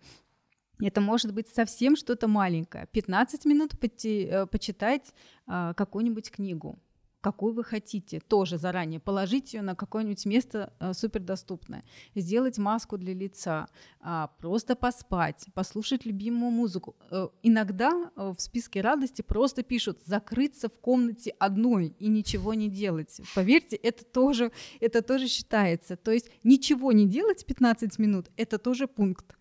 Это 0.79 1.01
может 1.01 1.33
быть 1.33 1.47
совсем 1.47 1.95
что-то 1.95 2.27
маленькое. 2.27 2.87
15 2.91 3.45
минут 3.45 3.71
э, 3.81 4.45
почитать 4.45 5.11
а, 5.47 5.73
какую-нибудь 5.73 6.29
книгу 6.29 6.77
какую 7.25 7.55
вы 7.55 7.63
хотите, 7.63 8.19
тоже 8.19 8.59
заранее 8.59 8.99
положить 8.99 9.55
ее 9.55 9.63
на 9.63 9.73
какое-нибудь 9.75 10.25
место 10.27 10.71
э, 10.79 10.93
супердоступное, 10.93 11.83
сделать 12.13 12.59
маску 12.59 12.97
для 12.99 13.15
лица, 13.15 13.67
э, 13.99 14.27
просто 14.37 14.75
поспать, 14.75 15.43
послушать 15.55 16.05
любимую 16.05 16.51
музыку. 16.51 16.95
Э, 17.09 17.29
иногда 17.41 17.91
э, 18.15 18.33
в 18.37 18.39
списке 18.39 18.81
радости 18.81 19.23
просто 19.23 19.63
пишут 19.63 19.97
закрыться 20.05 20.69
в 20.69 20.77
комнате 20.79 21.33
одной 21.39 21.95
и 21.99 22.09
ничего 22.09 22.53
не 22.53 22.69
делать. 22.69 23.19
Поверьте, 23.33 23.75
это 23.75 24.05
тоже, 24.05 24.51
это 24.79 25.01
тоже 25.01 25.27
считается. 25.27 25.95
То 25.95 26.11
есть 26.11 26.29
ничего 26.43 26.91
не 26.91 27.07
делать 27.07 27.43
15 27.43 27.97
минут, 27.97 28.29
это 28.37 28.59
тоже 28.59 28.87
пункт. 28.87 29.35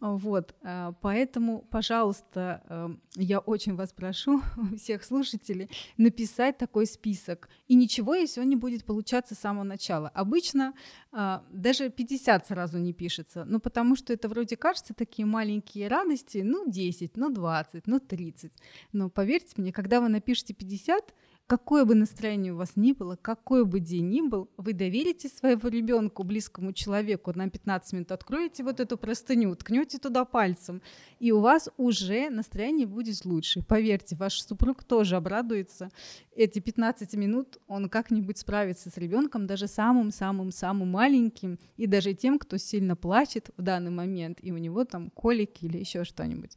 Вот, 0.00 0.54
э, 0.62 0.92
поэтому, 1.02 1.66
пожалуйста, 1.70 2.62
э, 2.68 2.88
я 3.16 3.38
очень 3.38 3.76
вас 3.76 3.92
прошу, 3.92 4.40
всех 4.76 5.04
слушателей, 5.04 5.68
написать 5.98 6.56
такой 6.56 6.86
список. 6.86 7.50
И 7.68 7.74
ничего, 7.74 8.14
если 8.14 8.40
он 8.40 8.48
не 8.48 8.56
будет 8.56 8.84
получаться 8.84 9.34
с 9.34 9.38
самого 9.38 9.64
начала. 9.64 10.08
Обычно 10.08 10.72
э, 11.12 11.40
даже 11.52 11.90
50 11.90 12.46
сразу 12.46 12.78
не 12.78 12.94
пишется, 12.94 13.44
ну 13.44 13.60
потому 13.60 13.94
что 13.94 14.14
это 14.14 14.28
вроде 14.28 14.56
кажется 14.56 14.94
такие 14.94 15.26
маленькие 15.26 15.88
радости, 15.88 16.38
ну 16.38 16.64
10, 16.66 17.16
ну 17.16 17.30
20, 17.30 17.86
ну 17.86 18.00
30. 18.00 18.52
Но 18.92 19.10
поверьте 19.10 19.52
мне, 19.58 19.70
когда 19.70 20.00
вы 20.00 20.08
напишете 20.08 20.54
50, 20.54 21.14
какое 21.50 21.84
бы 21.84 21.96
настроение 21.96 22.52
у 22.52 22.56
вас 22.56 22.76
ни 22.76 22.92
было, 22.92 23.18
какой 23.20 23.64
бы 23.64 23.80
день 23.80 24.08
ни 24.08 24.20
был, 24.20 24.48
вы 24.56 24.72
доверите 24.72 25.28
своего 25.28 25.68
ребенку, 25.68 26.22
близкому 26.22 26.72
человеку, 26.72 27.32
на 27.34 27.50
15 27.50 27.92
минут 27.92 28.12
откроете 28.12 28.62
вот 28.62 28.78
эту 28.78 28.96
простыню, 28.96 29.56
ткнете 29.56 29.98
туда 29.98 30.24
пальцем, 30.24 30.80
и 31.18 31.32
у 31.32 31.40
вас 31.40 31.68
уже 31.76 32.30
настроение 32.30 32.86
будет 32.86 33.24
лучше. 33.24 33.64
Поверьте, 33.64 34.14
ваш 34.14 34.40
супруг 34.40 34.84
тоже 34.84 35.16
обрадуется. 35.16 35.90
Эти 36.36 36.60
15 36.60 37.14
минут 37.14 37.58
он 37.66 37.88
как-нибудь 37.88 38.38
справится 38.38 38.88
с 38.88 38.96
ребенком, 38.96 39.48
даже 39.48 39.66
самым-самым-самым 39.66 40.88
маленьким, 40.88 41.58
и 41.76 41.88
даже 41.88 42.14
тем, 42.14 42.38
кто 42.38 42.58
сильно 42.58 42.94
плачет 42.94 43.50
в 43.56 43.62
данный 43.62 43.90
момент, 43.90 44.38
и 44.40 44.52
у 44.52 44.56
него 44.58 44.84
там 44.84 45.10
колики 45.10 45.64
или 45.64 45.78
еще 45.78 46.04
что-нибудь. 46.04 46.56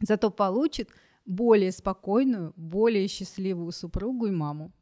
Зато 0.00 0.30
получит 0.30 0.90
более 1.26 1.72
спокойную, 1.72 2.52
более 2.56 3.08
счастливую 3.08 3.72
супругу 3.72 4.26
и 4.26 4.30
маму. 4.30 4.72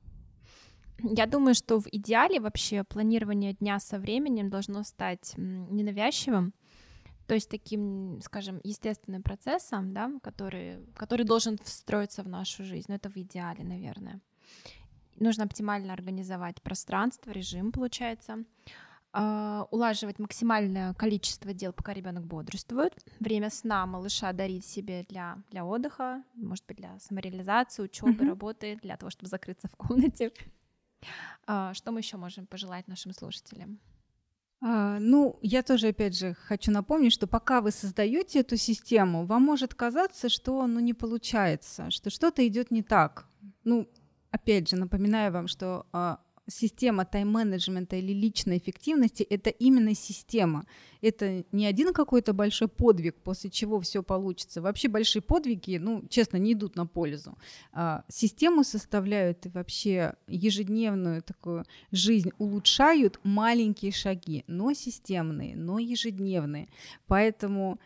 Я 0.99 1.27
думаю, 1.27 1.55
что 1.55 1.81
в 1.81 1.89
идеале 1.91 2.39
вообще 2.41 2.85
планирование 2.85 3.55
дня 3.55 3.81
со 3.81 3.99
временем 3.99 4.49
должно 4.49 4.85
стать 4.85 5.35
ненавязчивым, 5.37 6.55
то 7.27 7.35
есть 7.35 7.49
таким, 7.49 8.21
скажем, 8.23 8.61
естественным 8.63 9.23
процессом, 9.23 9.93
да, 9.93 10.11
который, 10.23 10.79
который 10.95 11.25
должен 11.25 11.59
встроиться 11.63 12.23
в 12.23 12.29
нашу 12.29 12.65
жизнь. 12.65 12.87
Но 12.89 12.95
это 12.95 13.11
в 13.11 13.17
идеале, 13.17 13.65
наверное. 13.65 14.21
Нужно 15.19 15.45
оптимально 15.45 15.93
организовать 15.93 16.63
пространство, 16.63 17.31
режим, 17.31 17.73
получается. 17.73 18.45
А, 19.17 19.69
улаживать 19.71 20.19
максимальное 20.19 20.93
количество 20.95 21.55
дел, 21.55 21.73
пока 21.73 21.93
ребенок 21.93 22.27
бодрствует. 22.27 22.93
Время 23.21 23.49
сна 23.49 23.87
малыша 23.87 24.33
дарить 24.33 24.67
себе 24.67 25.07
для, 25.09 25.39
для 25.53 25.65
отдыха, 25.65 26.25
может 26.35 26.67
быть, 26.67 26.79
для 26.79 26.99
самореализации, 26.99 27.85
учебы, 27.85 28.11
mm-hmm. 28.11 28.29
работы, 28.29 28.79
для 28.83 28.97
того, 28.97 29.11
чтобы 29.11 29.29
закрыться 29.29 29.69
в 29.69 29.77
комнате. 29.77 30.33
А, 31.47 31.75
что 31.75 31.93
мы 31.93 32.01
еще 32.01 32.17
можем 32.17 32.47
пожелать 32.47 32.89
нашим 32.89 33.13
слушателям? 33.13 33.79
А, 34.61 34.99
ну, 34.99 35.39
я 35.43 35.63
тоже, 35.63 35.89
опять 35.89 36.19
же, 36.19 36.35
хочу 36.35 36.73
напомнить, 36.73 37.13
что 37.13 37.29
пока 37.29 37.61
вы 37.61 37.71
создаете 37.71 38.41
эту 38.41 38.57
систему, 38.57 39.27
вам 39.27 39.43
может 39.43 39.75
казаться, 39.75 40.29
что 40.29 40.67
ну, 40.67 40.81
не 40.81 40.93
получается, 40.93 41.89
что 41.93 42.11
что-то 42.11 42.45
идет 42.45 42.73
не 42.73 42.83
так. 42.83 43.29
Ну, 43.63 43.89
опять 44.33 44.69
же, 44.69 44.75
напоминаю 44.75 45.31
вам, 45.31 45.47
что 45.47 45.87
система 46.47 47.05
тайм-менеджмента 47.05 47.97
или 47.97 48.13
личной 48.13 48.59
эффективности— 48.59 49.23
это 49.31 49.51
именно 49.51 49.95
система. 49.95 50.67
Это 51.01 51.45
не 51.53 51.67
один 51.67 51.93
какой-то 51.93 52.33
большой 52.33 52.69
подвиг, 52.69 53.17
после 53.23 53.51
чего 53.51 53.81
все 53.81 54.03
получится. 54.03 54.63
Вообще 54.63 54.89
большие 54.89 55.23
подвиги, 55.23 55.77
ну, 55.79 56.07
честно, 56.09 56.39
не 56.39 56.53
идут 56.53 56.77
на 56.77 56.87
пользу. 56.87 57.37
А, 57.73 58.05
систему 58.09 58.65
составляют 58.65 59.47
и 59.47 59.51
вообще 59.51 60.15
ежедневную 60.27 61.23
такую 61.23 61.65
жизнь 61.93 62.31
улучшают 62.39 63.21
маленькие 63.23 63.93
шаги, 63.93 64.45
но 64.47 64.73
системные, 64.73 65.57
но 65.57 65.79
ежедневные. 65.79 66.69
Поэтому 67.07 67.79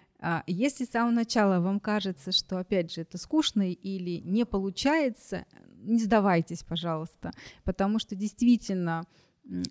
если 0.47 0.85
с 0.85 0.91
самого 0.91 1.13
начала 1.13 1.61
вам 1.61 1.79
кажется, 1.79 2.33
что, 2.33 2.59
опять 2.59 2.93
же, 2.93 3.03
это 3.03 3.19
скучно 3.19 3.71
или 3.71 4.21
не 4.25 4.45
получается, 4.45 5.47
не 5.77 6.01
сдавайтесь, 6.01 6.65
пожалуйста, 6.65 7.33
потому 7.65 7.99
что 7.99 8.17
действительно 8.17 9.05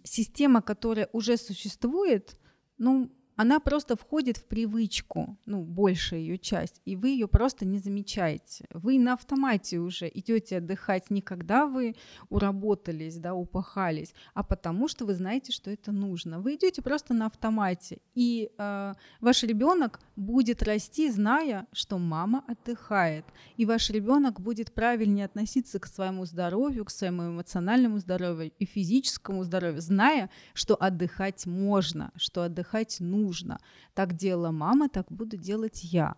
система, 0.03 0.61
которая 0.61 1.09
уже 1.11 1.37
существует, 1.37 2.37
ну, 2.77 3.11
она 3.37 3.59
просто 3.59 3.95
входит 3.95 4.37
в 4.37 4.45
привычку, 4.45 5.37
ну, 5.45 5.63
большая 5.63 6.19
ее 6.19 6.39
часть, 6.39 6.81
и 6.85 6.95
вы 6.95 7.09
ее 7.09 7.27
просто 7.27 7.65
не 7.65 7.77
замечаете. 7.77 8.65
Вы 8.73 8.97
на 8.97 9.13
автомате 9.13 9.77
уже 9.77 10.09
идете 10.11 10.57
отдыхать 10.57 11.11
не 11.11 11.21
когда 11.21 11.67
вы 11.67 11.95
уработались, 12.29 13.17
да, 13.17 13.35
упахались, 13.35 14.13
а 14.33 14.41
потому 14.41 14.87
что 14.87 15.05
вы 15.05 15.13
знаете, 15.13 15.51
что 15.51 15.69
это 15.69 15.91
нужно. 15.91 16.39
Вы 16.39 16.55
идете 16.55 16.81
просто 16.81 17.13
на 17.13 17.27
автомате, 17.27 17.99
и 18.15 18.49
э, 18.57 18.93
ваш 19.21 19.43
ребенок 19.43 19.99
будет 20.15 20.63
расти, 20.63 21.11
зная, 21.11 21.67
что 21.73 21.99
мама 21.99 22.43
отдыхает, 22.47 23.25
и 23.55 23.65
ваш 23.65 23.91
ребенок 23.91 24.41
будет 24.41 24.73
правильнее 24.73 25.25
относиться 25.25 25.79
к 25.79 25.85
своему 25.85 26.25
здоровью, 26.25 26.85
к 26.85 26.89
своему 26.89 27.27
эмоциональному 27.27 27.99
здоровью 27.99 28.51
и 28.57 28.65
физическому 28.65 29.43
здоровью, 29.43 29.79
зная, 29.79 30.31
что 30.55 30.75
отдыхать 30.75 31.45
можно, 31.45 32.11
что 32.15 32.41
отдыхать 32.41 32.99
нужно 32.99 33.26
нужно. 33.27 33.59
Так 33.93 34.13
делала 34.13 34.51
мама, 34.51 34.89
так 34.89 35.05
буду 35.09 35.37
делать 35.37 35.83
я. 35.83 36.15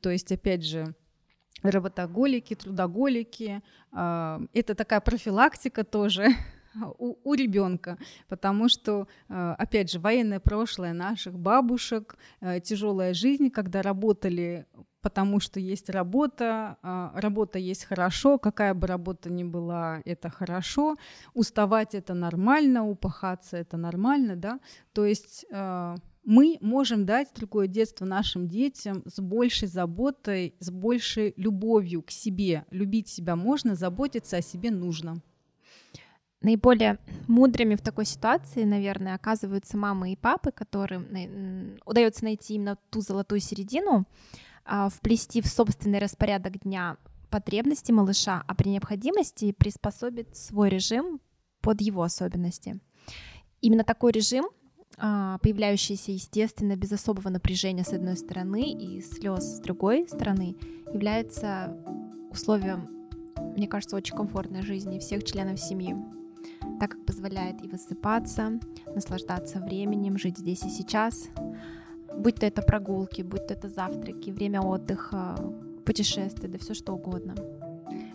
То 0.00 0.10
есть, 0.10 0.32
опять 0.32 0.64
же, 0.64 0.94
работоголики, 1.62 2.54
трудоголики. 2.54 3.62
А, 3.92 4.40
это 4.52 4.74
такая 4.74 5.00
профилактика 5.00 5.84
тоже 5.84 6.28
у, 6.98 7.16
у 7.24 7.34
ребенка, 7.34 7.98
потому 8.28 8.68
что, 8.68 9.06
а, 9.28 9.54
опять 9.54 9.90
же, 9.90 9.98
военное 9.98 10.40
прошлое 10.40 10.92
наших 10.92 11.38
бабушек, 11.38 12.16
а, 12.40 12.60
тяжелая 12.60 13.14
жизнь, 13.14 13.50
когда 13.50 13.82
работали 13.82 14.66
потому 15.00 15.38
что 15.38 15.60
есть 15.60 15.90
работа, 15.90 16.78
работа 17.14 17.58
есть 17.58 17.84
хорошо, 17.84 18.38
какая 18.38 18.72
бы 18.72 18.86
работа 18.86 19.30
ни 19.30 19.44
была, 19.44 20.00
это 20.06 20.30
хорошо, 20.30 20.96
уставать 21.34 21.94
это 21.94 22.14
нормально, 22.14 22.88
упахаться 22.88 23.58
это 23.58 23.76
нормально, 23.76 24.34
да, 24.34 24.60
то 24.94 25.04
есть 25.04 25.44
мы 26.24 26.58
можем 26.60 27.04
дать 27.04 27.28
другое 27.34 27.66
детство 27.66 28.04
нашим 28.04 28.48
детям 28.48 29.02
с 29.06 29.20
большей 29.20 29.68
заботой, 29.68 30.54
с 30.58 30.70
большей 30.70 31.34
любовью 31.36 32.02
к 32.02 32.10
себе. 32.10 32.64
Любить 32.70 33.08
себя 33.08 33.36
можно, 33.36 33.74
заботиться 33.74 34.38
о 34.38 34.42
себе 34.42 34.70
нужно. 34.70 35.20
Наиболее 36.40 36.98
мудрыми 37.26 37.74
в 37.74 37.80
такой 37.80 38.04
ситуации, 38.04 38.64
наверное, 38.64 39.14
оказываются 39.14 39.76
мамы 39.76 40.12
и 40.12 40.16
папы, 40.16 40.50
которым 40.50 41.06
удается 41.86 42.24
найти 42.24 42.54
именно 42.54 42.76
ту 42.90 43.00
золотую 43.00 43.40
середину, 43.40 44.06
а, 44.66 44.88
вплести 44.88 45.40
в 45.40 45.46
собственный 45.46 45.98
распорядок 45.98 46.60
дня 46.60 46.96
потребности 47.30 47.92
малыша, 47.92 48.44
а 48.46 48.54
при 48.54 48.68
необходимости 48.68 49.52
приспособить 49.52 50.36
свой 50.36 50.68
режим 50.68 51.20
под 51.60 51.80
его 51.80 52.02
особенности. 52.02 52.78
Именно 53.60 53.84
такой 53.84 54.12
режим 54.12 54.46
а, 54.98 55.38
появляющийся 55.38 56.12
естественно, 56.12 56.76
без 56.76 56.92
особого 56.92 57.28
напряжения 57.28 57.84
с 57.84 57.92
одной 57.92 58.16
стороны 58.16 58.72
и 58.72 59.00
слез 59.00 59.56
с 59.56 59.60
другой 59.60 60.06
стороны, 60.08 60.56
является 60.92 61.76
условием, 62.30 62.88
мне 63.56 63.66
кажется, 63.66 63.96
очень 63.96 64.16
комфортной 64.16 64.62
жизни 64.62 64.98
всех 64.98 65.24
членов 65.24 65.58
семьи, 65.58 65.96
так 66.80 66.92
как 66.92 67.06
позволяет 67.06 67.64
и 67.64 67.68
высыпаться, 67.68 68.60
наслаждаться 68.94 69.60
временем, 69.60 70.18
жить 70.18 70.38
здесь 70.38 70.62
и 70.64 70.70
сейчас, 70.70 71.28
будь 72.16 72.36
то 72.36 72.46
это 72.46 72.62
прогулки, 72.62 73.22
будь 73.22 73.46
то 73.46 73.54
это 73.54 73.68
завтраки, 73.68 74.30
время 74.30 74.60
отдыха, 74.60 75.36
путешествия, 75.84 76.48
да 76.48 76.58
все 76.58 76.74
что 76.74 76.92
угодно. 76.94 77.34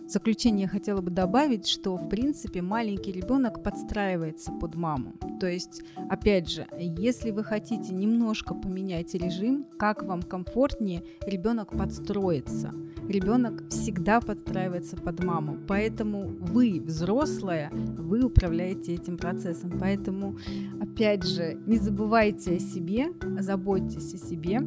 В 0.09 0.11
заключение 0.11 0.63
я 0.63 0.67
хотела 0.67 1.01
бы 1.01 1.11
добавить, 1.11 1.67
что 1.67 1.95
в 1.95 2.09
принципе 2.09 2.63
маленький 2.63 3.11
ребенок 3.11 3.61
подстраивается 3.61 4.51
под 4.51 4.73
маму. 4.73 5.13
То 5.39 5.45
есть, 5.45 5.83
опять 6.09 6.49
же, 6.49 6.65
если 6.79 7.29
вы 7.29 7.43
хотите 7.43 7.93
немножко 7.93 8.55
поменять 8.55 9.13
режим, 9.13 9.67
как 9.77 10.01
вам 10.01 10.23
комфортнее, 10.23 11.03
ребенок 11.21 11.77
подстроится. 11.77 12.73
Ребенок 13.07 13.69
всегда 13.69 14.19
подстраивается 14.19 14.95
под 14.95 15.23
маму. 15.23 15.59
Поэтому 15.67 16.23
вы, 16.23 16.81
взрослая, 16.83 17.69
вы 17.71 18.23
управляете 18.23 18.95
этим 18.95 19.15
процессом. 19.15 19.77
Поэтому, 19.79 20.39
опять 20.81 21.23
же, 21.23 21.55
не 21.67 21.77
забывайте 21.77 22.55
о 22.55 22.59
себе, 22.59 23.13
заботьтесь 23.37 24.15
о 24.15 24.17
себе, 24.17 24.61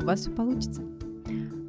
у 0.00 0.06
вас 0.06 0.20
все 0.20 0.30
получится. 0.30 0.80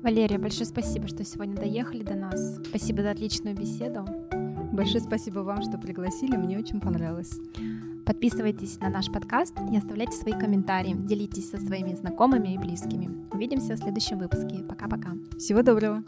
Валерия, 0.01 0.37
большое 0.37 0.65
спасибо, 0.65 1.07
что 1.07 1.25
сегодня 1.25 1.55
доехали 1.55 2.03
до 2.03 2.15
нас. 2.15 2.57
Спасибо 2.69 3.01
за 3.01 3.11
отличную 3.11 3.55
беседу. 3.55 4.05
Большое 4.71 5.01
спасибо 5.01 5.39
вам, 5.39 5.61
что 5.61 5.77
пригласили, 5.77 6.37
мне 6.37 6.57
очень 6.57 6.79
понравилось. 6.79 7.37
Подписывайтесь 8.05 8.79
на 8.79 8.89
наш 8.89 9.11
подкаст 9.11 9.55
и 9.71 9.77
оставляйте 9.77 10.13
свои 10.13 10.33
комментарии. 10.33 10.95
Делитесь 10.97 11.49
со 11.49 11.57
своими 11.57 11.93
знакомыми 11.95 12.53
и 12.53 12.57
близкими. 12.57 13.09
Увидимся 13.31 13.75
в 13.75 13.77
следующем 13.77 14.19
выпуске. 14.19 14.63
Пока-пока. 14.63 15.11
Всего 15.37 15.61
доброго. 15.61 16.03